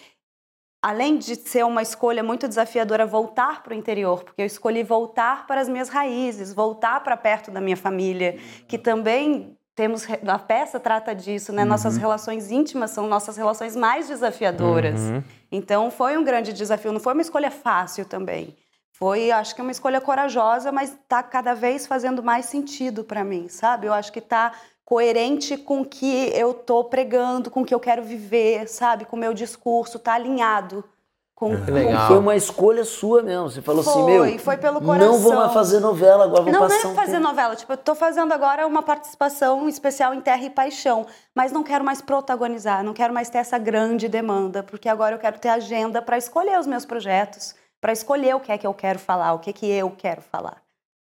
além 0.82 1.16
de 1.18 1.36
ser 1.36 1.64
uma 1.64 1.82
escolha 1.82 2.24
muito 2.24 2.48
desafiadora, 2.48 3.06
voltar 3.06 3.62
para 3.62 3.74
o 3.74 3.76
interior, 3.76 4.24
porque 4.24 4.42
eu 4.42 4.46
escolhi 4.46 4.82
voltar 4.82 5.46
para 5.46 5.60
as 5.60 5.68
minhas 5.68 5.88
raízes, 5.88 6.52
voltar 6.52 7.04
para 7.04 7.16
perto 7.16 7.52
da 7.52 7.60
minha 7.60 7.76
família, 7.76 8.36
que 8.66 8.76
também 8.76 9.56
temos 9.74 10.06
a 10.26 10.38
peça 10.38 10.78
trata 10.78 11.14
disso, 11.14 11.52
né? 11.52 11.64
Nossas 11.64 11.96
relações 11.96 12.50
íntimas 12.50 12.90
são 12.90 13.06
nossas 13.06 13.36
relações 13.36 13.74
mais 13.74 14.08
desafiadoras. 14.08 15.00
Então 15.50 15.90
foi 15.90 16.16
um 16.16 16.24
grande 16.24 16.52
desafio, 16.52 16.92
não 16.92 17.00
foi 17.00 17.12
uma 17.14 17.22
escolha 17.22 17.50
fácil 17.50 18.04
também. 18.04 18.56
Foi, 18.92 19.30
acho 19.30 19.54
que 19.54 19.62
uma 19.62 19.72
escolha 19.72 20.00
corajosa, 20.00 20.70
mas 20.70 20.92
está 20.92 21.22
cada 21.22 21.54
vez 21.54 21.86
fazendo 21.86 22.22
mais 22.22 22.46
sentido 22.46 23.02
para 23.02 23.24
mim, 23.24 23.48
sabe? 23.48 23.86
Eu 23.86 23.92
acho 23.92 24.12
que 24.12 24.18
está 24.18 24.52
coerente 24.84 25.56
com 25.56 25.80
o 25.80 25.84
que 25.84 26.30
eu 26.34 26.52
tô 26.52 26.84
pregando, 26.84 27.50
com 27.50 27.62
o 27.62 27.64
que 27.64 27.74
eu 27.74 27.80
quero 27.80 28.02
viver, 28.02 28.68
sabe? 28.68 29.04
Com 29.04 29.16
o 29.16 29.18
meu 29.18 29.32
discurso, 29.32 29.98
tá 29.98 30.12
alinhado 30.12 30.84
com, 31.42 31.64
com 31.64 31.72
Legal. 31.72 32.06
Foi 32.06 32.18
uma 32.18 32.36
escolha 32.36 32.84
sua 32.84 33.20
mesmo. 33.20 33.50
Você 33.50 33.60
falou 33.60 33.80
assim, 33.80 33.92
Foi, 33.92 34.30
meu, 34.30 34.38
foi 34.38 34.56
pelo 34.56 34.80
não 34.80 35.18
vou 35.18 35.32
coração. 35.32 35.34
mais 35.36 35.52
fazer 35.52 35.80
novela, 35.80 36.24
agora 36.24 36.42
vou 36.44 36.52
Não, 36.52 36.60
não 36.60 36.68
passar 36.68 36.86
é 36.88 36.90
um 36.90 36.94
fazer 36.94 37.12
tempo. 37.12 37.22
novela. 37.24 37.56
Tipo, 37.56 37.72
eu 37.72 37.76
tô 37.76 37.94
fazendo 37.96 38.32
agora 38.32 38.64
uma 38.64 38.82
participação 38.82 39.68
especial 39.68 40.14
em 40.14 40.20
Terra 40.20 40.44
e 40.44 40.50
Paixão, 40.50 41.04
mas 41.34 41.50
não 41.50 41.64
quero 41.64 41.84
mais 41.84 42.00
protagonizar, 42.00 42.84
não 42.84 42.92
quero 42.92 43.12
mais 43.12 43.28
ter 43.28 43.38
essa 43.38 43.58
grande 43.58 44.08
demanda, 44.08 44.62
porque 44.62 44.88
agora 44.88 45.16
eu 45.16 45.18
quero 45.18 45.38
ter 45.40 45.48
agenda 45.48 46.00
para 46.00 46.16
escolher 46.16 46.60
os 46.60 46.66
meus 46.66 46.84
projetos, 46.84 47.56
para 47.80 47.92
escolher 47.92 48.36
o 48.36 48.40
que 48.40 48.52
é 48.52 48.56
que 48.58 48.66
eu 48.66 48.72
quero 48.74 49.00
falar, 49.00 49.32
o 49.32 49.40
que 49.40 49.50
é 49.50 49.52
que 49.52 49.66
eu 49.68 49.90
quero 49.90 50.22
falar. 50.22 50.58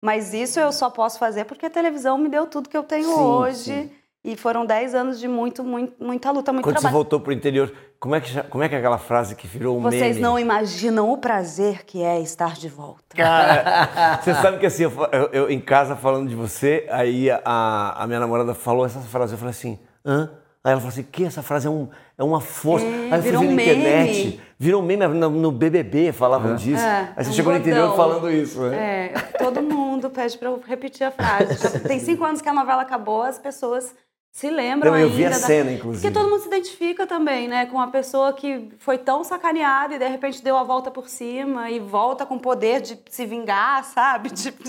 Mas 0.00 0.32
isso 0.32 0.60
eu 0.60 0.70
só 0.70 0.88
posso 0.88 1.18
fazer 1.18 1.44
porque 1.44 1.66
a 1.66 1.70
televisão 1.70 2.16
me 2.16 2.28
deu 2.28 2.46
tudo 2.46 2.68
que 2.68 2.76
eu 2.76 2.84
tenho 2.84 3.06
Sim, 3.08 3.20
hoje. 3.20 3.62
sim. 3.64 3.90
E 4.22 4.36
foram 4.36 4.66
10 4.66 4.94
anos 4.94 5.18
de 5.18 5.26
muito, 5.26 5.64
muito, 5.64 5.94
muita 6.02 6.30
luta, 6.30 6.52
muito 6.52 6.64
Quando 6.64 6.74
você 6.76 6.80
trabalho. 6.82 6.94
voltou 6.94 7.20
pro 7.20 7.32
interior, 7.32 7.72
como 8.00 8.14
é 8.14 8.20
que, 8.20 8.42
como 8.44 8.64
é, 8.64 8.68
que 8.68 8.74
é 8.74 8.78
aquela 8.78 8.96
frase 8.96 9.34
que 9.36 9.46
virou 9.46 9.76
um 9.78 9.82
Vocês 9.82 10.16
meme? 10.16 10.20
não 10.20 10.38
imaginam 10.38 11.10
o 11.12 11.18
prazer 11.18 11.84
que 11.84 12.02
é 12.02 12.18
estar 12.18 12.54
de 12.54 12.66
volta. 12.68 13.02
Cara, 13.14 14.16
você 14.24 14.32
sabe 14.34 14.58
que 14.58 14.64
assim, 14.64 14.84
eu, 14.84 14.92
eu- 15.12 15.28
eu 15.32 15.50
em 15.50 15.60
casa 15.60 15.94
falando 15.94 16.26
de 16.28 16.34
você, 16.34 16.86
aí 16.90 17.30
a, 17.30 17.94
a 18.02 18.06
minha 18.06 18.18
namorada 18.18 18.54
falou 18.54 18.86
essa 18.86 19.00
frase, 19.00 19.34
eu 19.34 19.38
falei 19.38 19.50
assim, 19.50 19.78
hã? 20.04 20.30
Aí 20.64 20.72
ela 20.72 20.80
falou 20.80 20.92
assim, 20.92 21.02
que 21.04 21.24
essa 21.24 21.42
frase 21.42 21.66
é, 21.66 21.70
um, 21.70 21.88
é 22.18 22.22
uma 22.24 22.40
força. 22.40 22.84
É, 22.86 22.88
aí 22.88 23.12
eu 23.12 23.22
virou 23.22 23.42
um 23.42 23.46
na 23.46 23.52
meme. 23.54 23.70
internet, 23.70 24.40
virou 24.58 24.82
um 24.82 24.84
meme 24.84 25.06
no, 25.08 25.30
no 25.30 25.52
BBB, 25.52 26.12
falavam 26.12 26.54
disso. 26.54 26.82
É, 26.82 27.12
aí 27.16 27.24
você 27.24 27.30
um 27.30 27.32
chegou 27.34 27.52
no 27.52 27.58
interior 27.58 27.96
falando 27.96 28.30
isso, 28.30 28.60
né? 28.62 29.06
É, 29.06 29.08
todo 29.38 29.62
mundo 29.62 30.08
pede 30.10 30.36
pra 30.36 30.48
eu 30.48 30.62
repetir 30.66 31.06
a 31.06 31.10
frase. 31.10 31.80
Tem 31.80 31.98
cinco 31.98 32.24
anos 32.24 32.40
que 32.42 32.48
a 32.48 32.52
novela 32.52 32.82
acabou, 32.82 33.22
as 33.22 33.38
pessoas 33.38 33.94
se 34.32 34.48
lembram 34.48 34.92
Não, 34.92 34.98
eu 34.98 35.04
ainda. 35.06 35.16
vi 35.16 35.26
a 35.26 35.30
da- 35.30 35.34
cena, 35.34 35.72
inclusive. 35.72 36.02
Porque 36.02 36.18
todo 36.18 36.30
mundo 36.30 36.40
se 36.40 36.46
identifica 36.48 37.06
também, 37.06 37.48
né? 37.48 37.66
Com 37.66 37.76
uma 37.76 37.88
pessoa 37.90 38.32
que 38.32 38.70
foi 38.78 38.96
tão 38.96 39.24
sacaneada 39.24 39.94
e 39.94 39.98
de 39.98 40.06
repente 40.06 40.42
deu 40.42 40.56
a 40.56 40.62
volta 40.62 40.90
por 40.90 41.08
cima 41.08 41.68
e 41.70 41.80
volta 41.80 42.24
com 42.24 42.36
o 42.36 42.40
poder 42.40 42.80
de 42.80 42.98
se 43.10 43.26
vingar, 43.26 43.82
sabe? 43.84 44.30
Tipo, 44.30 44.62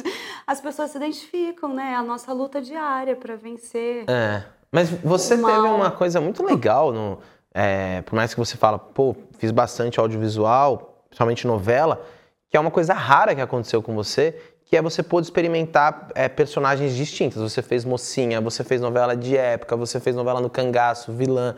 as 0.47 0.59
pessoas 0.59 0.91
se 0.91 0.97
identificam, 0.97 1.73
né? 1.73 1.91
É 1.91 1.95
a 1.95 2.03
nossa 2.03 2.33
luta 2.33 2.59
diária 2.61 3.15
pra 3.15 3.35
vencer. 3.35 4.05
É. 4.09 4.43
Mas 4.71 4.89
você 4.89 5.35
Mal. 5.37 5.51
teve 5.51 5.67
uma 5.67 5.91
coisa 5.91 6.19
muito 6.21 6.43
legal, 6.43 6.91
no, 6.91 7.19
é, 7.53 8.01
por 8.03 8.15
mais 8.15 8.33
que 8.33 8.39
você 8.39 8.55
fala, 8.57 8.79
pô, 8.79 9.15
fiz 9.37 9.51
bastante 9.51 9.99
audiovisual, 9.99 11.03
principalmente 11.09 11.45
novela, 11.45 12.01
que 12.49 12.57
é 12.57 12.59
uma 12.59 12.71
coisa 12.71 12.93
rara 12.93 13.35
que 13.35 13.41
aconteceu 13.41 13.81
com 13.83 13.93
você, 13.93 14.35
que 14.71 14.77
é 14.77 14.81
você 14.81 15.03
pôde 15.03 15.27
experimentar 15.27 16.07
é, 16.15 16.29
personagens 16.29 16.95
distintas. 16.95 17.41
Você 17.41 17.61
fez 17.61 17.83
mocinha, 17.83 18.39
você 18.39 18.63
fez 18.63 18.79
novela 18.79 19.17
de 19.17 19.35
época, 19.35 19.75
você 19.75 19.99
fez 19.99 20.15
novela 20.15 20.39
no 20.39 20.49
cangaço, 20.49 21.11
vilã. 21.11 21.55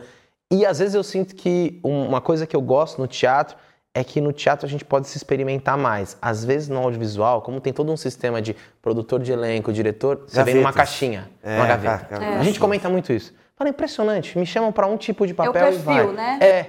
E 0.52 0.66
às 0.66 0.80
vezes 0.80 0.96
eu 0.96 1.04
sinto 1.04 1.36
que 1.36 1.78
um- 1.84 2.08
uma 2.08 2.20
coisa 2.20 2.44
que 2.44 2.56
eu 2.56 2.60
gosto 2.60 3.00
no 3.00 3.06
teatro 3.06 3.56
é 3.94 4.02
que 4.02 4.20
no 4.20 4.32
teatro 4.32 4.66
a 4.66 4.68
gente 4.68 4.84
pode 4.84 5.06
se 5.06 5.16
experimentar 5.16 5.78
mais. 5.78 6.16
Às 6.20 6.44
vezes 6.44 6.68
no 6.68 6.80
audiovisual, 6.80 7.40
como 7.40 7.60
tem 7.60 7.72
todo 7.72 7.92
um 7.92 7.96
sistema 7.96 8.42
de 8.42 8.56
produtor 8.82 9.20
de 9.22 9.30
elenco, 9.30 9.72
diretor, 9.72 10.24
você 10.26 10.42
vem 10.42 10.56
numa 10.56 10.72
caixinha, 10.72 11.30
É, 11.40 11.54
uma 11.56 11.66
gaveta. 11.68 12.04
ca- 12.06 12.24
É. 12.24 12.38
A 12.38 12.42
gente 12.42 12.58
comenta 12.58 12.88
muito 12.88 13.12
isso. 13.12 13.32
Fala, 13.54 13.70
impressionante, 13.70 14.36
me 14.36 14.44
chamam 14.44 14.72
pra 14.72 14.88
um 14.88 14.96
tipo 14.96 15.24
de 15.24 15.32
papel 15.34 15.52
perfil, 15.52 15.78
e 15.78 15.78
vai. 15.78 16.12
né? 16.12 16.38
É. 16.40 16.66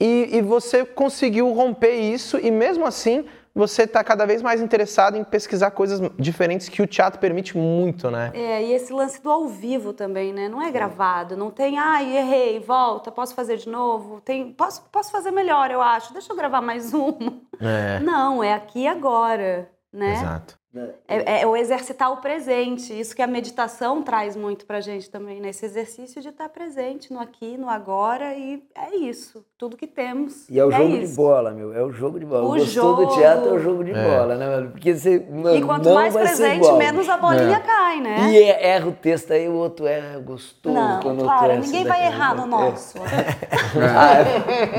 E, 0.00 0.38
e 0.38 0.40
você 0.40 0.82
conseguiu 0.82 1.52
romper 1.52 1.92
isso 1.94 2.38
e 2.42 2.50
mesmo 2.50 2.86
assim 2.86 3.26
você 3.54 3.84
está 3.84 4.02
cada 4.02 4.26
vez 4.26 4.42
mais 4.42 4.60
interessado 4.60 5.16
em 5.16 5.22
pesquisar 5.22 5.70
coisas 5.70 6.00
diferentes 6.18 6.68
que 6.68 6.82
o 6.82 6.86
teatro 6.86 7.20
permite 7.20 7.56
muito, 7.56 8.10
né? 8.10 8.32
É, 8.34 8.64
e 8.64 8.72
esse 8.72 8.92
lance 8.92 9.22
do 9.22 9.30
ao 9.30 9.46
vivo 9.46 9.92
também, 9.92 10.32
né? 10.32 10.48
Não 10.48 10.60
é 10.60 10.70
gravado, 10.72 11.36
não 11.36 11.50
tem, 11.50 11.78
ai, 11.78 12.16
errei, 12.16 12.58
volta, 12.58 13.12
posso 13.12 13.34
fazer 13.34 13.56
de 13.56 13.68
novo? 13.68 14.20
Tem, 14.20 14.52
posso, 14.52 14.82
posso 14.90 15.12
fazer 15.12 15.30
melhor, 15.30 15.70
eu 15.70 15.80
acho. 15.80 16.12
Deixa 16.12 16.32
eu 16.32 16.36
gravar 16.36 16.60
mais 16.60 16.92
uma. 16.92 17.40
É. 17.60 18.00
Não, 18.00 18.42
é 18.42 18.52
aqui 18.52 18.80
e 18.80 18.88
agora, 18.88 19.70
né? 19.92 20.14
Exato. 20.14 20.58
É, 21.06 21.42
é 21.42 21.46
o 21.46 21.56
exercitar 21.56 22.10
o 22.10 22.16
presente. 22.16 22.98
Isso 22.98 23.14
que 23.14 23.22
a 23.22 23.26
meditação 23.26 24.02
traz 24.02 24.34
muito 24.34 24.66
pra 24.66 24.80
gente 24.80 25.08
também, 25.08 25.40
né? 25.40 25.50
Esse 25.50 25.64
exercício 25.64 26.20
de 26.20 26.30
estar 26.30 26.48
presente 26.48 27.12
no 27.12 27.20
aqui, 27.20 27.56
no 27.56 27.68
agora, 27.68 28.34
e 28.34 28.66
é 28.74 28.96
isso. 28.96 29.44
Tudo 29.64 29.78
que 29.78 29.86
temos. 29.86 30.46
E 30.50 30.60
é 30.60 30.64
o 30.64 30.70
jogo 30.70 30.94
isso. 30.96 31.06
de 31.12 31.16
bola, 31.16 31.50
meu. 31.50 31.72
É 31.74 31.82
o 31.82 31.90
jogo 31.90 32.20
de 32.20 32.26
bola. 32.26 32.42
O 32.42 32.48
O 32.48 32.58
Gostou 32.58 32.96
do 32.96 33.02
jogo. 33.04 33.16
teatro 33.16 33.48
é 33.48 33.52
o 33.54 33.58
jogo 33.58 33.82
de 33.82 33.94
bola, 33.94 34.34
né, 34.36 34.46
mano? 34.46 34.70
Porque 34.72 34.94
você. 34.94 35.26
Mano, 35.30 35.56
E 35.56 35.62
quanto 35.62 35.86
não 35.86 35.94
mais 35.94 36.12
vai 36.12 36.26
ser 36.26 36.36
presente, 36.36 36.72
menos 36.74 37.08
a 37.08 37.16
bolinha 37.16 37.60
cai, 37.60 37.98
né? 37.98 38.30
E 38.30 38.36
é- 38.42 38.66
erra 38.74 38.88
o 38.88 38.92
texto 38.92 39.32
aí, 39.32 39.48
o 39.48 39.54
outro 39.54 39.86
erra, 39.86 40.18
gostou. 40.18 40.70
Não, 40.70 41.00
quando 41.00 41.22
o 41.22 41.24
claro, 41.24 41.56
ninguém 41.64 41.82
vai 41.86 42.04
errar 42.04 42.34
no 42.34 42.44
nosso. 42.44 42.98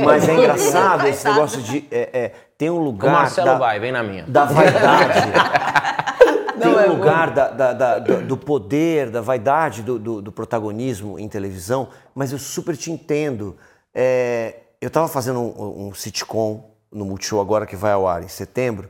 Mas 0.05 0.29
é 0.29 0.33
engraçado 0.35 1.07
esse 1.07 1.25
negócio 1.27 1.61
de. 1.63 1.87
é, 1.89 2.09
é, 2.13 2.31
tem 2.55 2.69
um 2.69 2.77
O 2.77 2.83
lugar. 2.83 3.11
Marcelo 3.11 3.47
da, 3.47 3.57
vai, 3.57 3.79
vem 3.79 3.91
na 3.91 4.03
minha. 4.03 4.23
da 4.27 4.45
vaidade. 4.45 5.31
tem 6.61 6.71
Não, 6.71 6.79
é 6.79 6.87
um 6.87 6.93
lugar 6.93 7.31
da- 7.31 7.49
da- 7.49 7.73
da- 7.73 7.97
do, 7.97 8.21
do 8.21 8.37
poder, 8.37 9.09
da 9.09 9.19
vaidade 9.21 9.81
do, 9.81 9.97
do- 9.97 10.21
do 10.21 10.31
protagonismo 10.31 11.17
em 11.17 11.27
televisão, 11.27 11.87
mas 12.13 12.31
eu 12.31 12.37
super 12.37 12.77
te 12.77 12.91
entendo. 12.91 13.57
É, 13.97 14.57
eu 14.85 14.89
estava 14.89 15.07
fazendo 15.07 15.39
um, 15.39 15.87
um 15.87 15.93
sitcom 15.95 16.69
no 16.91 17.05
Multishow 17.05 17.41
agora 17.41 17.65
que 17.65 17.75
vai 17.75 17.91
ao 17.91 18.07
ar 18.07 18.23
em 18.23 18.27
setembro, 18.27 18.87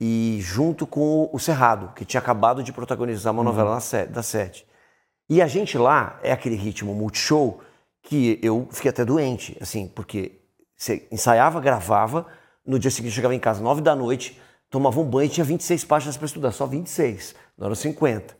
e 0.00 0.38
junto 0.40 0.86
com 0.86 1.28
o 1.32 1.38
Cerrado, 1.38 1.92
que 1.94 2.04
tinha 2.04 2.18
acabado 2.18 2.62
de 2.62 2.72
protagonizar 2.72 3.30
uma 3.32 3.44
novela 3.44 3.74
na 3.74 3.80
Se- 3.80 4.06
da 4.06 4.22
Sete. 4.22 4.66
E 5.28 5.42
a 5.42 5.46
gente 5.46 5.76
lá 5.76 6.18
é 6.22 6.32
aquele 6.32 6.56
ritmo 6.56 6.94
multishow 6.94 7.60
que 8.02 8.38
eu 8.42 8.66
fiquei 8.70 8.88
até 8.90 9.04
doente, 9.04 9.54
assim, 9.60 9.86
porque 9.86 10.40
você 10.76 11.06
ensaiava, 11.12 11.60
gravava, 11.60 12.26
no 12.66 12.78
dia 12.78 12.90
seguinte 12.90 13.14
chegava 13.14 13.34
em 13.34 13.38
casa, 13.38 13.62
nove 13.62 13.82
da 13.82 13.94
noite, 13.94 14.40
tomava 14.70 14.98
um 14.98 15.04
banho 15.04 15.26
e 15.26 15.30
tinha 15.30 15.44
26 15.44 15.84
páginas 15.84 16.16
para 16.16 16.24
estudar, 16.26 16.52
só 16.52 16.66
26, 16.66 17.34
não 17.56 17.66
eram 17.66 17.74
50. 17.74 18.34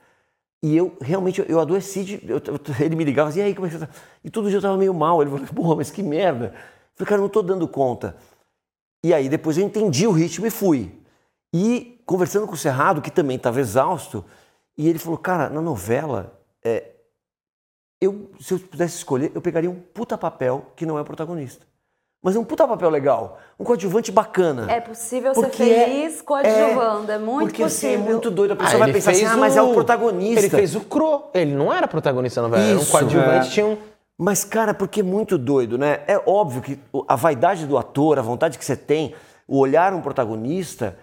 E 0.62 0.74
eu 0.74 0.96
realmente, 1.02 1.44
eu 1.46 1.60
adoeci, 1.60 2.02
de, 2.04 2.20
eu- 2.26 2.40
ele 2.80 2.96
me 2.96 3.04
ligava 3.04 3.28
assim, 3.28 3.40
e 3.40 3.42
aí, 3.42 3.54
como 3.54 3.66
é 3.66 3.70
que 3.70 3.76
você 3.78 3.86
tá? 3.86 3.92
E 4.24 4.30
todo 4.30 4.48
dia 4.48 4.56
eu 4.56 4.62
tava 4.62 4.76
meio 4.78 4.94
mal, 4.94 5.20
ele 5.20 5.30
falou, 5.30 5.46
porra, 5.48 5.76
mas 5.76 5.90
que 5.90 6.02
merda. 6.02 6.54
Eu 6.94 6.98
falei, 6.98 7.08
cara, 7.08 7.20
não 7.20 7.28
tô 7.28 7.42
dando 7.42 7.66
conta. 7.66 8.16
E 9.04 9.12
aí 9.12 9.28
depois 9.28 9.58
eu 9.58 9.64
entendi 9.64 10.06
o 10.06 10.12
ritmo 10.12 10.46
e 10.46 10.50
fui. 10.50 10.92
E 11.52 12.00
conversando 12.06 12.46
com 12.46 12.54
o 12.54 12.56
Cerrado, 12.56 13.02
que 13.02 13.10
também 13.10 13.36
estava 13.36 13.60
exausto, 13.60 14.24
e 14.76 14.88
ele 14.88 14.98
falou, 14.98 15.18
cara, 15.18 15.48
na 15.48 15.60
novela, 15.60 16.38
é, 16.64 16.92
eu, 18.00 18.30
se 18.40 18.54
eu 18.54 18.58
pudesse 18.58 18.96
escolher, 18.96 19.32
eu 19.34 19.40
pegaria 19.40 19.70
um 19.70 19.74
puta 19.74 20.16
papel 20.18 20.72
que 20.76 20.86
não 20.86 20.98
é 20.98 21.00
o 21.00 21.04
protagonista. 21.04 21.66
Mas 22.22 22.34
é 22.34 22.38
um 22.38 22.44
puta 22.44 22.66
papel 22.66 22.88
legal, 22.88 23.38
um 23.60 23.64
coadjuvante 23.64 24.10
bacana. 24.10 24.70
É 24.72 24.80
possível 24.80 25.34
Porque 25.34 25.58
ser 25.58 25.70
é- 25.70 25.84
feliz 25.84 26.22
coadjuvando, 26.22 27.12
é, 27.12 27.18
muito 27.18 27.48
Porque 27.50 27.62
assim, 27.62 27.88
é 27.88 27.90
possível. 27.90 28.10
muito 28.12 28.30
doido, 28.30 28.52
a 28.52 28.56
pessoa 28.56 28.76
Ah, 28.76 28.78
vai 28.78 28.92
pensar 28.92 29.10
assim, 29.10 29.26
ah, 29.26 29.36
mas 29.36 29.56
é 29.56 29.62
o 29.62 29.74
protagonista. 29.74 30.40
Ele 30.40 30.48
fez 30.48 30.74
o 30.74 30.80
Cro. 30.80 31.24
Ele 31.34 31.54
não 31.54 31.70
era 31.70 31.86
protagonista 31.86 32.40
da 32.40 32.48
novela, 32.48 32.64
era 32.66 32.78
um 32.78 32.80
Isso, 32.80 32.90
coadjuvante, 32.90 33.48
é. 33.48 33.50
tinha 33.50 33.66
um... 33.66 33.76
Mas, 34.16 34.44
cara, 34.44 34.72
porque 34.72 35.00
é 35.00 35.02
muito 35.02 35.36
doido, 35.36 35.76
né? 35.76 36.04
É 36.06 36.16
óbvio 36.24 36.62
que 36.62 36.78
a 37.08 37.16
vaidade 37.16 37.66
do 37.66 37.76
ator, 37.76 38.18
a 38.18 38.22
vontade 38.22 38.58
que 38.58 38.64
você 38.64 38.76
tem, 38.76 39.14
o 39.46 39.58
olhar 39.58 39.92
um 39.92 40.00
protagonista, 40.00 40.96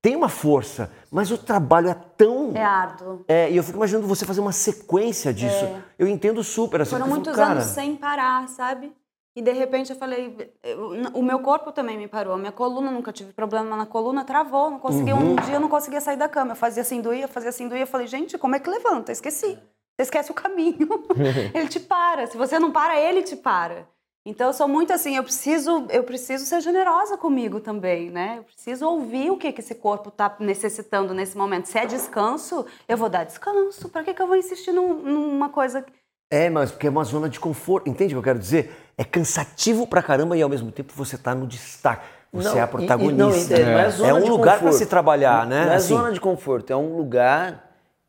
tem 0.00 0.14
uma 0.14 0.28
força, 0.28 0.90
mas 1.10 1.30
o 1.30 1.38
trabalho 1.38 1.88
é 1.88 1.96
tão. 2.16 2.52
É 2.54 2.62
árduo. 2.62 3.24
É, 3.26 3.50
e 3.50 3.56
eu 3.56 3.62
fico 3.64 3.76
imaginando 3.76 4.06
você 4.06 4.24
fazer 4.24 4.40
uma 4.40 4.52
sequência 4.52 5.32
disso. 5.34 5.66
Eu 5.98 6.06
entendo 6.06 6.44
super. 6.44 6.82
Assim, 6.82 6.92
Foram 6.92 7.08
muitos 7.08 7.34
cara, 7.34 7.52
anos 7.52 7.64
sem 7.64 7.96
parar, 7.96 8.48
sabe? 8.48 8.92
E 9.36 9.42
de 9.42 9.50
repente 9.50 9.90
eu 9.90 9.96
falei, 9.98 10.54
eu- 10.62 10.90
o 11.12 11.20
meu 11.22 11.40
corpo 11.40 11.72
também 11.72 11.98
me 11.98 12.06
parou, 12.06 12.34
a 12.34 12.38
minha 12.38 12.52
coluna 12.52 12.88
nunca 12.92 13.12
tive 13.12 13.32
problema 13.32 13.76
na 13.76 13.84
coluna, 13.84 14.22
travou, 14.24 14.70
não 14.70 14.78
conseguia 14.78 15.16
Uhum. 15.16 15.32
um 15.32 15.36
dia 15.36 15.54
eu 15.54 15.60
não 15.60 15.68
conseguia 15.68 16.00
sair 16.00 16.16
da 16.16 16.28
cama, 16.28 16.52
eu 16.52 16.56
fazia 16.56 16.82
assim 16.82 17.00
doía, 17.00 17.26
fazia 17.26 17.48
assim 17.48 17.66
doía, 17.66 17.82
eu 17.82 17.86
falei, 17.86 18.06
gente, 18.06 18.38
como 18.38 18.54
é 18.54 18.60
que 18.60 18.70
levanta? 18.70 19.10
Eu 19.10 19.14
esqueci. 19.14 19.58
Você 19.96 20.02
esquece 20.02 20.30
o 20.30 20.34
caminho. 20.34 20.88
ele 21.54 21.68
te 21.68 21.78
para. 21.80 22.26
Se 22.26 22.36
você 22.36 22.58
não 22.58 22.70
para, 22.72 23.00
ele 23.00 23.22
te 23.22 23.36
para. 23.36 23.86
Então 24.26 24.46
eu 24.46 24.52
sou 24.54 24.66
muito 24.66 24.90
assim, 24.90 25.16
eu 25.16 25.22
preciso, 25.22 25.86
eu 25.90 26.02
preciso 26.02 26.46
ser 26.46 26.60
generosa 26.62 27.16
comigo 27.18 27.60
também, 27.60 28.10
né? 28.10 28.36
Eu 28.38 28.44
preciso 28.44 28.88
ouvir 28.88 29.30
o 29.30 29.36
que, 29.36 29.52
que 29.52 29.60
esse 29.60 29.74
corpo 29.74 30.08
está 30.08 30.34
necessitando 30.40 31.12
nesse 31.12 31.36
momento. 31.36 31.66
Se 31.66 31.78
é 31.78 31.84
descanso, 31.84 32.64
eu 32.88 32.96
vou 32.96 33.10
dar 33.10 33.24
descanso. 33.24 33.88
Para 33.90 34.02
que, 34.02 34.14
que 34.14 34.22
eu 34.22 34.26
vou 34.26 34.36
insistir 34.36 34.72
num- 34.72 34.94
numa 35.02 35.50
coisa 35.50 35.84
É, 36.32 36.48
mas 36.48 36.70
porque 36.72 36.86
é 36.86 36.90
uma 36.90 37.04
zona 37.04 37.28
de 37.28 37.38
conforto. 37.38 37.88
Entende 37.88 38.14
o 38.14 38.16
que 38.16 38.18
eu 38.20 38.22
quero 38.32 38.38
dizer? 38.38 38.74
É 38.96 39.04
cansativo 39.04 39.86
pra 39.86 40.02
caramba 40.02 40.36
e 40.36 40.42
ao 40.42 40.48
mesmo 40.48 40.72
tempo 40.72 40.92
você 40.96 41.18
tá 41.18 41.34
no 41.34 41.46
destaque. 41.46 42.06
Você 42.32 42.48
Não, 42.48 42.56
é 42.56 42.60
a 42.60 42.64
e- 42.64 42.66
e- 42.66 42.70
protagonista. 42.70 43.58
não, 43.58 43.78
é 43.78 43.90
zona 43.90 44.08
É 44.08 44.14
um 44.14 44.26
lugar 44.28 44.54
pra 44.58 44.64
conforto. 44.64 44.78
se 44.78 44.86
trabalhar, 44.86 45.46
né? 45.46 45.66
Não 45.66 45.72
é 45.72 45.76
Assim, 45.76 45.94
zona 45.94 46.10
de 46.10 46.20
conforto, 46.20 46.72
é 46.72 46.76
um 46.76 46.96
lugar 46.96 47.63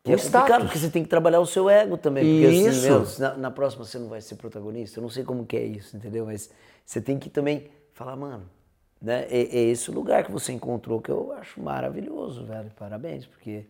que 0.06 0.12
é 0.12 0.16
Um 0.16 0.18
complicado, 0.18 0.46
status. 0.46 0.66
porque 0.68 0.80
você 0.80 0.90
tem 0.90 1.04
que 1.04 1.10
trabalhar 1.10 1.40
o 1.40 1.46
seu 1.46 1.70
ego 1.70 1.98
também. 1.98 2.24
Porque 2.24 2.48
Isso. 2.48 2.70
assim, 2.70 3.22
meu, 3.22 3.30
na, 3.30 3.38
na 3.38 3.52
próxima 3.52 3.84
você 3.84 3.98
não 3.98 4.08
vai 4.08 4.22
ser 4.22 4.36
protagonista, 4.36 5.00
eu 5.00 5.02
não 5.02 5.10
sei 5.10 5.24
como 5.24 5.46
que 5.46 5.58
é 5.58 5.64
isso, 5.64 5.98
entendeu? 5.98 6.26
Mas 6.26 6.50
você 6.86 7.02
tem 7.02 7.18
que 7.18 7.30
também 7.30 7.68
falar, 7.92 8.16
mano, 8.16 8.44
né? 9.02 9.26
É, 9.30 9.42
é 9.42 9.62
esse 9.64 9.90
lugar 9.92 10.24
que 10.24 10.32
você 10.32 10.52
encontrou 10.54 11.02
que 11.02 11.10
eu 11.10 11.34
acho 11.34 11.60
maravilhoso, 11.62 12.46
velho. 12.46 12.72
Parabéns, 12.78 13.26
porque 13.26 13.66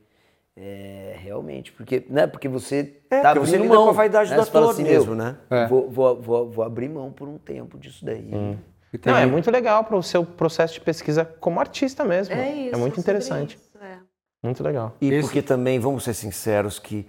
é, 0.57 1.15
realmente, 1.19 1.71
porque, 1.71 2.05
né? 2.09 2.27
Porque 2.27 2.47
você 2.47 2.97
É, 3.09 3.21
tá 3.21 3.33
porque 3.33 3.47
você 3.47 3.57
lida 3.57 3.73
mão, 3.73 3.85
com 3.85 3.89
a 3.89 3.93
vaidade 3.93 4.29
né? 4.29 4.35
do 4.35 4.41
ator 4.41 4.79
mesmo, 4.81 5.15
né? 5.15 5.37
É. 5.49 5.67
Vou, 5.67 5.89
vou, 5.89 6.21
vou, 6.21 6.49
vou 6.51 6.65
abrir 6.65 6.89
mão 6.89 7.11
por 7.11 7.27
um 7.27 7.37
tempo 7.37 7.77
disso 7.77 8.03
daí. 8.05 8.29
E 8.93 8.97
tem 8.97 9.11
Não, 9.11 9.19
é 9.19 9.25
muito 9.25 9.51
legal 9.51 9.83
para 9.83 9.97
o 9.97 10.03
seu 10.03 10.25
processo 10.25 10.73
de 10.75 10.81
pesquisa 10.81 11.25
como 11.25 11.59
artista 11.59 12.03
mesmo. 12.05 12.33
É 12.33 12.49
isso. 12.53 12.75
É 12.75 12.77
muito 12.77 12.99
interessante. 12.99 13.57
Muito 14.45 14.63
legal. 14.63 14.93
E 15.01 15.09
Esse- 15.09 15.21
porque 15.27 15.41
também, 15.41 15.79
vamos 15.79 16.03
ser 16.03 16.13
sinceros, 16.13 16.77
que 16.79 17.07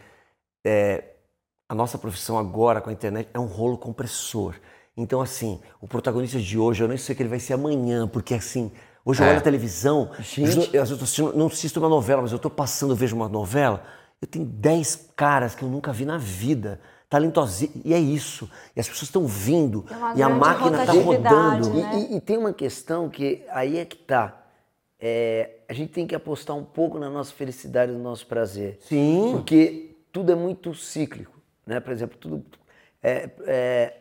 é, 0.67 1.05
a 1.69 1.75
nossa 1.75 1.99
profissão 1.99 2.39
agora 2.39 2.81
com 2.81 2.89
a 2.91 2.93
internet 2.93 3.29
é 3.35 3.39
um 3.39 3.45
rolo 3.47 3.77
compressor. 3.77 4.55
Então, 4.97 5.21
assim, 5.21 5.61
o 5.81 5.87
protagonista 5.87 6.39
de 6.39 6.59
hoje, 6.59 6.83
eu 6.83 6.89
nem 6.89 6.97
sei 6.97 7.13
o 7.13 7.17
que 7.17 7.23
ele 7.23 7.29
vai 7.29 7.39
ser 7.41 7.53
amanhã, 7.53 8.09
porque 8.09 8.33
assim, 8.35 8.73
hoje 9.05 9.21
eu 9.23 9.27
É. 9.27 9.31
olho 9.31 9.39
a 9.39 9.43
televisão, 9.43 10.11
Gente. 10.19 10.75
eu, 10.75 10.83
eu 10.85 10.89
tô 10.97 11.05
assistindo, 11.05 11.37
não 11.37 11.47
assisto 11.49 11.79
uma 11.79 11.89
novela, 11.89 12.23
mas 12.23 12.33
eu 12.33 12.39
tô 12.39 12.49
passando, 12.49 12.93
eu 12.93 12.97
vejo 12.97 13.15
uma 13.15 13.29
novela, 13.29 13.85
eu 14.23 14.27
tenho 14.27 14.47
10 14.47 15.11
caras 15.15 15.55
que 15.55 15.63
eu 15.63 15.69
nunca 15.69 15.93
vi 15.93 16.05
na 16.07 16.17
vida. 16.17 16.81
Talentosinhos, 17.09 17.77
e 17.85 17.95
é 17.95 17.99
isso. 18.01 18.51
E 18.75 18.81
as 18.81 18.89
pessoas 18.89 19.05
estão 19.09 19.27
vindo, 19.27 19.85
É 20.15 20.19
e 20.19 20.23
a 20.23 20.29
máquina 20.29 20.81
está 20.81 20.93
rodando. 20.93 21.75
né? 21.75 21.91
E, 22.11 22.15
e- 22.15 22.17
e 22.17 22.21
tem 22.21 22.37
uma 22.37 22.53
questão 22.53 23.09
que 23.09 23.45
aí 23.51 23.79
é 23.79 23.85
que 23.85 23.97
tá. 23.97 24.46
É, 24.99 25.51
a 25.69 25.73
gente 25.73 25.93
tem 25.93 26.07
que 26.07 26.15
apostar 26.15 26.57
um 26.57 26.65
pouco 26.65 26.99
na 26.99 27.11
nossa 27.11 27.33
felicidade, 27.33 27.93
no 27.93 27.99
nosso 27.99 28.27
prazer. 28.27 28.79
Sim. 28.81 29.31
Porque 29.33 29.95
tudo 30.11 30.33
é 30.33 30.35
muito 30.35 30.75
cíclico, 30.75 31.39
né? 31.67 31.81
Por 31.81 31.93
exemplo, 31.93 32.17
tudo. 32.19 32.45
é- 33.03 33.31
é, 33.47 33.93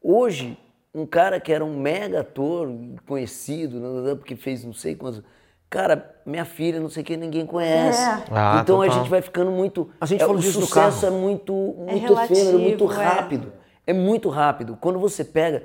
hoje, 0.00 0.56
um 0.94 1.04
cara 1.04 1.38
que 1.40 1.52
era 1.52 1.64
um 1.64 1.76
mega 1.78 2.20
ator, 2.20 2.70
conhecido, 3.06 3.78
né, 3.80 4.10
né, 4.10 4.14
porque 4.14 4.34
fez 4.36 4.64
não 4.64 4.72
sei 4.72 4.94
quantos. 4.94 5.22
Cara, 5.68 6.14
minha 6.24 6.44
filha, 6.44 6.78
não 6.80 6.88
sei 6.88 7.02
o 7.02 7.06
que, 7.06 7.16
ninguém 7.16 7.44
conhece. 7.44 8.00
É. 8.00 8.24
Ah, 8.30 8.60
então 8.62 8.80
a 8.80 8.86
total. 8.86 9.00
gente 9.00 9.10
vai 9.10 9.20
ficando 9.20 9.50
muito. 9.50 9.90
A 10.00 10.06
gente 10.06 10.22
é, 10.22 10.24
falou 10.24 10.38
o 10.38 10.40
disso 10.40 10.60
sucesso 10.60 11.04
é 11.04 11.10
muito, 11.10 11.52
muito 11.52 12.00
relativo, 12.00 12.40
efêmero, 12.40 12.58
muito 12.60 12.92
é. 12.92 12.94
rápido. 12.94 13.52
É 13.86 13.92
muito 13.92 14.28
rápido. 14.28 14.78
Quando 14.80 14.98
você 14.98 15.24
pega. 15.24 15.64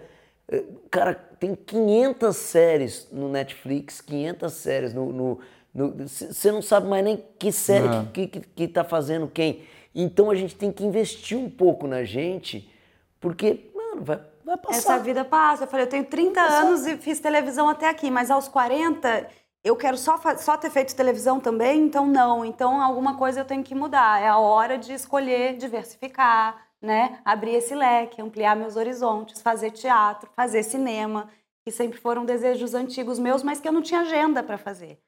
Cara, 0.89 1.13
tem 1.39 1.55
500 1.55 2.35
séries 2.35 3.07
no 3.11 3.29
Netflix, 3.29 4.01
500 4.01 4.51
séries 4.53 4.93
no. 4.93 5.11
no- 5.11 5.39
no- 5.73 6.07
c- 6.07 6.33
Você 6.33 6.51
não 6.51 6.61
sabe 6.61 6.87
mais 6.87 7.03
nem 7.03 7.23
que 7.39 7.51
série 7.51 7.87
Não. 7.87 8.05
que, 8.07 8.27
que, 8.27 8.39
que 8.41 8.67
tá 8.67 8.83
fazendo 8.83 9.27
quem. 9.27 9.63
Então 9.95 10.29
a 10.29 10.35
gente 10.35 10.55
tem 10.55 10.71
que 10.71 10.83
investir 10.83 11.37
um 11.37 11.49
pouco 11.49 11.87
na 11.87 12.03
gente, 12.03 12.69
porque, 13.19 13.71
mano, 13.73 14.03
vai, 14.03 14.19
vai 14.43 14.57
passar. 14.57 14.77
Essa 14.77 14.99
vida 14.99 15.23
passa. 15.23 15.63
Eu 15.63 15.67
falei, 15.67 15.85
eu 15.85 15.89
tenho 15.89 16.05
30 16.05 16.41
anos 16.41 16.85
e 16.85 16.97
fiz 16.97 17.19
televisão 17.19 17.69
até 17.69 17.87
aqui, 17.89 18.11
mas 18.11 18.29
aos 18.29 18.47
40 18.49 19.27
eu 19.63 19.75
quero 19.75 19.95
só, 19.97 20.19
só 20.37 20.57
ter 20.57 20.69
feito 20.71 20.95
televisão 20.95 21.39
também, 21.39 21.83
então 21.83 22.05
não. 22.05 22.43
Então 22.43 22.81
alguma 22.81 23.15
coisa 23.17 23.41
eu 23.41 23.45
tenho 23.45 23.63
que 23.63 23.75
mudar. 23.75 24.21
É 24.21 24.27
a 24.27 24.37
hora 24.37 24.77
de 24.77 24.91
escolher 24.93 25.55
diversificar, 25.57 26.55
né? 26.81 27.21
Abrir 27.23 27.55
esse 27.55 27.75
leque, 27.75 28.21
ampliar 28.21 28.55
meus 28.55 28.75
horizontes, 28.75 29.41
fazer 29.41 29.71
teatro, 29.71 30.29
fazer 30.35 30.63
cinema. 30.63 31.29
que 31.63 31.71
sempre 31.71 31.99
foram 31.99 32.25
desejos 32.25 32.73
antigos 32.73 33.19
meus, 33.19 33.43
mas 33.43 33.59
que 33.59 33.67
eu 33.67 33.71
não 33.71 33.83
tinha 33.83 34.01
agenda 34.01 34.41
para 34.41 34.57
fazer. 34.57 34.99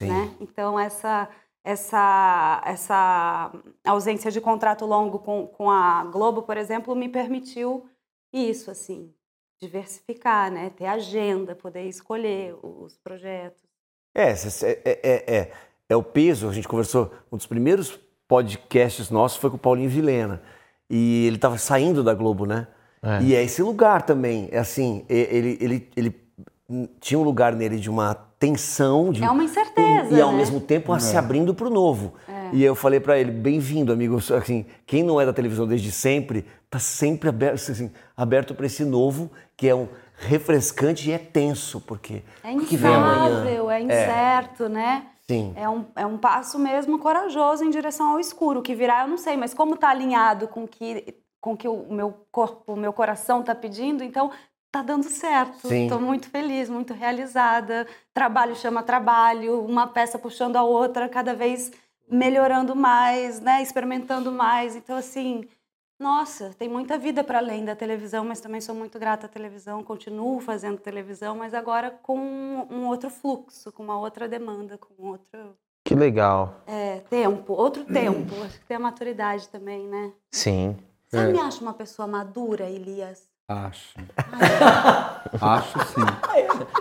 Né? 0.00 0.34
Então, 0.40 0.80
essa, 0.80 1.28
essa, 1.62 2.60
essa 2.64 3.52
ausência 3.84 4.30
de 4.30 4.40
contrato 4.40 4.84
longo 4.86 5.20
com, 5.20 5.46
com 5.46 5.70
a 5.70 6.04
Globo, 6.04 6.42
por 6.42 6.56
exemplo, 6.56 6.96
me 6.96 7.08
permitiu 7.08 7.86
isso, 8.32 8.70
assim, 8.72 9.14
diversificar, 9.60 10.50
né? 10.50 10.70
ter 10.70 10.86
agenda, 10.86 11.54
poder 11.54 11.84
escolher 11.84 12.56
os 12.60 12.96
projetos. 12.96 13.62
É, 14.12 14.30
é, 14.32 15.00
é, 15.02 15.36
é, 15.36 15.52
é 15.88 15.96
o 15.96 16.02
peso, 16.02 16.48
a 16.48 16.52
gente 16.52 16.66
conversou, 16.66 17.12
um 17.30 17.36
dos 17.36 17.46
primeiros 17.46 18.00
podcasts 18.26 19.10
nossos 19.10 19.38
foi 19.38 19.50
com 19.50 19.56
o 19.56 19.60
Paulinho 19.60 19.90
Vilena. 19.90 20.42
E 20.90 21.26
ele 21.26 21.36
estava 21.36 21.56
saindo 21.56 22.02
da 22.02 22.12
Globo, 22.12 22.44
né? 22.44 22.66
É. 23.02 23.22
E 23.22 23.34
é 23.34 23.44
esse 23.44 23.62
lugar 23.62 24.02
também. 24.02 24.48
É 24.50 24.58
assim, 24.58 25.04
ele, 25.08 25.56
ele, 25.60 25.88
ele 25.96 26.14
tinha 27.00 27.18
um 27.18 27.22
lugar 27.22 27.54
nele 27.54 27.78
de 27.78 27.88
uma 27.88 28.14
tensão. 28.38 29.12
De, 29.12 29.22
é 29.22 29.30
uma 29.30 29.44
incerteza. 29.44 30.08
E, 30.10 30.16
e 30.16 30.20
ao 30.20 30.32
né? 30.32 30.38
mesmo 30.38 30.60
tempo 30.60 30.94
é. 30.94 30.98
se 30.98 31.16
abrindo 31.16 31.54
para 31.54 31.66
o 31.66 31.70
novo. 31.70 32.14
É. 32.28 32.50
E 32.52 32.64
eu 32.64 32.74
falei 32.74 32.98
para 32.98 33.18
ele: 33.18 33.30
bem-vindo, 33.30 33.92
amigo. 33.92 34.16
Assim, 34.16 34.66
quem 34.86 35.02
não 35.02 35.20
é 35.20 35.24
da 35.24 35.32
televisão 35.32 35.66
desde 35.66 35.92
sempre, 35.92 36.44
está 36.64 36.78
sempre 36.78 37.28
aberto, 37.28 37.70
assim, 37.70 37.90
aberto 38.16 38.54
para 38.54 38.66
esse 38.66 38.84
novo, 38.84 39.30
que 39.56 39.68
é 39.68 39.74
um 39.74 39.88
refrescante 40.16 41.08
e 41.08 41.12
é 41.12 41.18
tenso, 41.18 41.80
porque. 41.80 42.22
É 42.42 42.52
instável, 42.52 43.70
é 43.70 43.80
incerto, 43.80 44.68
né? 44.68 45.04
Sim. 45.30 45.52
É 45.54 45.68
um, 45.68 45.84
é 45.94 46.04
um 46.04 46.18
passo 46.18 46.58
mesmo 46.58 46.98
corajoso 46.98 47.64
em 47.64 47.70
direção 47.70 48.08
ao 48.12 48.20
escuro. 48.20 48.60
O 48.60 48.62
que 48.62 48.74
virá, 48.74 49.02
eu 49.02 49.08
não 49.08 49.16
sei, 49.16 49.36
mas 49.36 49.54
como 49.54 49.74
está 49.74 49.90
alinhado 49.90 50.48
com 50.48 50.66
que, 50.66 51.22
com 51.40 51.56
que 51.56 51.68
o 51.68 51.86
meu 51.88 52.26
corpo, 52.32 52.72
o 52.72 52.76
meu 52.76 52.92
coração 52.92 53.40
está 53.40 53.54
pedindo, 53.54 54.02
então 54.02 54.32
tá 54.72 54.82
dando 54.82 55.04
certo. 55.04 55.72
Estou 55.72 56.00
muito 56.00 56.28
feliz, 56.30 56.68
muito 56.68 56.92
realizada. 56.92 57.86
Trabalho 58.12 58.56
chama 58.56 58.82
trabalho, 58.82 59.64
uma 59.64 59.86
peça 59.86 60.18
puxando 60.18 60.56
a 60.56 60.64
outra, 60.64 61.08
cada 61.08 61.32
vez 61.32 61.70
melhorando 62.10 62.74
mais, 62.74 63.40
né? 63.40 63.62
Experimentando 63.62 64.32
mais. 64.32 64.74
Então, 64.74 64.96
assim, 64.96 65.46
nossa, 66.00 66.54
tem 66.58 66.66
muita 66.66 66.98
vida 66.98 67.22
para 67.22 67.38
além 67.38 67.62
da 67.62 67.76
televisão, 67.76 68.24
mas 68.24 68.40
também 68.40 68.58
sou 68.58 68.74
muito 68.74 68.98
grata 68.98 69.26
à 69.26 69.28
televisão, 69.28 69.84
continuo 69.84 70.40
fazendo 70.40 70.78
televisão, 70.78 71.36
mas 71.36 71.52
agora 71.52 71.90
com 72.02 72.18
um 72.70 72.86
outro 72.86 73.10
fluxo, 73.10 73.70
com 73.70 73.82
uma 73.82 73.98
outra 73.98 74.26
demanda, 74.26 74.78
com 74.78 74.94
outro. 75.08 75.54
Que 75.84 75.94
legal. 75.94 76.62
É, 76.66 77.00
tempo, 77.10 77.52
outro 77.52 77.84
tempo. 77.84 78.34
Acho 78.44 78.58
que 78.58 78.64
tem 78.64 78.78
a 78.78 78.80
maturidade 78.80 79.46
também, 79.50 79.86
né? 79.86 80.10
Sim. 80.32 80.74
Você 81.06 81.18
é. 81.18 81.26
me 81.26 81.38
acha 81.38 81.60
uma 81.60 81.74
pessoa 81.74 82.08
madura, 82.08 82.64
Elias? 82.64 83.28
Acho. 83.46 83.98
Acho 85.40 85.78
sim. 85.86 86.00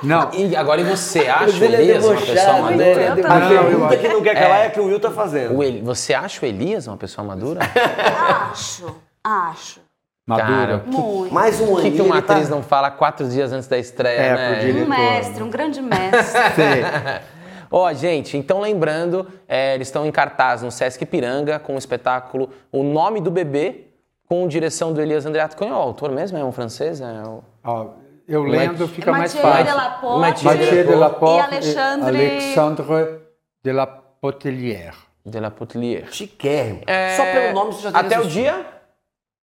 Não. 0.04 0.32
E 0.34 0.56
agora 0.56 0.80
e 0.80 0.84
você 0.84 1.28
acha 1.28 1.58
o 1.58 1.64
é 1.64 1.82
Elias 1.82 2.06
uma 2.06 2.16
pessoa 2.16 2.62
madura? 2.62 3.14
A 3.14 3.50
pergunta 3.50 3.98
que 3.98 4.08
não 4.08 4.22
quer 4.22 4.36
calar 4.36 4.60
é, 4.60 4.66
é 4.68 4.70
que 4.70 4.80
o 4.80 4.86
Will 4.86 5.00
tá 5.00 5.12
fazendo. 5.12 5.60
O 5.60 5.84
você 5.84 6.14
acha 6.14 6.46
o 6.46 6.48
Elias 6.48 6.88
uma 6.88 6.96
pessoa 6.96 7.26
madura? 7.26 7.60
Acho. 8.52 9.09
Acho. 9.24 9.82
Madura. 10.30 10.48
Cara, 10.48 10.84
Muito. 10.86 11.34
Mais 11.34 11.60
um 11.60 11.74
O 11.74 11.82
que, 11.82 11.90
que 11.90 12.02
uma 12.02 12.22
tá- 12.22 12.34
atriz 12.34 12.50
tá... 12.50 12.56
não 12.56 12.62
fala 12.62 12.92
quatro 12.92 13.28
dias 13.28 13.52
antes 13.52 13.68
da 13.68 13.80
estreia, 13.80 14.20
é, 14.20 14.36
né? 14.36 14.52
Pro 14.52 14.60
diretor. 14.62 14.86
Um 14.86 14.90
mestre, 14.90 15.44
um 15.44 15.50
grande 15.50 15.82
mestre. 15.82 16.42
Ó, 17.72 17.88
oh, 17.88 17.94
gente, 17.94 18.38
então 18.38 18.62
lembrando, 18.62 19.28
é, 19.48 19.76
eles 19.76 19.88
estão 19.88 20.06
em 20.06 20.12
cartaz 20.12 20.62
no 20.62 20.72
Sesc 20.72 21.04
Piranga 21.06 21.60
com 21.60 21.76
o 21.76 21.78
espetáculo 21.78 22.50
O 22.72 22.84
Nome 22.84 23.22
do 23.22 23.32
Bebê, 23.32 23.88
com 24.28 24.48
direção 24.48 24.94
do 24.94 25.02
Elias 25.02 25.26
Andreato. 25.26 25.64
É 25.64 25.68
o 25.68 25.74
autor 25.74 26.12
mesmo? 26.12 26.38
É 26.38 26.44
um 26.44 26.52
francês? 26.52 27.02
É 27.02 27.24
o... 27.24 27.44
oh, 27.66 27.88
eu 28.28 28.44
lendo 28.44 28.82
Mat 28.82 28.90
fica 28.90 29.12
Mathieu 29.12 29.42
mais 29.44 29.58
fácil. 29.58 29.66
Delaporte, 29.66 30.46
Mathieu 30.46 30.86
Delaporte 30.86 31.52
e 31.52 31.56
Alexandre... 31.56 32.08
Alexandre 32.08 33.20
de 33.64 33.72
la 33.72 33.88
Potelière. 33.88 34.96
De 35.26 35.40
la 35.40 35.50
Potelière. 35.50 36.12
Chiquérrimo. 36.12 36.82
É... 36.86 37.16
Só 37.18 37.24
pelo 37.24 37.54
nome 37.54 37.74
você 37.74 37.82
já 37.82 37.92
tem 37.92 38.00
Até 38.00 38.16
assistido. 38.16 38.40
o 38.40 38.44
dia... 38.44 38.79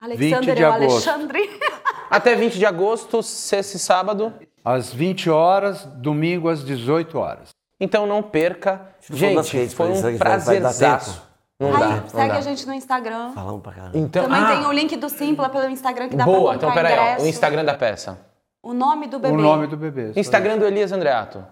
Alexandre 0.06 0.51
20 0.51 0.56
de 0.56 0.64
agosto. 0.64 1.10
Alexandre. 1.10 1.60
Até 2.10 2.36
20 2.36 2.58
de 2.58 2.66
agosto, 2.66 3.24
sexta 3.24 3.78
e 3.78 3.80
sábado. 3.80 4.34
Às 4.64 4.93
20 4.93 5.30
horas, 5.30 5.86
domingo 5.86 6.49
às 6.49 6.64
18 6.64 7.18
horas. 7.18 7.49
Então 7.80 8.08
não 8.08 8.24
perca. 8.24 8.95
Gente, 9.12 9.70
foi 9.76 9.91
um 9.91 10.18
prazerzaço. 10.18 11.22
Não 11.60 11.74
Ai, 11.74 12.01
dá, 12.01 12.08
segue 12.10 12.28
não 12.30 12.38
a 12.38 12.41
gente 12.41 12.68
no 12.68 12.74
Instagram. 12.74 13.32
Falamos 13.32 13.62
pra 13.62 13.72
caramba. 13.72 13.97
Então, 13.97 14.24
Também 14.24 14.41
ah, 14.41 14.56
tem 14.56 14.66
o 14.66 14.72
link 14.72 14.95
do 14.97 15.10
Simpla 15.10 15.49
pelo 15.49 15.70
Instagram 15.70 16.10
que 16.10 16.16
dá 16.16 16.26
boa, 16.26 16.58
pra 16.58 16.68
comprar 16.68 16.70
então 16.70 16.74
peraí, 16.74 16.93
ingresso. 16.93 17.26
o 17.26 17.30
Instagram 17.30 17.66
da 17.66 17.74
peça. 17.76 18.20
O 18.62 18.74
nome 18.74 19.08
do 19.08 19.20
bebê. 19.20 19.34
O 19.34 19.38
nome 19.38 19.68
do 19.68 19.78
bebê. 19.78 20.12
Instagram 20.16 20.58
do 20.58 20.66
Elias 20.66 20.91
Andreato. 20.91 21.45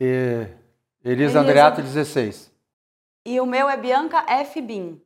E... 0.00 0.46
Elias, 1.04 1.34
Elias 1.34 1.36
Andreato 1.36 1.82
16. 1.82 2.50
E 3.26 3.40
o 3.40 3.46
meu 3.46 3.68
é 3.68 3.76
Bianca 3.76 4.24
F. 4.28 4.60
Bin. 4.60 5.00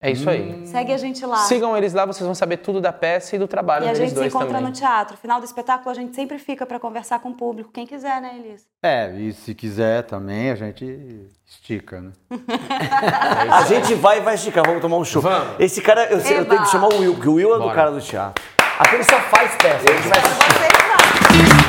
É 0.00 0.12
isso 0.12 0.30
aí. 0.30 0.64
Segue 0.64 0.92
a 0.92 0.96
gente 0.96 1.26
lá. 1.26 1.38
Sigam 1.38 1.76
eles 1.76 1.92
lá, 1.92 2.06
vocês 2.06 2.24
vão 2.24 2.34
saber 2.34 2.58
tudo 2.58 2.80
da 2.80 2.92
peça 2.92 3.34
e 3.34 3.38
do 3.38 3.48
trabalho 3.48 3.84
e 3.84 3.92
deles 3.92 3.98
dois 3.98 4.12
também. 4.12 4.20
E 4.20 4.22
a 4.22 4.28
gente 4.28 4.32
se 4.32 4.36
encontra 4.44 4.60
no 4.60 4.72
teatro. 4.72 5.14
No 5.14 5.20
final 5.20 5.40
do 5.40 5.44
espetáculo, 5.44 5.90
a 5.90 5.94
gente 5.94 6.14
sempre 6.14 6.38
fica 6.38 6.64
para 6.64 6.78
conversar 6.78 7.18
com 7.18 7.30
o 7.30 7.34
público. 7.34 7.70
Quem 7.72 7.84
quiser, 7.84 8.20
né, 8.20 8.36
Elis? 8.38 8.64
É, 8.80 9.10
e 9.18 9.32
se 9.32 9.56
quiser 9.56 10.04
também, 10.04 10.50
a 10.50 10.54
gente 10.54 11.26
estica, 11.44 12.00
né? 12.00 12.12
é 12.30 13.50
a 13.50 13.62
gente 13.62 13.94
vai 13.94 14.18
e 14.18 14.20
vai 14.20 14.36
esticar. 14.36 14.64
Vamos 14.64 14.80
tomar 14.80 14.98
um 14.98 15.04
show. 15.04 15.20
Vamos. 15.20 15.56
Esse 15.58 15.82
cara, 15.82 16.04
eu, 16.04 16.18
eu, 16.18 16.44
tenho 16.46 16.62
que 16.62 16.70
chamar 16.70 16.92
o 16.92 16.98
Will, 17.00 17.14
porque 17.14 17.28
o 17.28 17.34
Will 17.34 17.56
é 17.56 17.58
Bora. 17.58 17.70
do 17.70 17.74
cara 17.74 17.90
do 17.90 18.00
teatro. 18.00 18.44
Aquele 18.78 19.02
só 19.02 19.18
faz 19.18 19.52
peça. 19.56 19.84
A 19.84 19.92
gente 19.94 20.08
vai 20.08 20.18
assistir. 20.18 21.67